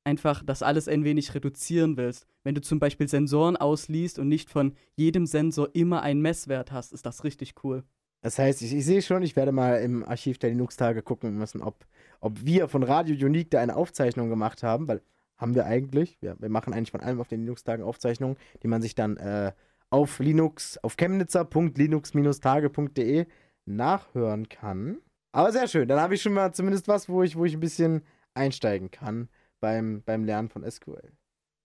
einfach 0.03 0.43
das 0.43 0.63
alles 0.63 0.87
ein 0.87 1.03
wenig 1.03 1.35
reduzieren 1.35 1.97
willst. 1.97 2.25
Wenn 2.43 2.55
du 2.55 2.61
zum 2.61 2.79
Beispiel 2.79 3.07
Sensoren 3.07 3.57
ausliest 3.57 4.17
und 4.19 4.27
nicht 4.27 4.49
von 4.49 4.73
jedem 4.95 5.25
Sensor 5.25 5.69
immer 5.73 6.01
einen 6.01 6.21
Messwert 6.21 6.71
hast, 6.71 6.93
ist 6.93 7.05
das 7.05 7.23
richtig 7.23 7.53
cool. 7.63 7.83
Das 8.21 8.37
heißt, 8.37 8.61
ich, 8.61 8.73
ich 8.73 8.85
sehe 8.85 9.01
schon, 9.01 9.23
ich 9.23 9.35
werde 9.35 9.51
mal 9.51 9.75
im 9.81 10.03
Archiv 10.03 10.39
der 10.39 10.49
Linux-Tage 10.49 11.01
gucken 11.03 11.37
müssen, 11.37 11.61
ob, 11.61 11.85
ob 12.19 12.43
wir 12.43 12.67
von 12.67 12.83
Radio 12.83 13.15
Unique 13.25 13.51
da 13.51 13.61
eine 13.61 13.75
Aufzeichnung 13.75 14.29
gemacht 14.29 14.63
haben, 14.63 14.87
weil 14.87 15.01
haben 15.39 15.55
wir 15.55 15.65
eigentlich. 15.65 16.21
Wir, 16.21 16.39
wir 16.39 16.49
machen 16.49 16.73
eigentlich 16.73 16.91
von 16.91 17.01
allem 17.01 17.19
auf 17.19 17.27
den 17.27 17.39
Linux-Tagen 17.41 17.81
Aufzeichnungen, 17.81 18.37
die 18.61 18.67
man 18.67 18.83
sich 18.83 18.93
dann 18.93 19.17
äh, 19.17 19.53
auf 19.89 20.19
Linux, 20.19 20.77
auf 20.83 20.95
chemnitzer.linux-tage.de 20.97 23.25
nachhören 23.65 24.47
kann. 24.49 24.99
Aber 25.31 25.51
sehr 25.51 25.67
schön, 25.67 25.87
dann 25.87 25.99
habe 25.99 26.15
ich 26.15 26.21
schon 26.21 26.33
mal 26.33 26.53
zumindest 26.53 26.87
was, 26.87 27.09
wo 27.09 27.23
ich, 27.23 27.35
wo 27.35 27.45
ich 27.45 27.53
ein 27.53 27.59
bisschen 27.59 28.03
einsteigen 28.33 28.91
kann 28.91 29.29
beim, 29.59 30.01
beim 30.03 30.23
Lernen 30.23 30.49
von 30.49 30.69
SQL. 30.69 31.11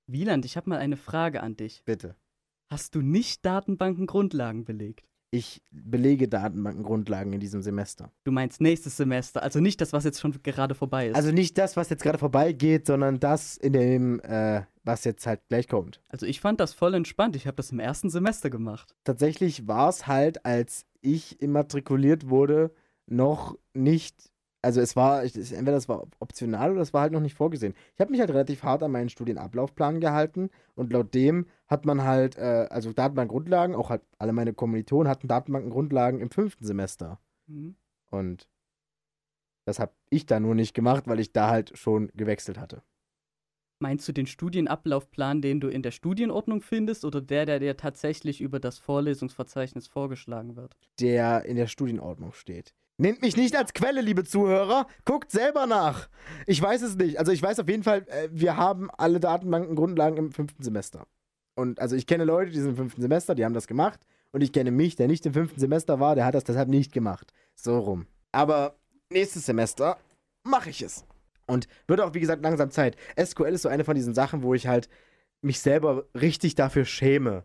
Wieland, 0.06 0.44
ich 0.44 0.56
habe 0.56 0.70
mal 0.70 0.78
eine 0.78 0.96
Frage 0.96 1.42
an 1.42 1.56
dich. 1.56 1.82
Bitte. 1.84 2.14
Hast 2.70 2.94
du 2.94 3.00
nicht 3.00 3.44
Datenbankengrundlagen 3.44 4.64
belegt? 4.64 5.08
Ich 5.34 5.62
belege 5.72 6.28
Datenbankengrundlagen 6.28 7.32
in 7.32 7.40
diesem 7.40 7.60
Semester. 7.60 8.12
Du 8.22 8.30
meinst 8.30 8.60
nächstes 8.60 8.96
Semester, 8.96 9.42
also 9.42 9.58
nicht 9.58 9.80
das, 9.80 9.92
was 9.92 10.04
jetzt 10.04 10.20
schon 10.20 10.32
gerade 10.44 10.76
vorbei 10.76 11.08
ist. 11.08 11.16
Also 11.16 11.32
nicht 11.32 11.58
das, 11.58 11.76
was 11.76 11.90
jetzt 11.90 12.04
gerade 12.04 12.18
vorbeigeht, 12.18 12.86
sondern 12.86 13.18
das 13.18 13.56
in 13.56 13.72
dem, 13.72 14.20
äh, 14.20 14.62
was 14.84 15.02
jetzt 15.02 15.26
halt 15.26 15.40
gleich 15.48 15.66
kommt. 15.66 16.00
Also 16.08 16.24
ich 16.24 16.40
fand 16.40 16.60
das 16.60 16.72
voll 16.72 16.94
entspannt. 16.94 17.34
Ich 17.34 17.48
habe 17.48 17.56
das 17.56 17.72
im 17.72 17.80
ersten 17.80 18.10
Semester 18.10 18.48
gemacht. 18.48 18.94
Tatsächlich 19.02 19.66
war 19.66 19.88
es 19.88 20.06
halt, 20.06 20.46
als 20.46 20.86
ich 21.00 21.42
immatrikuliert 21.42 22.28
wurde, 22.28 22.70
noch 23.08 23.58
nicht. 23.72 24.30
Also 24.62 24.80
es 24.80 24.94
war, 24.94 25.24
entweder 25.24 25.72
das 25.72 25.88
war 25.88 26.06
optional 26.20 26.70
oder 26.70 26.82
es 26.82 26.94
war 26.94 27.00
halt 27.00 27.12
noch 27.12 27.18
nicht 27.18 27.34
vorgesehen. 27.34 27.74
Ich 27.96 28.00
habe 28.00 28.12
mich 28.12 28.20
halt 28.20 28.30
relativ 28.30 28.62
hart 28.62 28.84
an 28.84 28.92
meinen 28.92 29.08
Studienablaufplan 29.08 29.98
gehalten 29.98 30.50
und 30.76 30.92
laut 30.92 31.12
dem 31.12 31.46
hat 31.66 31.86
man 31.86 32.02
halt, 32.04 32.36
äh, 32.36 32.66
also 32.70 32.92
Datenbankgrundlagen, 32.92 33.74
auch 33.74 33.90
halt 33.90 34.02
alle 34.18 34.32
meine 34.32 34.52
Kommilitonen 34.52 35.08
hatten 35.08 35.28
Datenbankengrundlagen 35.28 36.20
im 36.20 36.30
fünften 36.30 36.64
Semester. 36.64 37.20
Mhm. 37.46 37.76
Und 38.10 38.48
das 39.66 39.78
habe 39.78 39.92
ich 40.10 40.26
da 40.26 40.40
nur 40.40 40.54
nicht 40.54 40.74
gemacht, 40.74 41.06
weil 41.06 41.20
ich 41.20 41.32
da 41.32 41.48
halt 41.48 41.76
schon 41.76 42.10
gewechselt 42.14 42.58
hatte. 42.58 42.82
Meinst 43.80 44.06
du 44.06 44.12
den 44.12 44.26
Studienablaufplan, 44.26 45.42
den 45.42 45.60
du 45.60 45.68
in 45.68 45.82
der 45.82 45.90
Studienordnung 45.90 46.62
findest, 46.62 47.04
oder 47.04 47.20
der, 47.20 47.44
der 47.44 47.58
dir 47.58 47.76
tatsächlich 47.76 48.40
über 48.40 48.60
das 48.60 48.78
Vorlesungsverzeichnis 48.78 49.88
vorgeschlagen 49.88 50.56
wird? 50.56 50.76
der 51.00 51.44
in 51.44 51.56
der 51.56 51.66
Studienordnung 51.66 52.32
steht. 52.32 52.74
Nehmt 52.96 53.22
mich 53.22 53.36
nicht 53.36 53.56
als 53.56 53.74
Quelle, 53.74 54.00
liebe 54.00 54.22
Zuhörer. 54.22 54.86
Guckt 55.04 55.32
selber 55.32 55.66
nach. 55.66 56.08
Ich 56.46 56.62
weiß 56.62 56.82
es 56.82 56.94
nicht. 56.94 57.18
Also 57.18 57.32
ich 57.32 57.42
weiß 57.42 57.58
auf 57.58 57.68
jeden 57.68 57.82
Fall, 57.82 58.06
äh, 58.06 58.28
wir 58.30 58.56
haben 58.56 58.88
alle 58.92 59.18
Datenbankengrundlagen 59.18 60.16
im 60.16 60.30
fünften 60.30 60.62
Semester. 60.62 61.06
Und 61.54 61.80
also 61.80 61.96
ich 61.96 62.06
kenne 62.06 62.24
Leute, 62.24 62.50
die 62.50 62.58
sind 62.58 62.70
im 62.70 62.76
fünften 62.76 63.02
Semester, 63.02 63.34
die 63.34 63.44
haben 63.44 63.54
das 63.54 63.66
gemacht. 63.66 64.00
Und 64.32 64.40
ich 64.40 64.52
kenne 64.52 64.70
mich, 64.70 64.96
der 64.96 65.06
nicht 65.06 65.24
im 65.26 65.32
fünften 65.32 65.60
Semester 65.60 66.00
war, 66.00 66.14
der 66.14 66.24
hat 66.24 66.34
das 66.34 66.44
deshalb 66.44 66.68
nicht 66.68 66.92
gemacht. 66.92 67.32
So 67.54 67.78
rum. 67.78 68.06
Aber 68.32 68.76
nächstes 69.10 69.46
Semester 69.46 69.96
mache 70.42 70.70
ich 70.70 70.82
es. 70.82 71.04
Und 71.46 71.68
wird 71.86 72.00
auch, 72.00 72.14
wie 72.14 72.20
gesagt, 72.20 72.42
langsam 72.42 72.70
Zeit. 72.70 72.96
SQL 73.22 73.54
ist 73.54 73.62
so 73.62 73.68
eine 73.68 73.84
von 73.84 73.94
diesen 73.94 74.14
Sachen, 74.14 74.42
wo 74.42 74.54
ich 74.54 74.66
halt 74.66 74.88
mich 75.42 75.60
selber 75.60 76.06
richtig 76.18 76.54
dafür 76.54 76.84
schäme, 76.84 77.44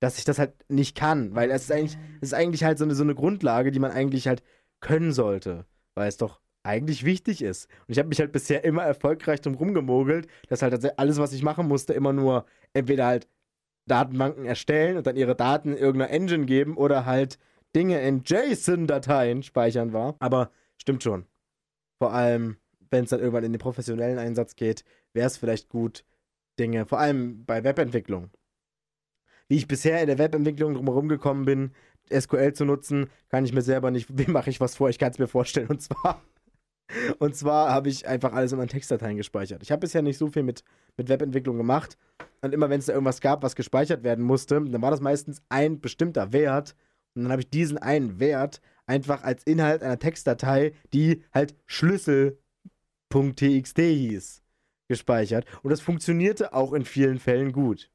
dass 0.00 0.18
ich 0.18 0.24
das 0.24 0.38
halt 0.38 0.54
nicht 0.68 0.96
kann. 0.96 1.34
Weil 1.34 1.50
es 1.50 1.64
ist 1.64 1.72
eigentlich, 1.72 1.98
es 2.20 2.28
ist 2.28 2.34
eigentlich 2.34 2.64
halt 2.64 2.78
so 2.78 2.84
eine, 2.84 2.94
so 2.94 3.02
eine 3.02 3.14
Grundlage, 3.14 3.70
die 3.70 3.80
man 3.80 3.90
eigentlich 3.90 4.28
halt 4.28 4.42
können 4.80 5.12
sollte, 5.12 5.66
weil 5.94 6.08
es 6.08 6.16
doch 6.16 6.40
eigentlich 6.62 7.04
wichtig 7.04 7.42
ist. 7.42 7.66
Und 7.86 7.92
ich 7.92 7.98
habe 7.98 8.08
mich 8.08 8.20
halt 8.20 8.32
bisher 8.32 8.64
immer 8.64 8.82
erfolgreich 8.82 9.40
drum 9.40 9.54
rumgemogelt, 9.54 10.26
dass 10.48 10.62
halt 10.62 10.98
alles, 10.98 11.18
was 11.18 11.32
ich 11.32 11.42
machen 11.42 11.68
musste, 11.68 11.92
immer 11.92 12.12
nur 12.12 12.46
entweder 12.72 13.06
halt 13.06 13.28
Datenbanken 13.86 14.44
erstellen 14.44 14.96
und 14.96 15.06
dann 15.06 15.16
ihre 15.16 15.34
Daten 15.34 15.72
in 15.72 15.78
irgendeiner 15.78 16.12
Engine 16.12 16.46
geben 16.46 16.76
oder 16.76 17.06
halt 17.06 17.38
Dinge 17.74 18.00
in 18.00 18.22
JSON-Dateien 18.24 19.42
speichern 19.42 19.92
war. 19.92 20.16
Aber 20.18 20.50
stimmt 20.76 21.02
schon. 21.02 21.26
Vor 21.98 22.12
allem, 22.12 22.56
wenn 22.90 23.04
es 23.04 23.10
dann 23.10 23.20
irgendwann 23.20 23.44
in 23.44 23.52
den 23.52 23.60
professionellen 23.60 24.18
Einsatz 24.18 24.56
geht, 24.56 24.84
wäre 25.12 25.26
es 25.26 25.36
vielleicht 25.36 25.68
gut, 25.68 26.04
Dinge, 26.58 26.86
vor 26.86 26.98
allem 26.98 27.44
bei 27.44 27.64
Webentwicklung. 27.64 28.30
Wie 29.48 29.56
ich 29.56 29.66
bisher 29.66 30.00
in 30.00 30.06
der 30.06 30.18
Webentwicklung 30.18 30.74
drumherum 30.74 31.08
gekommen 31.08 31.44
bin, 31.44 31.72
SQL 32.12 32.52
zu 32.52 32.64
nutzen, 32.64 33.10
kann 33.28 33.44
ich 33.44 33.52
mir 33.52 33.62
selber 33.62 33.90
nicht, 33.90 34.08
wie 34.18 34.30
mache 34.30 34.50
ich 34.50 34.60
was 34.60 34.76
vor, 34.76 34.88
ich 34.88 34.98
kann 34.98 35.10
es 35.10 35.18
mir 35.18 35.28
vorstellen. 35.28 35.68
Und 35.68 35.82
zwar, 35.82 36.22
und 37.18 37.36
zwar 37.36 37.70
habe 37.70 37.88
ich 37.88 38.06
einfach 38.06 38.32
alles 38.32 38.52
in 38.52 38.58
meinen 38.58 38.68
Textdateien 38.68 39.16
gespeichert. 39.16 39.62
Ich 39.62 39.70
habe 39.70 39.80
bisher 39.80 40.02
nicht 40.02 40.18
so 40.18 40.28
viel 40.28 40.42
mit, 40.42 40.64
mit 40.96 41.08
Webentwicklung 41.08 41.56
gemacht. 41.56 41.96
Und 42.42 42.54
immer 42.54 42.70
wenn 42.70 42.80
es 42.80 42.86
da 42.86 42.92
irgendwas 42.92 43.20
gab, 43.20 43.42
was 43.42 43.54
gespeichert 43.54 44.02
werden 44.02 44.24
musste, 44.24 44.54
dann 44.54 44.82
war 44.82 44.90
das 44.90 45.00
meistens 45.00 45.42
ein 45.48 45.80
bestimmter 45.80 46.32
Wert. 46.32 46.74
Und 47.14 47.24
dann 47.24 47.32
habe 47.32 47.42
ich 47.42 47.50
diesen 47.50 47.78
einen 47.78 48.20
Wert 48.20 48.60
einfach 48.86 49.22
als 49.22 49.42
Inhalt 49.44 49.82
einer 49.82 49.98
Textdatei, 49.98 50.72
die 50.92 51.22
halt 51.32 51.54
Schlüssel.txt 51.66 53.78
hieß, 53.78 54.42
gespeichert. 54.88 55.46
Und 55.62 55.70
das 55.70 55.80
funktionierte 55.80 56.54
auch 56.54 56.72
in 56.72 56.84
vielen 56.84 57.18
Fällen 57.18 57.52
gut. 57.52 57.90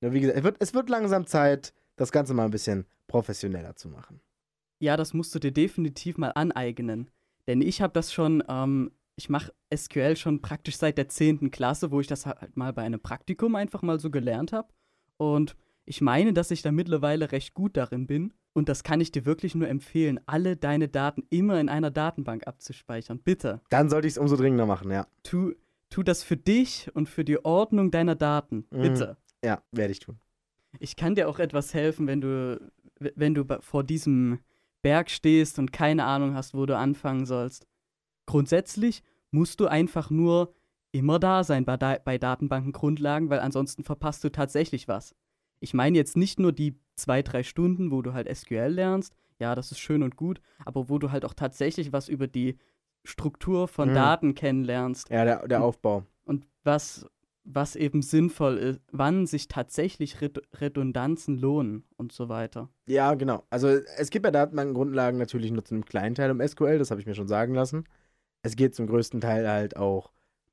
Nur 0.00 0.12
wie 0.12 0.20
gesagt, 0.20 0.38
es 0.38 0.44
wird, 0.44 0.56
es 0.60 0.74
wird 0.74 0.90
langsam 0.90 1.26
Zeit, 1.26 1.72
das 1.96 2.12
Ganze 2.12 2.34
mal 2.34 2.46
ein 2.46 2.50
bisschen 2.50 2.86
professioneller 3.06 3.76
zu 3.76 3.88
machen. 3.88 4.20
Ja, 4.80 4.96
das 4.96 5.14
musst 5.14 5.34
du 5.34 5.38
dir 5.38 5.52
definitiv 5.52 6.18
mal 6.18 6.30
aneignen. 6.30 7.10
Denn 7.46 7.60
ich 7.60 7.82
habe 7.82 7.92
das 7.92 8.12
schon, 8.12 8.42
ähm, 8.48 8.90
ich 9.16 9.28
mache 9.28 9.52
SQL 9.74 10.16
schon 10.16 10.40
praktisch 10.40 10.76
seit 10.76 10.98
der 10.98 11.08
10. 11.08 11.50
Klasse, 11.50 11.90
wo 11.90 12.00
ich 12.00 12.06
das 12.06 12.26
halt 12.26 12.56
mal 12.56 12.72
bei 12.72 12.82
einem 12.82 13.00
Praktikum 13.00 13.54
einfach 13.54 13.82
mal 13.82 14.00
so 14.00 14.10
gelernt 14.10 14.52
habe. 14.52 14.68
Und 15.16 15.56
ich 15.84 16.00
meine, 16.00 16.32
dass 16.32 16.50
ich 16.50 16.62
da 16.62 16.72
mittlerweile 16.72 17.32
recht 17.32 17.54
gut 17.54 17.76
darin 17.76 18.06
bin. 18.06 18.32
Und 18.54 18.68
das 18.68 18.84
kann 18.84 19.00
ich 19.00 19.10
dir 19.10 19.26
wirklich 19.26 19.54
nur 19.56 19.68
empfehlen, 19.68 20.20
alle 20.26 20.56
deine 20.56 20.88
Daten 20.88 21.24
immer 21.28 21.60
in 21.60 21.68
einer 21.68 21.90
Datenbank 21.90 22.46
abzuspeichern. 22.46 23.18
Bitte. 23.18 23.60
Dann 23.68 23.90
sollte 23.90 24.06
ich 24.06 24.12
es 24.12 24.18
umso 24.18 24.36
dringender 24.36 24.64
machen, 24.64 24.92
ja. 24.92 25.08
Tu, 25.24 25.54
tu 25.90 26.04
das 26.04 26.22
für 26.22 26.36
dich 26.36 26.88
und 26.94 27.08
für 27.08 27.24
die 27.24 27.44
Ordnung 27.44 27.90
deiner 27.90 28.14
Daten. 28.14 28.66
Mhm. 28.70 28.82
Bitte. 28.82 29.16
Ja, 29.44 29.62
werde 29.72 29.92
ich 29.92 29.98
tun. 29.98 30.20
Ich 30.78 30.94
kann 30.94 31.16
dir 31.16 31.28
auch 31.28 31.40
etwas 31.40 31.74
helfen, 31.74 32.06
wenn 32.06 32.20
du, 32.20 32.60
wenn 32.98 33.34
du 33.34 33.44
vor 33.60 33.82
diesem 33.82 34.38
Berg 34.84 35.10
stehst 35.10 35.58
und 35.58 35.72
keine 35.72 36.04
Ahnung 36.04 36.34
hast, 36.34 36.54
wo 36.54 36.66
du 36.66 36.76
anfangen 36.76 37.26
sollst. 37.26 37.66
Grundsätzlich 38.26 39.02
musst 39.30 39.58
du 39.60 39.66
einfach 39.66 40.10
nur 40.10 40.54
immer 40.92 41.18
da 41.18 41.42
sein 41.42 41.64
bei, 41.64 41.76
da 41.76 41.98
bei 42.04 42.18
Datenbankengrundlagen, 42.18 43.28
weil 43.30 43.40
ansonsten 43.40 43.82
verpasst 43.82 44.22
du 44.22 44.30
tatsächlich 44.30 44.86
was. 44.86 45.14
Ich 45.60 45.74
meine 45.74 45.96
jetzt 45.98 46.16
nicht 46.16 46.38
nur 46.38 46.52
die 46.52 46.78
zwei, 46.96 47.22
drei 47.22 47.42
Stunden, 47.42 47.90
wo 47.90 48.02
du 48.02 48.12
halt 48.12 48.28
SQL 48.34 48.68
lernst, 48.68 49.14
ja, 49.40 49.54
das 49.56 49.72
ist 49.72 49.80
schön 49.80 50.02
und 50.04 50.14
gut, 50.16 50.40
aber 50.64 50.88
wo 50.88 50.98
du 50.98 51.10
halt 51.10 51.24
auch 51.24 51.34
tatsächlich 51.34 51.92
was 51.92 52.08
über 52.08 52.28
die 52.28 52.58
Struktur 53.02 53.66
von 53.66 53.88
Mhm. 53.90 53.94
Daten 53.94 54.34
kennenlernst 54.34 55.10
Ja, 55.10 55.24
der, 55.24 55.48
der 55.48 55.62
Aufbau. 55.62 56.04
und 56.24 56.46
was, 56.62 57.06
was 57.44 57.76
eben 57.76 58.02
sinnvoll 58.02 58.56
ist, 58.56 58.80
wann 58.90 59.26
sich 59.26 59.48
tatsächlich 59.48 60.20
Red 60.20 60.42
Redundanzen 60.60 61.38
lohnen 61.38 61.84
und 61.96 62.12
so 62.12 62.28
weiter. 62.28 62.70
Ja, 62.86 63.14
genau. 63.14 63.44
Also 63.50 63.68
es 63.68 64.10
geht 64.10 64.22
bei 64.22 64.30
Datenbankengrundlagen 64.30 65.18
natürlich 65.18 65.50
nur 65.50 65.64
zu 65.64 65.74
einem 65.74 65.84
kleinen 65.84 66.14
Teil 66.14 66.30
um 66.30 66.46
SQL, 66.46 66.78
das 66.78 66.90
habe 66.90 67.00
ich 67.00 67.06
mir 67.06 67.14
schon 67.14 67.28
sagen 67.28 67.54
lassen. 67.54 67.84
Es 68.42 68.56
geht 68.56 68.74
zum 68.74 68.86
größten 68.86 69.20
Teil 69.20 69.48
halt 69.48 69.76
auch 69.76 70.12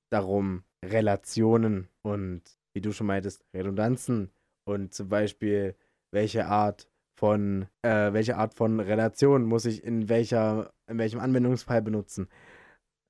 darum, 0.09 0.63
Relationen 0.83 1.87
und, 2.01 2.41
wie 2.73 2.81
du 2.81 2.91
schon 2.91 3.07
meintest, 3.07 3.45
Redundanzen 3.53 4.31
und 4.65 4.93
zum 4.93 5.09
Beispiel, 5.09 5.75
welche 6.11 6.47
Art 6.47 6.89
von, 7.13 7.67
äh, 7.83 8.13
welche 8.13 8.37
Art 8.37 8.53
von 8.53 8.79
Relation 8.79 9.45
muss 9.45 9.65
ich 9.65 9.83
in 9.83 10.09
welcher, 10.09 10.73
in 10.87 10.97
welchem 10.97 11.19
Anwendungsfall 11.19 11.81
benutzen. 11.81 12.27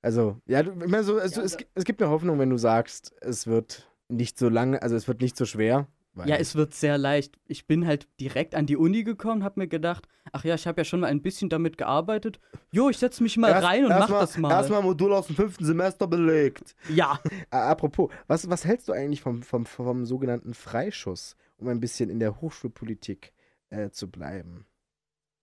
Also, 0.02 0.36
ja, 0.46 0.60
ich 0.60 0.66
meine, 0.74 1.04
so, 1.04 1.16
es, 1.18 1.36
Ja, 1.36 1.42
es, 1.42 1.54
also- 1.54 1.64
es 1.74 1.84
gibt 1.84 2.00
mir 2.00 2.08
Hoffnung, 2.10 2.38
wenn 2.38 2.50
du 2.50 2.58
sagst, 2.58 3.14
es 3.20 3.46
wird 3.46 3.88
nicht 4.08 4.38
so 4.38 4.48
lange, 4.48 4.82
also 4.82 4.96
es 4.96 5.08
wird 5.08 5.20
nicht 5.20 5.36
so 5.36 5.44
schwer. 5.44 5.86
Ja, 6.26 6.36
es 6.36 6.54
wird 6.56 6.74
sehr 6.74 6.98
leicht. 6.98 7.38
Ich 7.46 7.66
bin 7.66 7.86
halt 7.86 8.06
direkt 8.20 8.54
an 8.54 8.66
die 8.66 8.76
Uni 8.76 9.02
gekommen, 9.02 9.42
hab 9.42 9.56
mir 9.56 9.66
gedacht, 9.66 10.06
ach 10.32 10.44
ja, 10.44 10.54
ich 10.56 10.66
habe 10.66 10.82
ja 10.82 10.84
schon 10.84 11.00
mal 11.00 11.06
ein 11.06 11.22
bisschen 11.22 11.48
damit 11.48 11.78
gearbeitet. 11.78 12.38
Jo, 12.70 12.90
ich 12.90 12.98
setze 12.98 13.22
mich 13.22 13.38
mal 13.38 13.48
Erst- 13.50 13.66
rein 13.66 13.84
und 13.84 13.88
mach 13.90 14.10
das 14.10 14.36
mal. 14.36 14.50
Erstmal 14.50 14.80
ein 14.80 14.84
Modul 14.84 15.14
aus 15.14 15.28
dem 15.28 15.36
fünften 15.36 15.64
Semester 15.64 16.06
belegt. 16.06 16.74
Ja, 16.90 17.18
apropos, 17.50 18.10
was, 18.26 18.50
was 18.50 18.66
hältst 18.66 18.88
du 18.88 18.92
eigentlich 18.92 19.22
vom, 19.22 19.42
vom, 19.42 19.64
vom 19.64 20.04
sogenannten 20.04 20.52
Freischuss, 20.52 21.34
um 21.56 21.68
ein 21.68 21.80
bisschen 21.80 22.10
in 22.10 22.18
der 22.20 22.42
Hochschulpolitik 22.42 23.32
äh, 23.70 23.88
zu 23.88 24.10
bleiben? 24.10 24.66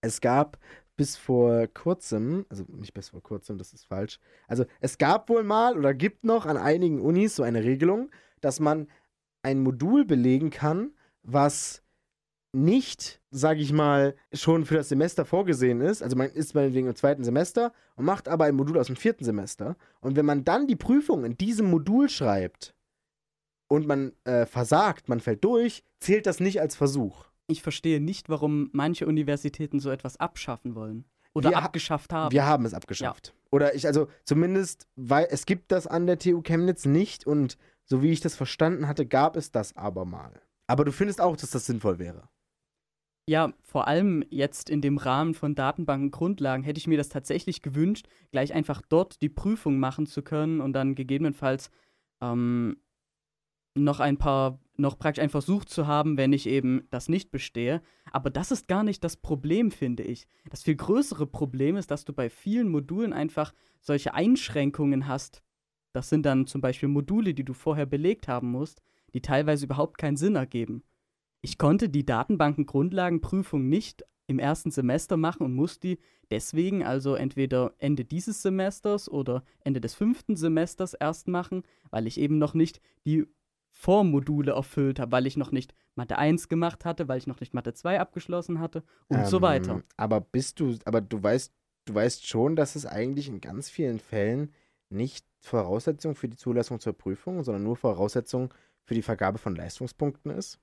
Es 0.01 0.21
gab 0.21 0.59
bis 0.99 1.15
vor 1.15 1.65
kurzem, 1.67 2.45
also 2.49 2.65
nicht 2.67 2.93
bis 2.93 3.07
vor 3.07 3.23
kurzem, 3.23 3.57
das 3.57 3.71
ist 3.71 3.85
falsch, 3.85 4.19
also 4.49 4.65
es 4.81 4.97
gab 4.97 5.29
wohl 5.29 5.43
mal 5.43 5.77
oder 5.77 5.93
gibt 5.93 6.25
noch 6.25 6.45
an 6.45 6.57
einigen 6.57 6.99
Unis 6.99 7.37
so 7.37 7.43
eine 7.43 7.63
Regelung, 7.63 8.11
dass 8.41 8.59
man 8.59 8.89
ein 9.41 9.61
Modul 9.61 10.03
belegen 10.03 10.49
kann, 10.49 10.91
was 11.23 11.83
nicht, 12.51 13.21
sage 13.31 13.61
ich 13.61 13.71
mal, 13.71 14.13
schon 14.33 14.65
für 14.65 14.75
das 14.75 14.89
Semester 14.89 15.23
vorgesehen 15.23 15.79
ist. 15.79 16.03
Also 16.03 16.17
man 16.17 16.29
ist 16.31 16.53
meinetwegen 16.53 16.87
im 16.87 16.95
zweiten 16.95 17.23
Semester 17.23 17.71
und 17.95 18.03
macht 18.03 18.27
aber 18.27 18.43
ein 18.43 18.55
Modul 18.55 18.77
aus 18.77 18.87
dem 18.87 18.97
vierten 18.97 19.23
Semester. 19.23 19.77
Und 20.01 20.17
wenn 20.17 20.25
man 20.25 20.43
dann 20.43 20.67
die 20.67 20.75
Prüfung 20.75 21.23
in 21.23 21.37
diesem 21.37 21.69
Modul 21.69 22.09
schreibt 22.09 22.75
und 23.69 23.87
man 23.87 24.11
äh, 24.25 24.45
versagt, 24.45 25.07
man 25.07 25.21
fällt 25.21 25.45
durch, 25.45 25.85
zählt 26.01 26.25
das 26.25 26.41
nicht 26.41 26.59
als 26.59 26.75
Versuch. 26.75 27.28
Ich 27.49 27.61
verstehe 27.61 27.99
nicht, 27.99 28.29
warum 28.29 28.69
manche 28.73 29.05
Universitäten 29.07 29.79
so 29.79 29.89
etwas 29.89 30.17
abschaffen 30.17 30.75
wollen. 30.75 31.05
Oder 31.33 31.51
Wir 31.51 31.57
ha- 31.57 31.65
abgeschafft 31.65 32.11
haben. 32.13 32.31
Wir 32.33 32.45
haben 32.45 32.65
es 32.65 32.73
abgeschafft. 32.73 33.33
Oder 33.51 33.75
ich, 33.75 33.85
also 33.87 34.07
zumindest, 34.25 34.87
weil 34.95 35.27
es 35.29 35.45
gibt 35.45 35.71
das 35.71 35.85
an 35.87 36.07
der 36.07 36.17
TU 36.19 36.41
Chemnitz 36.41 36.85
nicht 36.85 37.25
und 37.27 37.57
so 37.85 38.01
wie 38.03 38.11
ich 38.11 38.19
das 38.21 38.35
verstanden 38.35 38.87
hatte, 38.87 39.05
gab 39.05 39.35
es 39.35 39.51
das 39.51 39.75
aber 39.75 40.05
mal. 40.05 40.41
Aber 40.67 40.85
du 40.85 40.91
findest 40.91 41.21
auch, 41.21 41.35
dass 41.35 41.51
das 41.51 41.65
sinnvoll 41.65 41.97
wäre. 41.99 42.29
Ja, 43.27 43.53
vor 43.61 43.87
allem 43.87 44.23
jetzt 44.29 44.69
in 44.71 44.81
dem 44.81 44.97
Rahmen 44.97 45.35
von 45.35 45.53
Datenbankengrundlagen 45.53 46.63
hätte 46.63 46.79
ich 46.79 46.87
mir 46.87 46.97
das 46.97 47.09
tatsächlich 47.09 47.61
gewünscht, 47.61 48.07
gleich 48.31 48.53
einfach 48.53 48.81
dort 48.87 49.21
die 49.21 49.29
Prüfung 49.29 49.77
machen 49.79 50.07
zu 50.07 50.23
können 50.23 50.61
und 50.61 50.73
dann 50.73 50.95
gegebenenfalls 50.95 51.69
ähm, 52.21 52.77
noch 53.75 53.99
ein 53.99 54.17
paar, 54.17 54.59
noch 54.79 54.97
praktisch 54.97 55.21
einen 55.21 55.29
Versuch 55.29 55.65
zu 55.65 55.87
haben, 55.87 56.17
wenn 56.17 56.33
ich 56.33 56.47
eben 56.47 56.87
das 56.89 57.09
nicht 57.09 57.31
bestehe. 57.31 57.81
Aber 58.11 58.29
das 58.29 58.51
ist 58.51 58.67
gar 58.67 58.83
nicht 58.83 59.03
das 59.03 59.17
Problem, 59.17 59.71
finde 59.71 60.03
ich. 60.03 60.27
Das 60.49 60.63
viel 60.63 60.75
größere 60.75 61.27
Problem 61.27 61.75
ist, 61.75 61.91
dass 61.91 62.05
du 62.05 62.13
bei 62.13 62.29
vielen 62.29 62.69
Modulen 62.69 63.13
einfach 63.13 63.53
solche 63.81 64.13
Einschränkungen 64.13 65.07
hast. 65.07 65.43
Das 65.93 66.09
sind 66.09 66.25
dann 66.25 66.47
zum 66.47 66.61
Beispiel 66.61 66.89
Module, 66.89 67.33
die 67.33 67.45
du 67.45 67.53
vorher 67.53 67.85
belegt 67.85 68.27
haben 68.27 68.51
musst, 68.51 68.81
die 69.13 69.21
teilweise 69.21 69.65
überhaupt 69.65 69.97
keinen 69.97 70.17
Sinn 70.17 70.35
ergeben. 70.35 70.83
Ich 71.41 71.57
konnte 71.57 71.89
die 71.89 72.05
Datenbankengrundlagenprüfung 72.05 73.67
nicht 73.67 74.03
im 74.27 74.39
ersten 74.39 74.69
Semester 74.69 75.17
machen 75.17 75.43
und 75.43 75.55
muss 75.55 75.79
die 75.79 75.97
deswegen 76.29 76.83
also 76.83 77.15
entweder 77.15 77.73
Ende 77.79 78.05
dieses 78.05 78.41
Semesters 78.43 79.09
oder 79.09 79.43
Ende 79.61 79.81
des 79.81 79.95
fünften 79.95 80.35
Semesters 80.35 80.93
erst 80.93 81.27
machen, 81.27 81.63
weil 81.89 82.05
ich 82.05 82.19
eben 82.19 82.37
noch 82.37 82.53
nicht 82.53 82.79
die 83.05 83.25
Vormodule 83.79 84.51
erfüllt 84.51 84.99
habe, 84.99 85.13
weil 85.13 85.25
ich 85.25 85.37
noch 85.37 85.53
nicht 85.53 85.73
Mathe 85.95 86.17
1 86.17 86.49
gemacht 86.49 86.83
hatte, 86.83 87.07
weil 87.07 87.17
ich 87.17 87.27
noch 87.27 87.39
nicht 87.39 87.53
Mathe 87.53 87.73
2 87.73 88.01
abgeschlossen 88.01 88.59
hatte 88.59 88.83
und 89.07 89.25
so 89.25 89.37
Ähm, 89.37 89.43
weiter. 89.43 89.83
Aber 89.95 90.19
bist 90.19 90.59
du, 90.59 90.75
aber 90.83 90.99
du 90.99 91.23
weißt, 91.23 91.53
du 91.85 91.95
weißt 91.95 92.27
schon, 92.27 92.57
dass 92.57 92.75
es 92.75 92.85
eigentlich 92.85 93.29
in 93.29 93.39
ganz 93.39 93.69
vielen 93.69 93.99
Fällen 93.99 94.51
nicht 94.89 95.25
Voraussetzung 95.39 96.15
für 96.15 96.27
die 96.27 96.35
Zulassung 96.35 96.81
zur 96.81 96.91
Prüfung, 96.91 97.41
sondern 97.45 97.63
nur 97.63 97.77
Voraussetzung 97.77 98.53
für 98.83 98.95
die 98.95 99.01
Vergabe 99.01 99.37
von 99.37 99.55
Leistungspunkten 99.55 100.29
ist? 100.31 100.59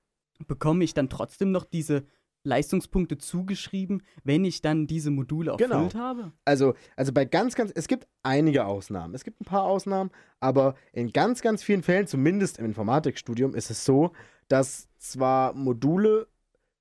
Bekomme 0.46 0.84
ich 0.84 0.92
dann 0.92 1.08
trotzdem 1.08 1.52
noch 1.52 1.64
diese 1.64 2.04
Leistungspunkte 2.46 3.18
zugeschrieben, 3.18 4.02
wenn 4.24 4.44
ich 4.44 4.62
dann 4.62 4.86
diese 4.86 5.10
Module 5.10 5.52
erfüllt 5.52 5.70
Genau. 5.70 5.92
habe? 5.94 6.32
Also, 6.44 6.74
also 6.96 7.12
bei 7.12 7.24
ganz, 7.24 7.54
ganz, 7.54 7.72
es 7.74 7.88
gibt 7.88 8.06
einige 8.22 8.64
Ausnahmen. 8.64 9.14
Es 9.14 9.24
gibt 9.24 9.40
ein 9.40 9.44
paar 9.44 9.64
Ausnahmen, 9.64 10.10
aber 10.40 10.74
in 10.92 11.12
ganz, 11.12 11.42
ganz 11.42 11.62
vielen 11.62 11.82
Fällen, 11.82 12.06
zumindest 12.06 12.58
im 12.58 12.64
Informatikstudium, 12.64 13.54
ist 13.54 13.70
es 13.70 13.84
so, 13.84 14.12
dass 14.48 14.88
zwar 14.98 15.52
Module 15.54 16.28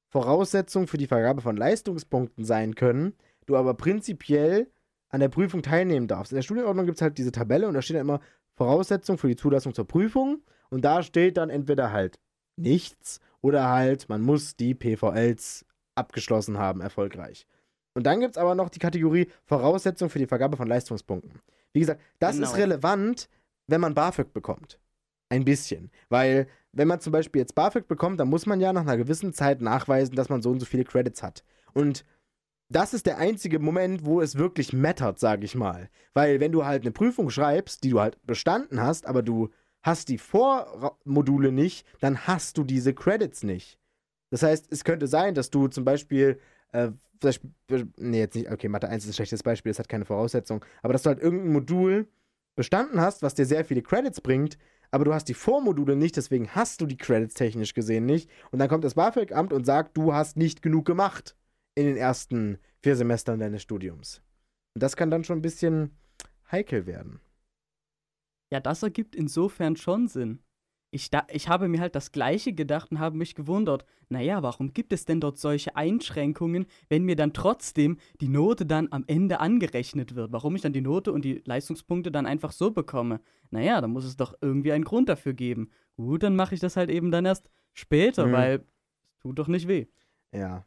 Voraussetzung 0.09 0.87
für 0.87 0.97
die 0.97 1.07
Vergabe 1.07 1.41
von 1.41 1.57
Leistungspunkten 1.57 2.45
sein 2.45 2.75
können, 2.75 3.13
du 3.47 3.57
aber 3.57 3.73
prinzipiell 3.73 4.71
an 5.09 5.19
der 5.19 5.29
Prüfung 5.29 5.61
teilnehmen 5.61 6.07
darfst. 6.07 6.31
In 6.31 6.37
der 6.37 6.43
Studienordnung 6.43 6.85
gibt 6.85 6.97
es 6.97 7.01
halt 7.01 7.17
diese 7.17 7.31
Tabelle 7.31 7.67
und 7.67 7.73
da 7.73 7.81
steht 7.81 7.95
dann 7.95 8.01
immer 8.01 8.21
Voraussetzung 8.55 9.17
für 9.17 9.27
die 9.27 9.35
Zulassung 9.35 9.73
zur 9.73 9.87
Prüfung 9.87 10.41
und 10.69 10.85
da 10.85 11.03
steht 11.03 11.37
dann 11.37 11.49
entweder 11.49 11.91
halt 11.91 12.19
nichts 12.57 13.19
oder 13.41 13.69
halt 13.69 14.09
man 14.09 14.21
muss 14.21 14.55
die 14.55 14.73
PVLs 14.73 15.65
abgeschlossen 15.95 16.57
haben, 16.57 16.81
erfolgreich. 16.81 17.47
Und 17.93 18.05
dann 18.05 18.19
gibt 18.19 18.35
es 18.35 18.37
aber 18.41 18.55
noch 18.55 18.69
die 18.69 18.79
Kategorie 18.79 19.29
Voraussetzung 19.45 20.09
für 20.09 20.19
die 20.19 20.27
Vergabe 20.27 20.57
von 20.57 20.67
Leistungspunkten. 20.67 21.39
Wie 21.73 21.79
gesagt, 21.79 22.01
das 22.19 22.35
ist 22.37 22.53
Genau. 22.53 22.63
relevant, 22.63 23.29
wenn 23.67 23.81
man 23.81 23.93
BAföG 23.93 24.33
bekommt. 24.33 24.79
Ein 25.29 25.45
bisschen. 25.45 25.89
Weil, 26.09 26.47
wenn 26.73 26.87
man 26.87 26.99
zum 26.99 27.11
Beispiel 27.13 27.39
jetzt 27.39 27.55
BAföG 27.55 27.87
bekommt, 27.87 28.19
dann 28.19 28.29
muss 28.29 28.45
man 28.45 28.59
ja 28.59 28.73
nach 28.73 28.81
einer 28.81 28.97
gewissen 28.97 29.33
Zeit 29.33 29.61
nachweisen, 29.61 30.15
dass 30.15 30.29
man 30.29 30.41
so 30.41 30.51
und 30.51 30.59
so 30.59 30.65
viele 30.65 30.83
Credits 30.83 31.23
hat. 31.23 31.43
Und 31.73 32.03
das 32.69 32.93
ist 32.93 33.05
der 33.05 33.17
einzige 33.17 33.59
Moment, 33.59 34.05
wo 34.05 34.21
es 34.21 34.37
wirklich 34.37 34.73
mattert, 34.73 35.19
sage 35.19 35.45
ich 35.45 35.55
mal. 35.55 35.89
Weil, 36.13 36.39
wenn 36.39 36.51
du 36.51 36.65
halt 36.65 36.83
eine 36.83 36.91
Prüfung 36.91 37.29
schreibst, 37.29 37.83
die 37.83 37.89
du 37.91 37.99
halt 38.01 38.17
bestanden 38.25 38.81
hast, 38.81 39.05
aber 39.05 39.23
du 39.23 39.49
hast 39.85 40.09
die 40.09 40.17
Vormodule 40.17 41.51
nicht, 41.51 41.85
dann 41.99 42.25
hast 42.25 42.57
du 42.57 42.63
diese 42.63 42.93
Credits 42.93 43.43
nicht. 43.43 43.79
Das 44.31 44.41
heißt, 44.41 44.67
es 44.71 44.83
könnte 44.83 45.05
sein, 45.05 45.35
dass 45.35 45.51
du 45.51 45.67
zum 45.67 45.85
Beispiel, 45.85 46.39
äh, 46.71 46.89
nee, 47.97 48.19
jetzt 48.19 48.35
nicht, 48.35 48.51
okay, 48.51 48.67
Mathe 48.67 48.89
1 48.89 49.03
ist 49.03 49.11
ein 49.11 49.13
schlechtes 49.13 49.43
Beispiel, 49.43 49.69
das 49.69 49.79
hat 49.79 49.87
keine 49.87 50.05
Voraussetzung, 50.05 50.65
aber 50.81 50.93
dass 50.93 51.03
du 51.03 51.09
halt 51.09 51.19
irgendein 51.19 51.53
Modul 51.53 52.07
bestanden 52.55 52.99
hast, 52.99 53.21
was 53.21 53.35
dir 53.35 53.45
sehr 53.45 53.63
viele 53.63 53.83
Credits 53.83 54.21
bringt, 54.21 54.57
aber 54.89 55.05
du 55.05 55.13
hast 55.13 55.25
die 55.25 55.33
Vormodule 55.35 55.95
nicht, 55.95 56.17
deswegen 56.17 56.49
hast 56.49 56.81
du 56.81 56.87
die 56.87 56.97
Credits 56.97 57.35
technisch 57.35 57.73
gesehen 57.73 58.05
nicht. 58.05 58.29
Und 58.51 58.59
dann 58.59 58.69
kommt 58.69 58.83
das 58.83 58.95
BAföG-Amt 58.95 59.53
und 59.53 59.65
sagt, 59.65 59.97
du 59.97 60.13
hast 60.13 60.37
nicht 60.37 60.61
genug 60.61 60.85
gemacht 60.85 61.35
in 61.75 61.85
den 61.85 61.97
ersten 61.97 62.57
vier 62.81 62.95
Semestern 62.95 63.39
deines 63.39 63.61
Studiums. 63.61 64.21
Und 64.73 64.81
das 64.81 64.95
kann 64.95 65.11
dann 65.11 65.23
schon 65.23 65.39
ein 65.39 65.43
bisschen 65.43 65.91
heikel 66.51 66.85
werden. 66.85 67.19
Ja, 68.55 68.61
das 68.61 68.83
ergibt 68.83 69.17
insofern 69.17 69.75
schon 69.75 70.07
Sinn. 70.07 70.39
ich, 70.91 71.09
da, 71.09 71.27
ich 71.29 71.49
habe 71.49 71.67
mir 71.67 71.81
halt 71.81 71.93
das 71.93 72.13
Gleiche 72.13 72.53
gedacht 72.53 72.89
und 72.89 72.99
habe 72.99 73.17
mich 73.17 73.35
gewundert, 73.35 73.83
naja, 74.07 74.41
warum 74.43 74.71
gibt 74.71 74.93
es 74.93 75.03
denn 75.03 75.19
dort 75.19 75.37
solche 75.37 75.75
Einschränkungen, 75.75 76.67
wenn 76.87 77.03
mir 77.03 77.17
dann 77.17 77.33
trotzdem 77.33 77.97
die 78.21 78.29
Note 78.29 78.65
dann 78.65 78.87
am 78.91 79.03
Ende 79.07 79.41
angerechnet 79.41 80.15
wird? 80.15 80.31
Warum 80.31 80.55
ich 80.55 80.61
dann 80.61 80.71
die 80.71 80.79
Note 80.79 81.11
und 81.11 81.25
die 81.25 81.41
Leistungspunkte 81.43 82.11
dann 82.13 82.25
einfach 82.25 82.53
so 82.53 82.71
bekomme? 82.71 83.19
Naja, 83.49 83.81
da 83.81 83.87
muss 83.89 84.05
es 84.05 84.15
doch 84.15 84.35
irgendwie 84.39 84.71
einen 84.71 84.85
Grund 84.85 85.09
dafür 85.09 85.33
geben. 85.33 85.69
Gut, 85.97 86.23
dann 86.23 86.37
mache 86.37 86.55
ich 86.55 86.61
das 86.61 86.77
halt 86.77 86.89
eben 86.89 87.11
dann 87.11 87.25
erst 87.25 87.49
später, 87.73 88.27
Mhm. 88.27 88.31
weil 88.31 88.55
es 89.09 89.19
tut 89.19 89.37
doch 89.37 89.49
nicht 89.49 89.67
weh. 89.67 89.87
Ja. 90.31 90.65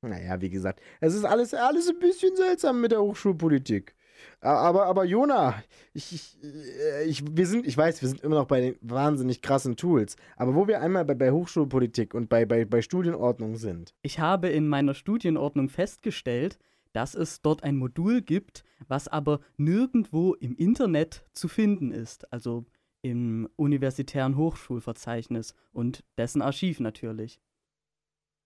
Naja, 0.00 0.40
wie 0.40 0.50
gesagt, 0.50 0.80
es 1.00 1.14
ist 1.14 1.24
alles, 1.24 1.52
alles 1.52 1.88
ein 1.88 1.98
bisschen 1.98 2.34
seltsam 2.36 2.80
mit 2.80 2.92
der 2.92 3.02
Hochschulpolitik. 3.02 3.94
Aber, 4.40 4.86
aber 4.86 5.04
Jona, 5.04 5.62
ich, 5.94 6.12
ich, 6.12 6.38
äh, 6.42 7.04
ich, 7.04 7.22
wir 7.30 7.46
sind, 7.46 7.66
ich 7.66 7.76
weiß, 7.76 8.02
wir 8.02 8.08
sind 8.08 8.20
immer 8.22 8.36
noch 8.36 8.46
bei 8.46 8.60
den 8.60 8.76
wahnsinnig 8.80 9.42
krassen 9.42 9.76
Tools. 9.76 10.16
Aber 10.36 10.54
wo 10.54 10.66
wir 10.68 10.80
einmal 10.80 11.04
bei, 11.04 11.14
bei 11.14 11.30
Hochschulpolitik 11.30 12.14
und 12.14 12.28
bei, 12.28 12.44
bei, 12.44 12.64
bei 12.64 12.82
Studienordnung 12.82 13.56
sind, 13.56 13.94
Ich 14.02 14.18
habe 14.18 14.48
in 14.48 14.68
meiner 14.68 14.94
Studienordnung 14.94 15.68
festgestellt, 15.68 16.58
dass 16.92 17.14
es 17.14 17.42
dort 17.42 17.62
ein 17.62 17.76
Modul 17.76 18.22
gibt, 18.22 18.64
was 18.88 19.08
aber 19.08 19.40
nirgendwo 19.56 20.34
im 20.34 20.56
Internet 20.56 21.26
zu 21.32 21.48
finden 21.48 21.92
ist, 21.92 22.32
also 22.32 22.64
im 23.02 23.48
universitären 23.56 24.36
Hochschulverzeichnis 24.36 25.54
und 25.72 26.04
dessen 26.16 26.42
Archiv 26.42 26.80
natürlich. 26.80 27.40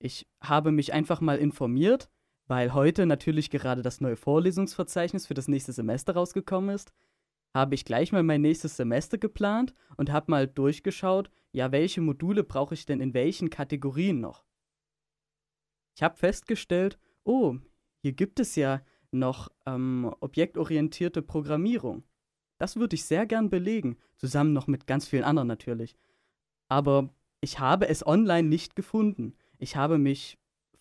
Ich 0.01 0.27
habe 0.41 0.73
mich 0.73 0.93
einfach 0.93 1.21
mal 1.21 1.39
informiert, 1.39 2.11
weil 2.51 2.75
heute 2.75 3.07
natürlich 3.07 3.49
gerade 3.49 3.81
das 3.81 4.01
neue 4.01 4.17
Vorlesungsverzeichnis 4.17 5.25
für 5.25 5.35
das 5.35 5.47
nächste 5.47 5.73
Semester 5.73 6.15
rausgekommen 6.15 6.75
ist, 6.75 6.93
habe 7.55 7.77
ich 7.77 7.85
gleich 7.85 8.11
mal 8.11 8.25
mein 8.25 8.41
nächstes 8.41 8.77
Semester 8.77 9.19
geplant 9.19 9.73
und 9.97 10.11
habe 10.11 10.33
mal 10.33 10.49
durchgeschaut, 10.49 11.31
ja, 11.53 11.71
welche 11.71 12.01
Module 12.01 12.43
brauche 12.43 12.75
ich 12.75 12.87
denn 12.87 13.01
in 13.01 13.15
welchen 13.15 13.51
Kategorien 13.51 14.21
noch. 14.21 14.45
Ich 15.95 16.03
habe 16.03 16.17
festgestellt, 16.17 16.99
oh, 17.23 17.55
hier 18.03 18.15
gibt 18.15 18.41
es 18.41 18.57
ja 18.57 18.83
noch 19.13 19.49
ähm, 19.65 20.13
objektorientierte 20.19 21.23
Programmierung. 21.23 22.03
Das 22.59 22.75
würde 22.75 22.97
ich 22.97 23.05
sehr 23.05 23.27
gern 23.27 23.49
belegen, 23.49 23.97
zusammen 24.17 24.53
noch 24.53 24.67
mit 24.67 24.89
ganz 24.89 25.07
vielen 25.07 25.25
anderen 25.25 25.47
natürlich. 25.47 25.97
Aber 26.69 27.15
ich 27.41 27.61
habe 27.61 27.89
es 27.89 28.05
online 28.05 28.49
nicht 28.49 28.75
gefunden. 28.75 29.37
Ich 29.59 29.77
habe 29.77 29.99
mich 29.99 30.37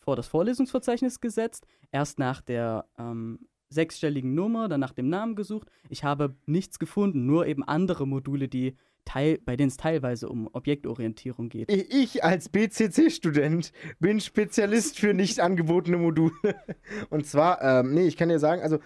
vor 0.09 0.15
das 0.15 0.25
Vorlesungsverzeichnis 0.25 1.21
gesetzt, 1.21 1.67
erst 1.91 2.17
nach 2.17 2.41
der 2.41 2.85
ähm, 2.97 3.47
sechsstelligen 3.69 4.33
Nummer, 4.33 4.67
dann 4.67 4.79
nach 4.79 4.93
dem 4.93 5.07
Namen 5.07 5.35
gesucht. 5.35 5.69
Ich 5.87 6.03
habe 6.03 6.35
nichts 6.47 6.79
gefunden, 6.79 7.27
nur 7.27 7.45
eben 7.45 7.63
andere 7.63 8.07
Module, 8.07 8.47
die 8.47 8.75
teil, 9.05 9.37
bei 9.37 9.55
denen 9.55 9.69
es 9.69 9.77
teilweise 9.77 10.27
um 10.27 10.49
Objektorientierung 10.51 11.49
geht. 11.49 11.71
ich, 11.71 12.23
als 12.23 12.49
BCC-Student 12.49 13.71
bin 13.99 14.19
Spezialist 14.19 14.97
für 14.97 15.13
nicht 15.13 15.39
angebotene 15.39 15.97
Module. 15.97 16.33
Und 17.11 17.27
zwar, 17.27 17.61
ähm, 17.61 17.93
nee, 17.93 18.07
ich 18.07 18.17
kann 18.17 18.29
dir 18.29 18.39
sagen, 18.39 18.63
also, 18.63 18.79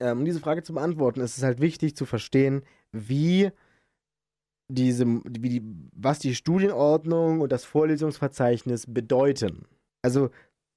ähm, 0.00 0.18
um 0.18 0.24
diese 0.24 0.40
Frage 0.40 0.64
zu 0.64 0.74
beantworten, 0.74 1.20
ist 1.20 1.38
es 1.38 1.44
halt 1.44 1.60
wichtig 1.60 1.94
zu 1.94 2.04
verstehen, 2.04 2.62
wie 2.90 3.52
diese, 4.66 5.06
wie 5.06 5.60
die, 5.60 5.62
was 5.94 6.18
die 6.18 6.34
Studienordnung 6.34 7.42
und 7.42 7.52
das 7.52 7.64
Vorlesungsverzeichnis 7.64 8.92
bedeuten. 8.92 9.66
Also, 10.02 10.30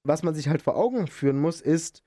was 0.04 0.24
man 0.24 0.36
sich 0.36 0.50
halt 0.50 0.62
vor 0.62 0.76
Augen 0.76 1.08
führen 1.08 1.40
muss, 1.40 1.62
ist, 1.62 2.04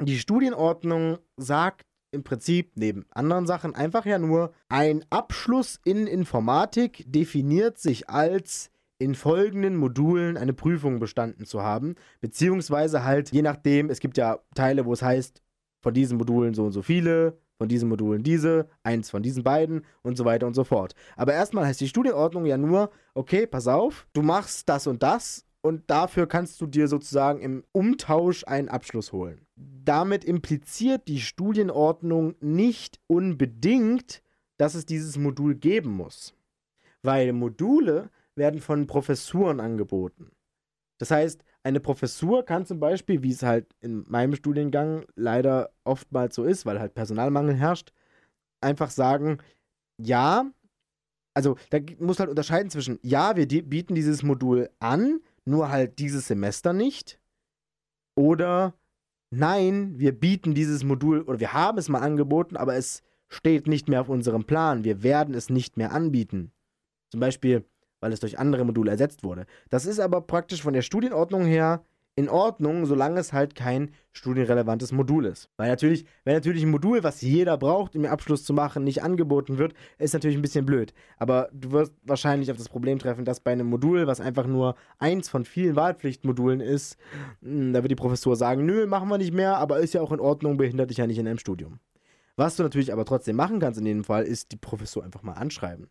die 0.00 0.18
Studienordnung 0.18 1.18
sagt 1.36 1.86
im 2.12 2.24
Prinzip 2.24 2.72
neben 2.74 3.06
anderen 3.10 3.46
Sachen 3.46 3.74
einfach 3.74 4.04
ja 4.06 4.18
nur, 4.18 4.52
ein 4.68 5.04
Abschluss 5.10 5.78
in 5.84 6.06
Informatik 6.06 7.04
definiert 7.06 7.78
sich 7.78 8.08
als 8.10 8.70
in 8.98 9.14
folgenden 9.14 9.76
Modulen 9.76 10.36
eine 10.36 10.52
Prüfung 10.52 10.98
bestanden 10.98 11.46
zu 11.46 11.62
haben, 11.62 11.94
beziehungsweise 12.20 13.04
halt 13.04 13.30
je 13.30 13.42
nachdem, 13.42 13.88
es 13.88 14.00
gibt 14.00 14.18
ja 14.18 14.40
Teile, 14.54 14.84
wo 14.84 14.92
es 14.92 15.02
heißt, 15.02 15.42
von 15.82 15.94
diesen 15.94 16.18
Modulen 16.18 16.52
so 16.52 16.64
und 16.64 16.72
so 16.72 16.82
viele, 16.82 17.38
von 17.56 17.68
diesen 17.68 17.88
Modulen 17.88 18.22
diese, 18.22 18.68
eins 18.82 19.10
von 19.10 19.22
diesen 19.22 19.42
beiden 19.42 19.86
und 20.02 20.16
so 20.16 20.24
weiter 20.24 20.46
und 20.46 20.54
so 20.54 20.64
fort. 20.64 20.94
Aber 21.16 21.32
erstmal 21.32 21.66
heißt 21.66 21.80
die 21.80 21.88
Studienordnung 21.88 22.44
ja 22.44 22.58
nur, 22.58 22.90
okay, 23.14 23.46
pass 23.46 23.68
auf, 23.68 24.06
du 24.12 24.22
machst 24.22 24.68
das 24.68 24.86
und 24.86 25.02
das 25.02 25.46
und 25.62 25.90
dafür 25.90 26.26
kannst 26.26 26.60
du 26.60 26.66
dir 26.66 26.88
sozusagen 26.88 27.40
im 27.40 27.64
Umtausch 27.72 28.44
einen 28.46 28.68
Abschluss 28.68 29.12
holen. 29.12 29.46
Damit 29.56 30.24
impliziert 30.24 31.06
die 31.08 31.20
Studienordnung 31.20 32.34
nicht 32.40 32.98
unbedingt, 33.06 34.22
dass 34.56 34.74
es 34.74 34.86
dieses 34.86 35.18
Modul 35.18 35.54
geben 35.54 35.90
muss. 35.90 36.34
Weil 37.02 37.32
Module 37.32 38.10
werden 38.36 38.60
von 38.60 38.86
Professuren 38.86 39.60
angeboten. 39.60 40.30
Das 40.98 41.10
heißt, 41.10 41.42
eine 41.62 41.80
Professur 41.80 42.44
kann 42.44 42.66
zum 42.66 42.80
Beispiel, 42.80 43.22
wie 43.22 43.32
es 43.32 43.42
halt 43.42 43.66
in 43.80 44.04
meinem 44.08 44.34
Studiengang 44.34 45.04
leider 45.14 45.72
oftmals 45.84 46.34
so 46.34 46.44
ist, 46.44 46.64
weil 46.66 46.80
halt 46.80 46.94
Personalmangel 46.94 47.54
herrscht, 47.54 47.92
einfach 48.60 48.90
sagen, 48.90 49.38
ja, 49.98 50.50
also 51.34 51.56
da 51.70 51.78
muss 51.98 52.18
halt 52.18 52.30
unterscheiden 52.30 52.70
zwischen, 52.70 52.98
ja, 53.02 53.36
wir 53.36 53.46
bieten 53.46 53.94
dieses 53.94 54.22
Modul 54.22 54.70
an, 54.78 55.20
nur 55.44 55.70
halt 55.70 55.98
dieses 55.98 56.26
Semester 56.26 56.72
nicht, 56.72 57.20
oder 58.16 58.74
nein, 59.30 59.98
wir 59.98 60.12
bieten 60.12 60.54
dieses 60.54 60.84
Modul, 60.84 61.22
oder 61.22 61.40
wir 61.40 61.52
haben 61.52 61.78
es 61.78 61.88
mal 61.88 62.00
angeboten, 62.00 62.56
aber 62.56 62.74
es 62.74 63.02
steht 63.28 63.66
nicht 63.66 63.88
mehr 63.88 64.00
auf 64.00 64.08
unserem 64.08 64.44
Plan, 64.44 64.84
wir 64.84 65.02
werden 65.02 65.34
es 65.34 65.50
nicht 65.50 65.76
mehr 65.76 65.92
anbieten. 65.92 66.52
Zum 67.10 67.20
Beispiel, 67.20 67.64
weil 68.00 68.12
es 68.12 68.20
durch 68.20 68.38
andere 68.38 68.64
Module 68.64 68.90
ersetzt 68.90 69.22
wurde. 69.22 69.46
Das 69.68 69.86
ist 69.86 70.00
aber 70.00 70.20
praktisch 70.20 70.62
von 70.62 70.72
der 70.72 70.82
Studienordnung 70.82 71.44
her 71.44 71.84
in 72.20 72.28
Ordnung, 72.28 72.84
solange 72.84 73.18
es 73.18 73.32
halt 73.32 73.54
kein 73.54 73.92
studienrelevantes 74.12 74.92
Modul 74.92 75.24
ist. 75.24 75.48
Weil 75.56 75.70
natürlich, 75.70 76.04
wenn 76.24 76.34
natürlich 76.34 76.62
ein 76.62 76.70
Modul, 76.70 77.02
was 77.02 77.22
jeder 77.22 77.56
braucht, 77.56 77.96
um 77.96 78.02
den 78.02 78.10
Abschluss 78.10 78.44
zu 78.44 78.52
machen, 78.52 78.84
nicht 78.84 79.02
angeboten 79.02 79.56
wird, 79.56 79.72
ist 79.98 80.12
natürlich 80.12 80.36
ein 80.36 80.42
bisschen 80.42 80.66
blöd. 80.66 80.92
Aber 81.16 81.48
du 81.52 81.72
wirst 81.72 81.94
wahrscheinlich 82.02 82.50
auf 82.50 82.58
das 82.58 82.68
Problem 82.68 82.98
treffen, 82.98 83.24
dass 83.24 83.40
bei 83.40 83.52
einem 83.52 83.68
Modul, 83.68 84.06
was 84.06 84.20
einfach 84.20 84.46
nur 84.46 84.74
eins 84.98 85.30
von 85.30 85.46
vielen 85.46 85.76
Wahlpflichtmodulen 85.76 86.60
ist, 86.60 86.98
mh, 87.40 87.72
da 87.72 87.82
wird 87.82 87.90
die 87.90 87.96
Professur 87.96 88.36
sagen, 88.36 88.66
nö, 88.66 88.86
machen 88.86 89.08
wir 89.08 89.18
nicht 89.18 89.32
mehr, 89.32 89.56
aber 89.56 89.78
ist 89.78 89.94
ja 89.94 90.02
auch 90.02 90.12
in 90.12 90.20
Ordnung, 90.20 90.58
behindert 90.58 90.90
dich 90.90 90.98
ja 90.98 91.06
nicht 91.06 91.18
in 91.18 91.26
einem 91.26 91.38
Studium. 91.38 91.80
Was 92.36 92.56
du 92.56 92.62
natürlich 92.62 92.92
aber 92.92 93.06
trotzdem 93.06 93.36
machen 93.36 93.60
kannst 93.60 93.78
in 93.78 93.86
dem 93.86 94.04
Fall, 94.04 94.24
ist 94.24 94.52
die 94.52 94.56
Professur 94.56 95.04
einfach 95.04 95.22
mal 95.22 95.32
anschreiben. 95.34 95.88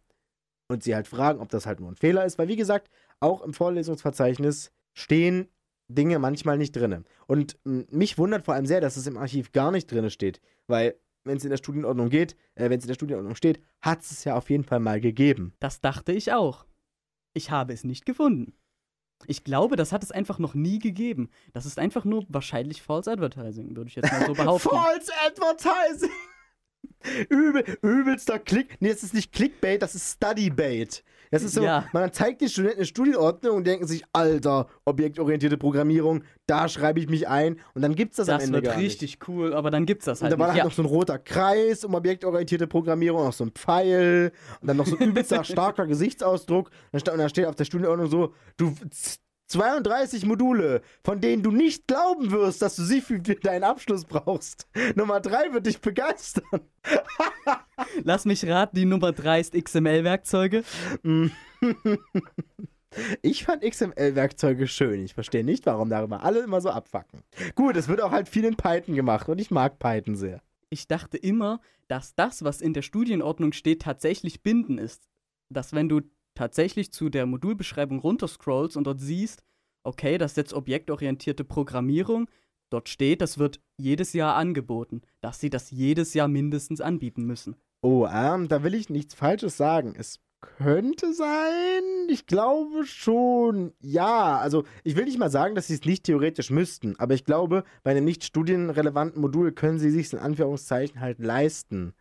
Und 0.67 0.83
sie 0.83 0.93
halt 0.93 1.07
fragen, 1.07 1.39
ob 1.39 1.49
das 1.49 1.65
halt 1.65 1.79
nur 1.79 1.89
ein 1.89 1.95
Fehler 1.95 2.25
ist, 2.25 2.37
weil 2.37 2.47
wie 2.47 2.55
gesagt, 2.55 2.91
auch 3.19 3.41
im 3.41 3.53
Vorlesungsverzeichnis 3.53 4.71
stehen 4.93 5.47
Dinge 5.89 6.19
manchmal 6.19 6.57
nicht 6.57 6.75
drin. 6.75 7.03
Und 7.27 7.57
mich 7.63 8.17
wundert 8.17 8.45
vor 8.45 8.53
allem 8.53 8.65
sehr, 8.65 8.79
dass 8.79 8.95
es 8.95 9.07
im 9.07 9.17
Archiv 9.17 9.51
gar 9.51 9.71
nicht 9.71 9.91
drin 9.91 10.09
steht, 10.09 10.39
weil 10.67 10.95
wenn 11.25 11.37
es 11.37 11.43
in 11.43 11.49
der 11.49 11.57
Studienordnung 11.57 12.09
geht, 12.09 12.35
äh, 12.55 12.69
wenn 12.69 12.79
es 12.79 12.85
in 12.85 12.89
der 12.89 12.95
Studienordnung 12.95 13.35
steht, 13.35 13.61
hat 13.81 14.01
es 14.01 14.11
es 14.11 14.23
ja 14.23 14.35
auf 14.35 14.49
jeden 14.49 14.63
Fall 14.63 14.79
mal 14.79 15.01
gegeben. 15.01 15.53
Das 15.59 15.81
dachte 15.81 16.11
ich 16.11 16.31
auch. 16.31 16.65
Ich 17.33 17.51
habe 17.51 17.73
es 17.73 17.83
nicht 17.83 18.05
gefunden. 18.05 18.53
Ich 19.27 19.43
glaube, 19.43 19.75
das 19.75 19.91
hat 19.91 20.03
es 20.03 20.11
einfach 20.11 20.39
noch 20.39 20.53
nie 20.53 20.79
gegeben. 20.79 21.29
Das 21.51 21.65
ist 21.65 21.77
einfach 21.77 22.05
nur 22.05 22.25
wahrscheinlich 22.29 22.81
False 22.81 23.11
Advertising, 23.11 23.75
würde 23.75 23.89
ich 23.89 23.95
jetzt 23.95 24.11
mal 24.11 24.25
so 24.25 24.33
behaupten. 24.43 24.69
False 24.69 25.11
Advertising! 25.25 26.09
Übel, 27.29 27.63
übelster 27.81 28.39
Klick. 28.39 28.77
Nee, 28.79 28.89
das 28.89 29.03
ist 29.03 29.13
nicht 29.13 29.31
Clickbait, 29.31 29.81
das 29.81 29.95
ist 29.95 30.15
Studybait. 30.15 31.03
Das 31.31 31.43
ist 31.43 31.53
so, 31.53 31.63
Ja. 31.63 31.85
man 31.93 32.11
zeigt 32.11 32.41
den 32.41 32.49
Studenten 32.49 32.77
eine 32.79 32.85
Studienordnung 32.85 33.55
und 33.57 33.67
denken 33.67 33.85
sich, 33.87 34.03
Alter, 34.13 34.67
objektorientierte 34.85 35.57
Programmierung, 35.57 36.23
da 36.47 36.67
schreibe 36.67 36.99
ich 36.99 37.07
mich 37.07 37.27
ein 37.27 37.59
und 37.75 37.81
dann 37.83 37.93
gibt's 37.95 38.17
das, 38.17 38.29
am 38.29 38.37
das 38.37 38.45
Ende 38.45 38.55
wird 38.57 38.65
gar 38.65 38.77
nicht. 38.77 38.85
richtig 39.01 39.19
cool, 39.27 39.53
aber 39.53 39.69
dann 39.69 39.85
gibt's 39.85 40.05
das 40.05 40.21
Und 40.21 40.23
halt 40.25 40.33
da 40.33 40.39
war 40.39 40.47
nicht. 40.47 40.53
halt 40.53 40.57
Ja. 40.59 40.63
noch 40.65 40.73
so 40.73 40.81
ein 40.81 40.85
roter 40.87 41.19
Kreis 41.19 41.83
um 41.85 41.93
objektorientierte 41.93 42.65
Programmierung, 42.67 43.23
noch 43.25 43.33
so 43.33 43.43
ein 43.43 43.51
Pfeil 43.51 44.31
und 44.61 44.67
dann 44.67 44.77
noch 44.77 44.87
so 44.87 44.97
ein 44.97 45.07
übelster 45.09 45.43
starker 45.43 45.85
Gesichtsausdruck. 45.85 46.71
Und 46.91 47.07
dann 47.07 47.29
steht 47.29 47.45
auf 47.45 47.55
der 47.55 47.65
Studienordnung 47.65 48.07
so, 48.09 48.33
du 48.57 48.73
32 49.49 50.25
Module, 50.25 50.81
von 51.03 51.19
denen 51.19 51.43
du 51.43 51.51
nicht 51.51 51.87
glauben 51.87 52.31
wirst, 52.31 52.61
dass 52.61 52.75
du 52.75 52.83
sie 52.83 53.01
für 53.01 53.19
deinen 53.19 53.63
Abschluss 53.63 54.05
brauchst. 54.05 54.67
Nummer 54.95 55.19
3 55.19 55.53
wird 55.53 55.65
dich 55.65 55.81
begeistern. 55.81 56.61
Lass 58.03 58.25
mich 58.25 58.45
raten, 58.47 58.75
die 58.75 58.85
Nummer 58.85 59.11
3 59.11 59.39
ist 59.39 59.53
XML-Werkzeuge. 59.53 60.63
Ich 63.21 63.45
fand 63.45 63.63
XML-Werkzeuge 63.63 64.67
schön. 64.67 65.05
Ich 65.05 65.13
verstehe 65.13 65.43
nicht, 65.43 65.67
warum 65.67 65.91
darüber 65.91 66.23
alle 66.23 66.39
immer 66.39 66.59
so 66.59 66.71
abfacken. 66.71 67.21
Gut, 67.53 67.75
es 67.75 67.87
wird 67.87 68.01
auch 68.01 68.11
halt 68.11 68.27
viel 68.27 68.45
in 68.45 68.55
Python 68.55 68.95
gemacht 68.95 69.29
und 69.29 69.39
ich 69.39 69.51
mag 69.51 69.77
Python 69.77 70.15
sehr. 70.15 70.41
Ich 70.71 70.87
dachte 70.87 71.17
immer, 71.17 71.61
dass 71.87 72.15
das, 72.15 72.43
was 72.43 72.61
in 72.61 72.73
der 72.73 72.81
Studienordnung 72.81 73.53
steht, 73.53 73.83
tatsächlich 73.83 74.41
binden 74.41 74.79
ist. 74.79 75.07
Dass 75.49 75.73
wenn 75.73 75.87
du 75.87 76.01
tatsächlich 76.39 76.93
zu 76.93 77.09
der 77.09 77.25
Modulbeschreibung 77.25 77.99
runterscrollst 77.99 78.77
und 78.77 78.85
dort 78.85 79.01
siehst, 79.01 79.43
okay, 79.83 80.17
das 80.17 80.31
ist 80.31 80.37
jetzt 80.37 80.53
objektorientierte 80.53 81.43
Programmierung, 81.43 82.29
dort 82.69 82.87
steht, 82.87 83.19
das 83.19 83.39
wird 83.39 83.59
jedes 83.77 84.13
Jahr 84.13 84.37
angeboten, 84.37 85.01
dass 85.19 85.41
sie 85.41 85.49
das 85.49 85.69
jedes 85.69 86.13
Jahr 86.13 86.29
mindestens 86.29 86.79
anbieten 86.79 87.25
müssen. 87.25 87.57
Oh, 87.81 88.07
ähm, 88.09 88.47
da 88.47 88.63
will 88.63 88.73
ich 88.73 88.89
nichts 88.89 89.15
Falsches 89.15 89.57
sagen. 89.57 89.95
Es 89.97 90.21
könnte 90.39 91.13
sein. 91.13 91.83
Ich 92.07 92.25
glaube 92.25 92.85
schon. 92.85 93.73
Ja, 93.81 94.37
also 94.37 94.63
ich 94.85 94.95
will 94.95 95.03
nicht 95.03 95.19
mal 95.19 95.29
sagen, 95.29 95.55
dass 95.55 95.67
sie 95.67 95.73
es 95.73 95.83
nicht 95.83 96.05
theoretisch 96.05 96.51
müssten, 96.51 96.97
aber 96.99 97.15
ich 97.15 97.25
glaube, 97.25 97.65
bei 97.83 97.91
einem 97.91 98.05
nicht 98.05 98.23
studienrelevanten 98.23 99.19
Modul 99.19 99.51
können 99.51 99.79
sie 99.79 99.91
sich 99.91 100.13
in 100.13 100.19
Anführungszeichen 100.19 101.01
halt 101.01 101.19
leisten 101.19 101.93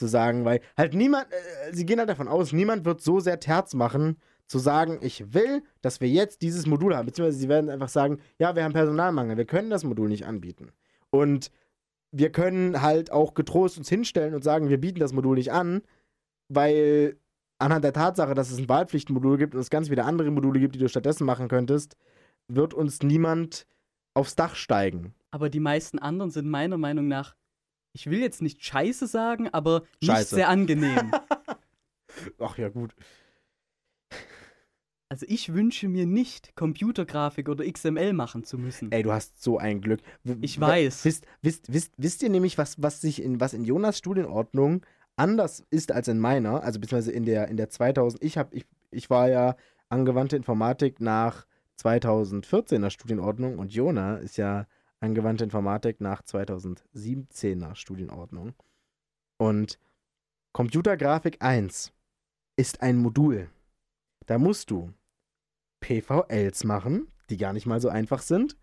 zu 0.00 0.06
sagen, 0.06 0.44
weil 0.44 0.60
halt 0.76 0.94
niemand, 0.94 1.26
äh, 1.30 1.72
sie 1.72 1.86
gehen 1.86 2.00
halt 2.00 2.08
davon 2.08 2.26
aus, 2.26 2.52
niemand 2.52 2.84
wird 2.84 3.00
so 3.00 3.20
sehr 3.20 3.38
Terz 3.38 3.74
machen, 3.74 4.16
zu 4.48 4.58
sagen, 4.58 4.98
ich 5.00 5.32
will, 5.32 5.62
dass 5.80 6.00
wir 6.00 6.08
jetzt 6.08 6.42
dieses 6.42 6.66
Modul 6.66 6.96
haben, 6.96 7.06
beziehungsweise 7.06 7.38
sie 7.38 7.48
werden 7.48 7.70
einfach 7.70 7.88
sagen, 7.88 8.18
ja, 8.38 8.56
wir 8.56 8.64
haben 8.64 8.72
Personalmangel, 8.72 9.36
wir 9.36 9.44
können 9.44 9.70
das 9.70 9.84
Modul 9.84 10.08
nicht 10.08 10.26
anbieten. 10.26 10.72
Und 11.10 11.52
wir 12.10 12.32
können 12.32 12.82
halt 12.82 13.12
auch 13.12 13.34
getrost 13.34 13.78
uns 13.78 13.88
hinstellen 13.88 14.34
und 14.34 14.42
sagen, 14.42 14.68
wir 14.68 14.80
bieten 14.80 14.98
das 14.98 15.12
Modul 15.12 15.36
nicht 15.36 15.52
an, 15.52 15.82
weil 16.48 17.16
anhand 17.58 17.84
der 17.84 17.92
Tatsache, 17.92 18.34
dass 18.34 18.50
es 18.50 18.58
ein 18.58 18.68
Wahlpflichtenmodul 18.68 19.38
gibt 19.38 19.54
und 19.54 19.60
es 19.60 19.70
ganz 19.70 19.88
viele 19.88 20.04
andere 20.04 20.32
Module 20.32 20.58
gibt, 20.58 20.74
die 20.74 20.80
du 20.80 20.88
stattdessen 20.88 21.26
machen 21.26 21.46
könntest, 21.46 21.96
wird 22.48 22.74
uns 22.74 23.02
niemand 23.02 23.66
aufs 24.14 24.34
Dach 24.34 24.56
steigen. 24.56 25.14
Aber 25.30 25.48
die 25.48 25.60
meisten 25.60 26.00
anderen 26.00 26.32
sind 26.32 26.48
meiner 26.48 26.78
Meinung 26.78 27.06
nach, 27.06 27.36
ich 27.92 28.08
will 28.08 28.20
jetzt 28.20 28.42
nicht 28.42 28.64
scheiße 28.64 29.06
sagen, 29.06 29.48
aber 29.48 29.82
nicht 30.00 30.10
Scheiße. 30.10 30.34
sehr 30.36 30.48
angenehm. 30.48 31.10
Ach 32.38 32.56
ja, 32.58 32.68
gut. 32.68 32.94
also 35.08 35.26
ich 35.28 35.52
wünsche 35.52 35.88
mir 35.88 36.06
nicht, 36.06 36.54
Computergrafik 36.54 37.48
oder 37.48 37.64
XML 37.70 38.12
machen 38.12 38.44
zu 38.44 38.58
müssen. 38.58 38.92
Ey, 38.92 39.02
du 39.02 39.12
hast 39.12 39.42
so 39.42 39.58
ein 39.58 39.80
Glück. 39.80 40.00
W- 40.24 40.36
Ich 40.40 40.60
weiß. 40.60 41.04
Wisst, 41.04 41.26
wisst, 41.42 41.72
wisst, 41.72 41.92
wisst 41.96 42.22
ihr 42.22 42.28
nämlich, 42.30 42.58
was, 42.58 42.80
was 42.82 43.00
sich 43.00 43.22
in, 43.22 43.40
was 43.40 43.54
in 43.54 43.64
Jonas 43.64 43.98
Studienordnung 43.98 44.84
anders 45.16 45.64
ist 45.70 45.92
als 45.92 46.08
in 46.08 46.18
meiner, 46.20 46.62
also 46.62 46.78
beziehungsweise 46.80 47.12
in 47.12 47.24
der, 47.24 47.48
in 47.48 47.56
der 47.56 47.68
2000, 47.70 48.22
ich 48.22 48.38
hab, 48.38 48.54
ich, 48.54 48.66
ich 48.90 49.10
war 49.10 49.28
ja 49.28 49.56
angewandte 49.88 50.36
Informatik 50.36 51.00
nach 51.00 51.44
2014er 51.82 52.90
Studienordnung 52.90 53.58
und 53.58 53.72
Jona 53.72 54.16
ist 54.16 54.36
ja 54.36 54.66
angewandte 55.00 55.44
Informatik 55.44 56.00
nach 56.00 56.22
2017er 56.22 57.74
Studienordnung. 57.74 58.54
Und 59.38 59.78
Computergrafik 60.52 61.38
1 61.40 61.92
ist 62.56 62.82
ein 62.82 62.98
Modul. 62.98 63.50
Da 64.26 64.38
musst 64.38 64.70
du 64.70 64.92
PVLs 65.80 66.64
machen, 66.64 67.08
die 67.30 67.36
gar 67.36 67.52
nicht 67.52 67.66
mal 67.66 67.80
so 67.80 67.88
einfach 67.88 68.20
sind. 68.20 68.56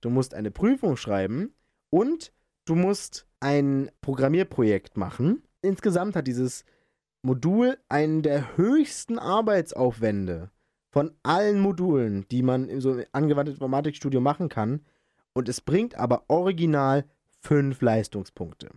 Du 0.00 0.10
musst 0.10 0.34
eine 0.34 0.50
Prüfung 0.50 0.96
schreiben 0.96 1.52
und 1.90 2.32
du 2.64 2.74
musst 2.74 3.26
ein 3.40 3.90
Programmierprojekt 4.00 4.96
machen. 4.96 5.42
Insgesamt 5.62 6.16
hat 6.16 6.26
dieses 6.26 6.64
Modul 7.22 7.76
einen 7.88 8.22
der 8.22 8.56
höchsten 8.56 9.18
Arbeitsaufwände 9.18 10.50
von 10.90 11.14
allen 11.22 11.60
Modulen, 11.60 12.26
die 12.30 12.42
man 12.42 12.68
in 12.68 12.80
so 12.80 13.02
angewandten 13.12 13.54
Informatikstudium 13.54 14.22
machen 14.22 14.48
kann. 14.48 14.84
Und 15.32 15.48
es 15.48 15.60
bringt 15.60 15.94
aber 15.94 16.24
original 16.28 17.04
fünf 17.40 17.80
Leistungspunkte. 17.80 18.70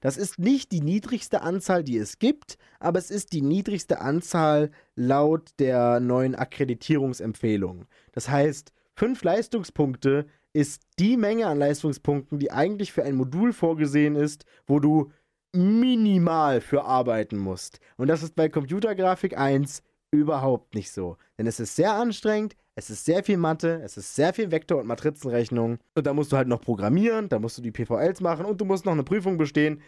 Das 0.00 0.16
ist 0.16 0.38
nicht 0.38 0.70
die 0.70 0.80
niedrigste 0.80 1.42
Anzahl, 1.42 1.82
die 1.82 1.96
es 1.96 2.18
gibt, 2.18 2.56
aber 2.78 2.98
es 2.98 3.10
ist 3.10 3.32
die 3.32 3.42
niedrigste 3.42 4.00
Anzahl 4.00 4.70
laut 4.94 5.50
der 5.58 5.98
neuen 6.00 6.34
Akkreditierungsempfehlung. 6.34 7.86
Das 8.12 8.28
heißt, 8.28 8.72
fünf 8.94 9.24
Leistungspunkte 9.24 10.26
ist 10.52 10.82
die 10.98 11.16
Menge 11.16 11.46
an 11.46 11.58
Leistungspunkten, 11.58 12.38
die 12.38 12.52
eigentlich 12.52 12.92
für 12.92 13.02
ein 13.02 13.16
Modul 13.16 13.52
vorgesehen 13.52 14.14
ist, 14.16 14.44
wo 14.66 14.78
du 14.78 15.10
minimal 15.52 16.60
für 16.60 16.84
arbeiten 16.84 17.38
musst. 17.38 17.80
Und 17.96 18.08
das 18.08 18.22
ist 18.22 18.36
bei 18.36 18.48
Computergrafik 18.48 19.36
1 19.36 19.82
überhaupt 20.10 20.74
nicht 20.74 20.90
so. 20.90 21.16
Denn 21.38 21.46
es 21.46 21.60
ist 21.60 21.76
sehr 21.76 21.92
anstrengend, 21.92 22.56
es 22.74 22.90
ist 22.90 23.04
sehr 23.04 23.24
viel 23.24 23.36
Mathe, 23.36 23.80
es 23.82 23.96
ist 23.96 24.14
sehr 24.14 24.32
viel 24.32 24.50
Vektor- 24.50 24.80
und 24.80 24.86
Matrizenrechnung. 24.86 25.78
Und 25.94 26.06
da 26.06 26.14
musst 26.14 26.32
du 26.32 26.36
halt 26.36 26.48
noch 26.48 26.60
programmieren, 26.60 27.28
da 27.28 27.38
musst 27.38 27.58
du 27.58 27.62
die 27.62 27.72
PVLs 27.72 28.20
machen 28.20 28.46
und 28.46 28.60
du 28.60 28.64
musst 28.64 28.84
noch 28.86 28.92
eine 28.92 29.04
Prüfung 29.04 29.36
bestehen. 29.36 29.82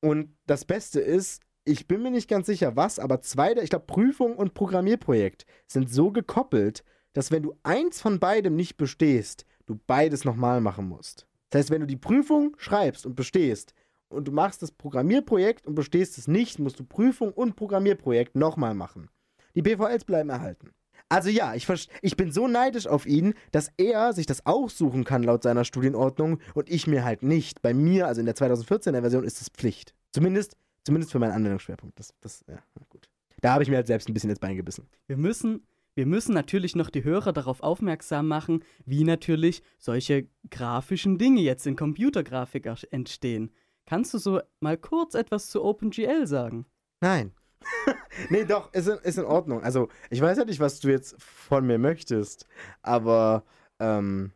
Und 0.00 0.36
das 0.46 0.64
Beste 0.64 1.00
ist, 1.00 1.42
ich 1.64 1.88
bin 1.88 2.02
mir 2.02 2.10
nicht 2.10 2.28
ganz 2.28 2.46
sicher, 2.46 2.76
was, 2.76 2.98
aber 2.98 3.22
zwei, 3.22 3.54
der- 3.54 3.64
ich 3.64 3.70
glaube, 3.70 3.86
Prüfung 3.86 4.36
und 4.36 4.54
Programmierprojekt 4.54 5.46
sind 5.66 5.90
so 5.90 6.10
gekoppelt, 6.10 6.84
dass 7.12 7.30
wenn 7.30 7.42
du 7.42 7.54
eins 7.62 8.00
von 8.00 8.20
beidem 8.20 8.56
nicht 8.56 8.76
bestehst, 8.76 9.46
du 9.66 9.78
beides 9.86 10.24
nochmal 10.24 10.60
machen 10.60 10.88
musst. 10.88 11.26
Das 11.50 11.60
heißt, 11.60 11.70
wenn 11.70 11.80
du 11.80 11.86
die 11.86 11.96
Prüfung 11.96 12.54
schreibst 12.58 13.06
und 13.06 13.16
bestehst 13.16 13.72
und 14.08 14.28
du 14.28 14.32
machst 14.32 14.62
das 14.62 14.70
Programmierprojekt 14.70 15.66
und 15.66 15.74
bestehst 15.74 16.18
es 16.18 16.28
nicht, 16.28 16.58
musst 16.58 16.78
du 16.78 16.84
Prüfung 16.84 17.32
und 17.32 17.56
Programmierprojekt 17.56 18.36
nochmal 18.36 18.74
machen. 18.74 19.08
Die 19.56 19.62
PVLs 19.62 20.04
bleiben 20.04 20.30
erhalten. 20.30 20.70
Also 21.08 21.30
ja, 21.30 21.54
ich, 21.54 21.66
ich 22.02 22.16
bin 22.16 22.32
so 22.32 22.48
neidisch 22.48 22.86
auf 22.86 23.06
ihn, 23.06 23.34
dass 23.52 23.70
er 23.76 24.12
sich 24.12 24.26
das 24.26 24.44
aussuchen 24.44 25.04
kann 25.04 25.22
laut 25.22 25.42
seiner 25.42 25.64
Studienordnung 25.64 26.40
und 26.54 26.68
ich 26.68 26.86
mir 26.86 27.04
halt 27.04 27.22
nicht. 27.22 27.62
Bei 27.62 27.74
mir, 27.74 28.06
also 28.06 28.20
in 28.20 28.26
der 28.26 28.34
2014er 28.34 29.00
Version, 29.00 29.24
ist 29.24 29.40
es 29.40 29.48
Pflicht. 29.48 29.94
Zumindest, 30.12 30.56
zumindest 30.84 31.12
für 31.12 31.18
meinen 31.18 31.32
Anwendungsschwerpunkt. 31.32 31.98
Das, 31.98 32.12
das, 32.20 32.44
ja, 32.48 32.58
gut. 32.88 33.08
Da 33.40 33.52
habe 33.52 33.62
ich 33.62 33.70
mir 33.70 33.76
halt 33.76 33.86
selbst 33.86 34.08
ein 34.08 34.14
bisschen 34.14 34.30
ins 34.30 34.40
Bein 34.40 34.56
gebissen. 34.56 34.88
Wir 35.06 35.16
müssen, 35.16 35.66
wir 35.94 36.06
müssen 36.06 36.34
natürlich 36.34 36.74
noch 36.74 36.90
die 36.90 37.04
Hörer 37.04 37.32
darauf 37.32 37.62
aufmerksam 37.62 38.26
machen, 38.26 38.64
wie 38.84 39.04
natürlich 39.04 39.62
solche 39.78 40.26
grafischen 40.50 41.18
Dinge 41.18 41.40
jetzt 41.40 41.66
in 41.66 41.76
Computergrafik 41.76 42.68
entstehen. 42.90 43.52
Kannst 43.84 44.12
du 44.12 44.18
so 44.18 44.40
mal 44.58 44.76
kurz 44.76 45.14
etwas 45.14 45.50
zu 45.50 45.62
OpenGL 45.62 46.26
sagen? 46.26 46.66
Nein. 47.00 47.32
nee, 48.30 48.44
doch, 48.44 48.72
ist 48.72 48.88
in, 48.88 48.98
ist 48.98 49.18
in 49.18 49.24
Ordnung. 49.24 49.62
Also, 49.62 49.88
ich 50.10 50.20
weiß 50.20 50.38
ja 50.38 50.44
nicht, 50.44 50.60
was 50.60 50.80
du 50.80 50.88
jetzt 50.88 51.20
von 51.20 51.66
mir 51.66 51.78
möchtest, 51.78 52.46
aber 52.82 53.44
ähm, 53.80 54.32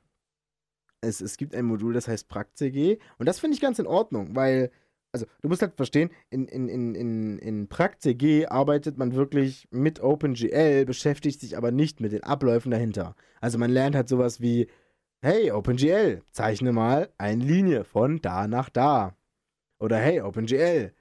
es, 1.00 1.20
es 1.20 1.36
gibt 1.36 1.54
ein 1.54 1.64
Modul, 1.64 1.94
das 1.94 2.08
heißt 2.08 2.28
PractCG 2.28 2.98
und 3.18 3.26
das 3.26 3.40
finde 3.40 3.54
ich 3.54 3.60
ganz 3.60 3.78
in 3.78 3.86
Ordnung, 3.86 4.34
weil, 4.34 4.70
also, 5.12 5.26
du 5.42 5.48
musst 5.48 5.62
halt 5.62 5.76
verstehen, 5.76 6.10
in, 6.30 6.46
in, 6.46 6.68
in, 6.68 6.94
in, 6.94 7.38
in 7.38 7.68
PractCG 7.68 8.46
arbeitet 8.46 8.98
man 8.98 9.14
wirklich 9.14 9.68
mit 9.70 10.00
OpenGL, 10.00 10.84
beschäftigt 10.84 11.40
sich 11.40 11.56
aber 11.56 11.70
nicht 11.70 12.00
mit 12.00 12.12
den 12.12 12.22
Abläufen 12.22 12.70
dahinter. 12.70 13.14
Also, 13.40 13.58
man 13.58 13.70
lernt 13.70 13.96
halt 13.96 14.08
sowas 14.08 14.40
wie, 14.40 14.68
hey, 15.22 15.50
OpenGL, 15.52 16.22
zeichne 16.32 16.72
mal 16.72 17.10
eine 17.18 17.44
Linie 17.44 17.84
von 17.84 18.20
da 18.20 18.46
nach 18.48 18.70
da. 18.70 19.16
Oder 19.78 19.98
hey, 19.98 20.20
OpenGL, 20.20 20.92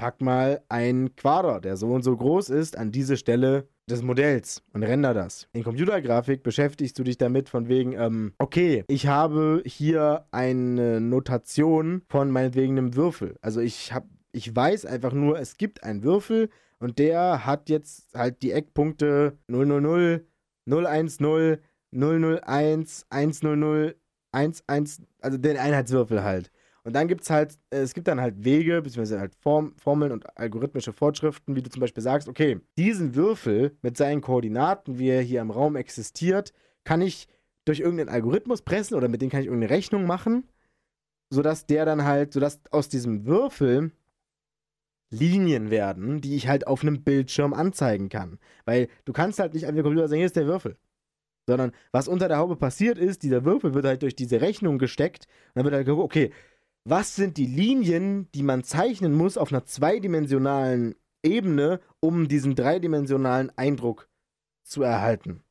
pack 0.00 0.22
mal 0.22 0.62
einen 0.70 1.14
Quader, 1.14 1.60
der 1.60 1.76
so 1.76 1.88
und 1.88 2.02
so 2.02 2.16
groß 2.16 2.48
ist, 2.48 2.78
an 2.78 2.90
diese 2.90 3.18
Stelle 3.18 3.68
des 3.86 4.02
Modells 4.02 4.62
und 4.72 4.82
render 4.82 5.12
das. 5.12 5.46
In 5.52 5.62
Computergrafik 5.62 6.42
beschäftigst 6.42 6.98
du 6.98 7.04
dich 7.04 7.18
damit 7.18 7.50
von 7.50 7.68
wegen, 7.68 7.92
ähm, 7.92 8.32
okay, 8.38 8.82
ich 8.88 9.08
habe 9.08 9.62
hier 9.66 10.24
eine 10.30 11.02
Notation 11.02 12.00
von 12.08 12.30
meinetwegen 12.30 12.78
einem 12.78 12.96
Würfel. 12.96 13.36
Also 13.42 13.60
ich 13.60 13.92
habe, 13.92 14.06
ich 14.32 14.56
weiß 14.56 14.86
einfach 14.86 15.12
nur, 15.12 15.38
es 15.38 15.58
gibt 15.58 15.84
einen 15.84 16.02
Würfel 16.02 16.48
und 16.78 16.98
der 16.98 17.44
hat 17.44 17.68
jetzt 17.68 18.14
halt 18.14 18.40
die 18.42 18.52
Eckpunkte 18.52 19.36
000, 19.48 19.82
010, 20.66 21.58
001, 21.94 23.06
100, 23.10 23.96
11, 24.32 24.62
also 25.20 25.36
den 25.36 25.58
Einheitswürfel 25.58 26.24
halt. 26.24 26.50
Und 26.90 26.94
dann 26.94 27.06
gibt 27.06 27.22
es 27.22 27.30
halt, 27.30 27.56
äh, 27.70 27.76
es 27.76 27.94
gibt 27.94 28.08
dann 28.08 28.20
halt 28.20 28.42
Wege, 28.42 28.82
beziehungsweise 28.82 29.20
halt 29.20 29.36
Form, 29.36 29.76
Formeln 29.76 30.10
und 30.10 30.36
algorithmische 30.36 30.92
Fortschriften, 30.92 31.54
wie 31.54 31.62
du 31.62 31.70
zum 31.70 31.78
Beispiel 31.78 32.02
sagst, 32.02 32.26
okay, 32.28 32.58
diesen 32.76 33.14
Würfel 33.14 33.76
mit 33.80 33.96
seinen 33.96 34.22
Koordinaten, 34.22 34.98
wie 34.98 35.10
er 35.10 35.22
hier 35.22 35.40
im 35.40 35.52
Raum 35.52 35.76
existiert, 35.76 36.52
kann 36.82 37.00
ich 37.00 37.28
durch 37.64 37.78
irgendeinen 37.78 38.08
Algorithmus 38.08 38.62
pressen 38.62 38.96
oder 38.96 39.06
mit 39.06 39.22
dem 39.22 39.30
kann 39.30 39.38
ich 39.38 39.46
irgendeine 39.46 39.72
Rechnung 39.72 40.04
machen, 40.04 40.48
sodass 41.32 41.64
der 41.64 41.84
dann 41.84 42.02
halt, 42.02 42.32
sodass 42.32 42.60
aus 42.72 42.88
diesem 42.88 43.24
Würfel 43.24 43.92
Linien 45.10 45.70
werden, 45.70 46.20
die 46.20 46.34
ich 46.34 46.48
halt 46.48 46.66
auf 46.66 46.82
einem 46.82 47.04
Bildschirm 47.04 47.54
anzeigen 47.54 48.08
kann. 48.08 48.40
Weil 48.64 48.88
du 49.04 49.12
kannst 49.12 49.38
halt 49.38 49.54
nicht 49.54 49.64
einfach 49.64 49.84
Computer 49.84 50.08
sagen, 50.08 50.18
hier 50.18 50.26
ist 50.26 50.34
der 50.34 50.46
Würfel. 50.48 50.76
Sondern 51.46 51.70
was 51.92 52.08
unter 52.08 52.26
der 52.26 52.38
Haube 52.38 52.56
passiert 52.56 52.98
ist, 52.98 53.22
dieser 53.22 53.44
Würfel 53.44 53.74
wird 53.74 53.84
halt 53.84 54.02
durch 54.02 54.16
diese 54.16 54.40
Rechnung 54.40 54.78
gesteckt 54.78 55.26
und 55.28 55.52
dann 55.54 55.64
wird 55.66 55.74
halt 55.76 55.86
geguckt, 55.86 56.04
okay, 56.04 56.32
was 56.84 57.14
sind 57.14 57.36
die 57.36 57.46
Linien, 57.46 58.28
die 58.32 58.42
man 58.42 58.64
zeichnen 58.64 59.12
muss 59.12 59.36
auf 59.36 59.52
einer 59.52 59.64
zweidimensionalen 59.64 60.94
Ebene, 61.22 61.80
um 62.00 62.28
diesen 62.28 62.54
dreidimensionalen 62.54 63.52
Eindruck 63.56 64.08
zu 64.62 64.82
erhalten. 64.82 65.42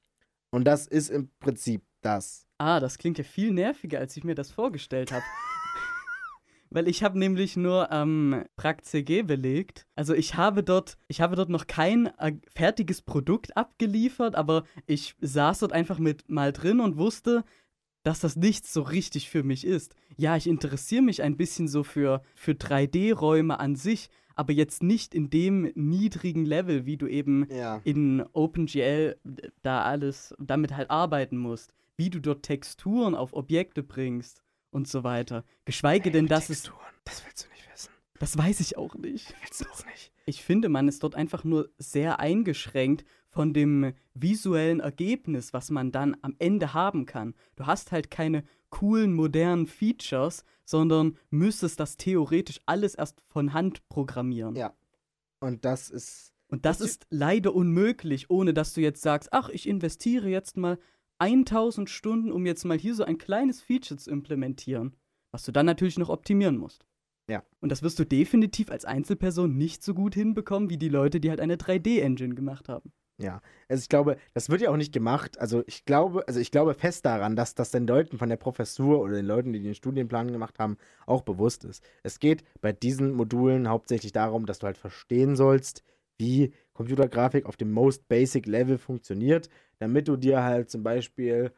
Und 0.51 0.65
das 0.65 0.88
ist 0.88 1.09
im 1.09 1.30
Prinzip 1.39 1.84
das. 2.01 2.47
Ah, 2.57 2.80
das 2.80 2.97
klingt 2.97 3.17
ja 3.17 3.23
viel 3.23 3.51
nerviger, 3.51 3.99
als 3.99 4.17
ich 4.17 4.23
mir 4.23 4.36
das 4.36 4.51
vorgestellt 4.51 5.11
habe. 5.11 5.23
Weil 6.71 6.88
ich 6.88 7.03
habe 7.03 7.17
nämlich 7.17 7.57
nur 7.57 7.89
ähm, 7.91 8.45
PractCG 8.55 9.23
belegt. 9.23 9.88
Also 9.95 10.13
ich 10.13 10.36
habe 10.36 10.63
dort, 10.63 10.97
ich 11.07 11.21
habe 11.21 11.36
dort 11.36 11.49
noch 11.49 11.67
kein 11.67 12.07
äh, 12.17 12.34
fertiges 12.55 13.01
Produkt 13.01 13.57
abgeliefert, 13.57 14.36
aber 14.36 14.63
ich 14.86 15.15
saß 15.19 15.59
dort 15.59 15.73
einfach 15.73 15.99
mit 15.99 16.30
mal 16.30 16.51
drin 16.53 16.80
und 16.80 16.97
wusste, 16.97 17.43
dass 18.10 18.20
das 18.20 18.36
nichts 18.36 18.74
so 18.74 18.82
richtig 18.82 19.30
für 19.30 19.43
mich 19.43 19.64
ist. 19.64 19.93
Ja, 20.18 20.36
ich 20.36 20.47
interessiere 20.47 21.03
mich 21.03 21.22
ein 21.22 21.38
bisschen 21.38 21.68
so 21.68 21.84
für, 21.84 22.24
für 22.34 22.53
3D-Räume 22.53 23.60
an 23.60 23.76
sich, 23.76 24.10
aber 24.36 24.51
jetzt 24.51 24.82
nicht 24.82 25.14
in 25.14 25.30
dem 25.30 25.72
niedrigen 25.76 26.43
Level, 26.43 26.88
wie 26.88 26.97
du 26.97 27.05
eben 27.05 27.45
Ja. 27.51 27.82
in 27.84 28.24
OpenGL 28.34 29.16
da 29.62 29.84
alles 29.84 30.34
damit 30.39 30.76
halt 30.76 30.89
arbeiten 30.89 31.38
musst, 31.38 31.72
wie 31.97 32.10
du 32.10 32.20
dort 32.20 32.41
Texturen 32.41 33.14
auf 33.14 33.34
Objekte 33.34 33.84
bringst 33.84 34.41
und 34.72 34.88
so 34.88 35.03
weiter. 35.03 35.43
Geschweige 35.66 36.10
denn, 36.10 36.26
dass 36.26 36.49
es. 36.49 36.64
Texturen, 36.64 36.80
das 37.05 37.24
willst 37.24 37.45
du 37.45 37.49
nicht 37.51 37.70
wissen. 37.72 37.91
Das 38.18 38.36
weiß 38.39 38.60
ich 38.62 38.76
auch 38.76 38.95
nicht. 38.95 39.36
Willst 39.43 39.62
du 39.62 39.66
auch 39.70 39.86
nicht. 39.86 40.12
Ich 40.26 40.43
finde, 40.43 40.70
man 40.70 40.88
ist 40.88 41.03
dort 41.03 41.14
einfach 41.14 41.43
nur 41.43 41.70
sehr 41.78 42.20
eingeschränkt 42.20 43.05
von 43.30 43.53
dem 43.53 43.93
visuellen 44.13 44.80
Ergebnis, 44.80 45.53
was 45.53 45.69
man 45.69 45.91
dann 45.91 46.17
am 46.21 46.36
Ende 46.39 46.73
haben 46.73 47.05
kann. 47.05 47.36
Du 47.55 47.65
hast 47.65 47.91
halt 47.91 48.09
keine 48.09 48.43
coolen, 48.69 49.13
modernen 49.13 49.67
Features, 49.67 50.43
sondern 50.65 51.17
müsstest 51.30 51.80
das 51.80 51.97
theoretisch 51.97 52.59
alles 52.65 52.95
erst 52.95 53.21
von 53.27 53.53
Hand 53.53 53.88
programmieren. 53.89 54.55
Ja. 54.55 54.73
Und 55.39 55.65
das 55.65 55.89
ist. 55.89 56.34
Und 56.51 56.65
das 56.65 56.82
ist 56.82 57.05
leider 57.11 57.53
unmöglich, 57.53 58.32
ohne 58.32 58.55
dass 58.55 58.73
du 58.73 58.82
jetzt 58.82 59.03
sagst, 59.03 59.32
ach, 59.32 59.49
ich 59.49 59.69
investiere 59.69 60.30
jetzt 60.30 60.57
mal 60.57 60.80
1000 61.19 61.88
Stunden, 61.89 62.32
um 62.32 62.45
jetzt 62.47 62.65
mal 62.65 62.77
hier 62.77 62.95
so 62.95 63.03
ein 63.03 63.19
kleines 63.19 63.61
Feature 63.61 63.99
zu 63.99 64.09
implementieren, 64.09 64.95
was 65.32 65.43
du 65.43 65.51
dann 65.51 65.67
natürlich 65.67 65.99
noch 65.99 66.09
optimieren 66.09 66.57
musst. 66.57 66.88
Ja. 67.30 67.43
Und 67.61 67.71
das 67.71 67.84
wirst 67.84 67.99
du 67.99 68.05
definitiv 68.05 68.71
als 68.71 68.86
Einzelperson 68.86 69.55
nicht 69.55 69.84
so 69.84 69.93
gut 69.93 70.15
hinbekommen, 70.15 70.71
wie 70.71 70.80
die 70.80 70.89
Leute, 70.89 71.19
die 71.19 71.30
halt 71.30 71.39
eine 71.39 71.57
3D-Engine 71.57 72.34
gemacht 72.34 72.67
haben. 72.67 72.91
Ja, 73.22 73.41
also 73.67 73.82
ich 73.82 73.89
glaube, 73.89 74.17
das 74.34 74.49
wird 74.49 74.61
ja 74.61 74.72
auch 74.72 74.78
nicht 74.78 74.93
gemacht. 74.93 75.39
Also 75.39 75.61
ich 75.67 75.84
glaube, 75.84 76.26
also 76.28 76.39
ich 76.39 76.51
glaube 76.51 76.74
fest 76.74 77.05
daran, 77.05 77.36
dass 77.36 77.53
das 77.53 77.70
den 77.70 77.86
Leuten 77.86 78.17
von 78.17 78.30
der 78.30 78.38
Professur 78.38 79.01
oder 79.01 79.13
den 79.13 79.26
Leuten, 79.26 79.51
die 79.51 79.61
den 79.61 79.76
Studienplan 79.76 80.32
gemacht 80.32 80.57
haben, 80.57 80.78
auch 81.05 81.24
bewusst 81.24 81.65
ist. 81.65 81.84
Es 82.01 82.20
geht 82.20 82.45
bei 82.61 82.72
diesen 82.72 83.11
Modulen 83.11 83.67
hauptsächlich 83.67 84.13
darum, 84.13 84.45
dass 84.45 84.59
du 84.59 84.67
halt 84.67 84.78
verstehen 84.78 85.36
sollst, 85.36 85.84
wie 86.17 86.53
Computergrafik 86.74 87.45
auf 87.45 87.57
dem 87.57 87.72
most 87.72 88.07
basic 88.07 88.45
Level 88.45 88.78
funktioniert, 88.78 89.49
damit 89.80 90.07
du 90.07 90.15
dir 90.15 90.43
halt 90.43 90.70
zum 90.70 90.84
Beispiel 90.84 91.51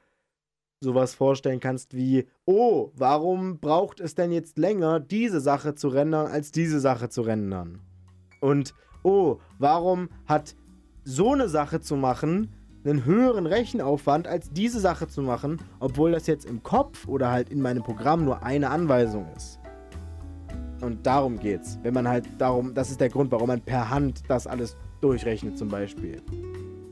sowas 0.79 1.13
vorstellen 1.13 1.59
kannst 1.59 1.95
wie, 1.95 2.27
oh, 2.45 2.89
warum 2.95 3.59
braucht 3.59 3.99
es 3.99 4.15
denn 4.15 4.31
jetzt 4.31 4.57
länger, 4.57 4.99
diese 4.99 5.39
Sache 5.39 5.75
zu 5.75 5.89
rendern, 5.89 6.25
als 6.25 6.51
diese 6.51 6.79
Sache 6.79 7.09
zu 7.09 7.21
rendern? 7.21 7.81
Und, 8.39 8.73
oh, 9.03 9.37
warum 9.59 10.09
hat 10.25 10.55
so 11.03 11.33
eine 11.33 11.49
Sache 11.49 11.81
zu 11.81 11.95
machen 11.95 12.49
einen 12.83 13.05
höheren 13.05 13.45
Rechenaufwand, 13.45 14.27
als 14.27 14.49
diese 14.51 14.79
Sache 14.79 15.07
zu 15.07 15.21
machen, 15.21 15.59
obwohl 15.79 16.11
das 16.11 16.27
jetzt 16.27 16.45
im 16.45 16.63
Kopf 16.63 17.07
oder 17.07 17.31
halt 17.31 17.49
in 17.49 17.61
meinem 17.61 17.83
Programm 17.83 18.25
nur 18.25 18.43
eine 18.43 18.69
Anweisung 18.69 19.27
ist. 19.35 19.59
Und 20.81 21.05
darum 21.05 21.39
geht's. 21.39 21.77
Wenn 21.83 21.93
man 21.93 22.07
halt 22.07 22.27
darum, 22.39 22.73
das 22.73 22.89
ist 22.89 22.99
der 22.99 23.09
Grund, 23.09 23.31
warum 23.31 23.47
man 23.47 23.61
per 23.61 23.89
Hand 23.89 24.23
das 24.27 24.47
alles 24.47 24.75
durchrechnet 24.99 25.57
zum 25.57 25.69
Beispiel. 25.69 26.21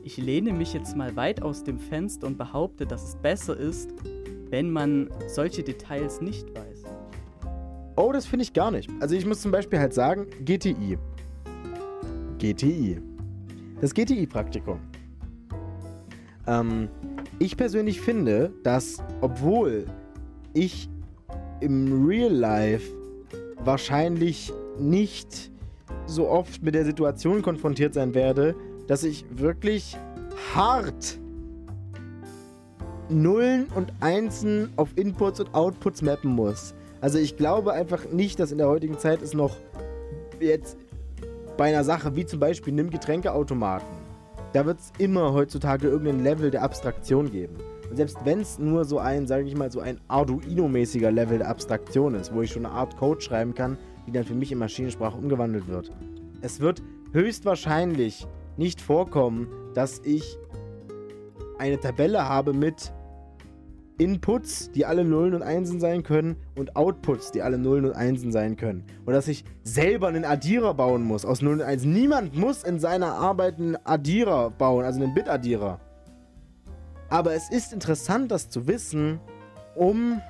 Ich 0.04 0.16
lehne 0.16 0.52
mich 0.52 0.72
jetzt 0.72 0.96
mal 0.96 1.14
weit 1.16 1.42
aus 1.42 1.64
dem 1.64 1.78
Fenster 1.78 2.28
und 2.28 2.38
behaupte, 2.38 2.86
dass 2.86 3.02
es 3.02 3.16
besser 3.16 3.56
ist, 3.56 3.90
wenn 4.48 4.70
man 4.70 5.10
solche 5.26 5.62
Details 5.62 6.20
nicht 6.20 6.46
weiß. 6.54 6.84
Oh, 7.96 8.12
das 8.12 8.26
finde 8.26 8.44
ich 8.44 8.52
gar 8.52 8.70
nicht. 8.70 8.88
Also 9.00 9.16
ich 9.16 9.26
muss 9.26 9.40
zum 9.40 9.50
Beispiel 9.50 9.80
halt 9.80 9.92
sagen, 9.92 10.26
GTI. 10.44 10.98
GTI. 12.38 13.09
Das 13.80 13.94
GTI-Praktikum. 13.94 14.78
Ähm, 16.46 16.88
ich 17.38 17.56
persönlich 17.56 18.00
finde, 18.00 18.52
dass, 18.62 19.02
obwohl 19.20 19.86
ich 20.52 20.88
im 21.60 22.06
Real 22.06 22.32
Life 22.32 22.92
wahrscheinlich 23.64 24.52
nicht 24.78 25.50
so 26.06 26.28
oft 26.28 26.62
mit 26.62 26.74
der 26.74 26.84
Situation 26.84 27.42
konfrontiert 27.42 27.94
sein 27.94 28.14
werde, 28.14 28.54
dass 28.86 29.04
ich 29.04 29.24
wirklich 29.30 29.96
hart 30.54 31.18
Nullen 33.08 33.66
und 33.74 33.92
Einsen 34.00 34.70
auf 34.76 34.90
Inputs 34.96 35.40
und 35.40 35.54
Outputs 35.54 36.02
mappen 36.02 36.30
muss. 36.30 36.74
Also 37.00 37.18
ich 37.18 37.36
glaube 37.36 37.72
einfach 37.72 38.10
nicht, 38.10 38.38
dass 38.38 38.52
in 38.52 38.58
der 38.58 38.68
heutigen 38.68 38.98
Zeit 38.98 39.22
es 39.22 39.34
noch 39.34 39.56
jetzt 40.38 40.76
bei 41.60 41.68
einer 41.68 41.84
Sache 41.84 42.16
wie 42.16 42.24
zum 42.24 42.40
Beispiel 42.40 42.72
einem 42.72 42.88
Getränkeautomaten, 42.88 43.86
da 44.54 44.64
wird 44.64 44.80
es 44.80 44.92
immer 44.96 45.34
heutzutage 45.34 45.88
irgendein 45.88 46.24
Level 46.24 46.50
der 46.50 46.62
Abstraktion 46.62 47.30
geben. 47.30 47.56
Und 47.90 47.96
selbst 47.96 48.16
wenn 48.24 48.40
es 48.40 48.58
nur 48.58 48.86
so 48.86 48.98
ein, 48.98 49.26
sage 49.26 49.44
ich 49.44 49.54
mal, 49.54 49.70
so 49.70 49.80
ein 49.80 50.00
Arduino-mäßiger 50.08 51.10
Level 51.10 51.36
der 51.36 51.50
Abstraktion 51.50 52.14
ist, 52.14 52.34
wo 52.34 52.40
ich 52.40 52.50
schon 52.50 52.64
eine 52.64 52.74
Art 52.74 52.96
Code 52.96 53.20
schreiben 53.20 53.54
kann, 53.54 53.76
die 54.06 54.10
dann 54.10 54.24
für 54.24 54.32
mich 54.32 54.50
in 54.50 54.56
Maschinensprache 54.56 55.18
umgewandelt 55.18 55.68
wird. 55.68 55.92
Es 56.40 56.60
wird 56.60 56.80
höchstwahrscheinlich 57.12 58.26
nicht 58.56 58.80
vorkommen, 58.80 59.46
dass 59.74 60.00
ich 60.02 60.38
eine 61.58 61.78
Tabelle 61.78 62.26
habe 62.26 62.54
mit 62.54 62.90
Inputs, 64.00 64.70
die 64.70 64.86
alle 64.86 65.04
Nullen 65.04 65.34
und 65.34 65.42
Einsen 65.42 65.78
sein 65.78 66.02
können 66.02 66.36
und 66.56 66.74
Outputs, 66.74 67.32
die 67.32 67.42
alle 67.42 67.58
Nullen 67.58 67.84
und 67.84 67.92
Einsen 67.92 68.32
sein 68.32 68.56
können. 68.56 68.84
Und 69.04 69.12
dass 69.12 69.28
ich 69.28 69.44
selber 69.62 70.08
einen 70.08 70.24
Addierer 70.24 70.72
bauen 70.72 71.02
muss 71.02 71.26
aus 71.26 71.42
Nullen 71.42 71.60
und 71.60 71.66
Einsen. 71.66 71.92
Niemand 71.92 72.34
muss 72.34 72.64
in 72.64 72.78
seiner 72.80 73.12
Arbeit 73.12 73.58
einen 73.58 73.76
Addierer 73.84 74.50
bauen, 74.50 74.86
also 74.86 75.02
einen 75.02 75.12
Bit-Addierer. 75.12 75.80
Aber 77.10 77.34
es 77.34 77.50
ist 77.50 77.74
interessant, 77.74 78.30
das 78.30 78.48
zu 78.48 78.66
wissen, 78.66 79.20
um 79.74 80.22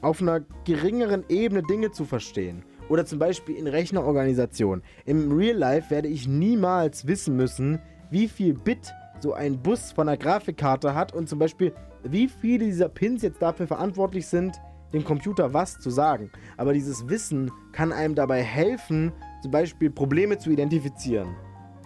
auf 0.00 0.20
einer 0.20 0.40
geringeren 0.64 1.24
Ebene 1.28 1.62
Dinge 1.62 1.92
zu 1.92 2.04
verstehen. 2.04 2.64
Oder 2.88 3.06
zum 3.06 3.20
Beispiel 3.20 3.54
in 3.54 3.68
Rechnerorganisation. 3.68 4.82
Im 5.04 5.30
Real 5.30 5.56
Life 5.56 5.90
werde 5.90 6.08
ich 6.08 6.26
niemals 6.26 7.06
wissen 7.06 7.36
müssen, 7.36 7.78
wie 8.10 8.26
viel 8.26 8.54
Bit 8.54 8.92
so 9.20 9.32
ein 9.32 9.62
Bus 9.62 9.92
von 9.92 10.08
einer 10.08 10.18
Grafikkarte 10.18 10.96
hat 10.96 11.14
und 11.14 11.28
zum 11.28 11.38
Beispiel, 11.38 11.72
wie 12.04 12.28
viele 12.28 12.66
dieser 12.66 12.88
Pins 12.88 13.22
jetzt 13.22 13.40
dafür 13.42 13.66
verantwortlich 13.66 14.26
sind, 14.26 14.60
dem 14.92 15.04
Computer 15.04 15.52
was 15.54 15.78
zu 15.78 15.90
sagen. 15.90 16.30
Aber 16.56 16.72
dieses 16.72 17.08
Wissen 17.08 17.50
kann 17.72 17.92
einem 17.92 18.14
dabei 18.14 18.42
helfen, 18.42 19.12
zum 19.42 19.50
Beispiel 19.50 19.90
Probleme 19.90 20.38
zu 20.38 20.50
identifizieren. 20.50 21.34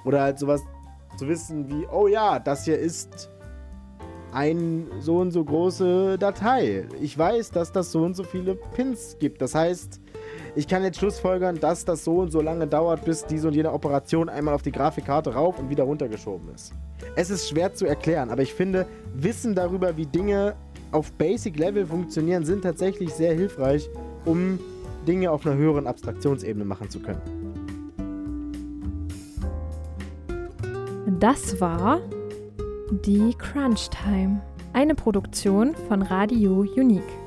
Oder 0.04 0.22
halt 0.22 0.38
sowas 0.38 0.62
zu 1.16 1.28
wissen 1.28 1.68
wie, 1.68 1.86
oh 1.86 2.08
ja, 2.08 2.38
das 2.38 2.64
hier 2.64 2.78
ist 2.78 3.30
ein 4.32 4.86
so 5.00 5.18
und 5.18 5.30
so 5.30 5.44
große 5.44 6.18
Datei. 6.18 6.86
Ich 7.00 7.16
weiß, 7.16 7.50
dass 7.52 7.72
das 7.72 7.90
so 7.90 8.02
und 8.02 8.14
so 8.14 8.22
viele 8.22 8.54
Pins 8.54 9.16
gibt. 9.18 9.40
Das 9.40 9.54
heißt, 9.54 10.00
ich 10.57 10.66
kann 10.66 10.82
jetzt 10.82 10.98
schlussfolgern, 10.98 11.61
dass 11.61 11.84
das 11.84 12.02
so 12.02 12.16
und 12.16 12.32
so 12.32 12.40
lange 12.40 12.66
dauert, 12.66 13.04
bis 13.04 13.24
diese 13.26 13.48
und 13.48 13.54
jene 13.54 13.70
Operation 13.72 14.30
einmal 14.30 14.54
auf 14.54 14.62
die 14.62 14.72
Grafikkarte 14.72 15.34
rauf 15.34 15.59
und 15.59 15.68
wieder 15.68 15.84
runtergeschoben 15.84 16.48
ist. 16.54 16.72
Es 17.14 17.28
ist 17.28 17.48
schwer 17.48 17.74
zu 17.74 17.84
erklären, 17.84 18.30
aber 18.30 18.42
ich 18.42 18.54
finde, 18.54 18.86
Wissen 19.14 19.54
darüber, 19.54 19.96
wie 19.98 20.07
Dinge 20.07 20.54
auf 20.92 21.12
Basic 21.12 21.59
Level 21.59 21.84
funktionieren, 21.84 22.44
sind 22.44 22.62
tatsächlich 22.62 23.12
sehr 23.12 23.34
hilfreich, 23.34 23.90
um 24.24 24.59
Dinge 25.07 25.30
auf 25.30 25.46
einer 25.46 25.57
höheren 25.57 25.86
Abstraktionsebene 25.86 26.64
machen 26.64 26.88
zu 26.88 27.00
können. 27.00 27.20
Das 31.20 31.61
war 31.61 32.00
die 32.90 33.34
Crunch 33.38 33.90
Time, 33.90 34.40
eine 34.72 34.94
Produktion 34.94 35.74
von 35.88 36.00
Radio 36.00 36.61
Unique. 36.61 37.25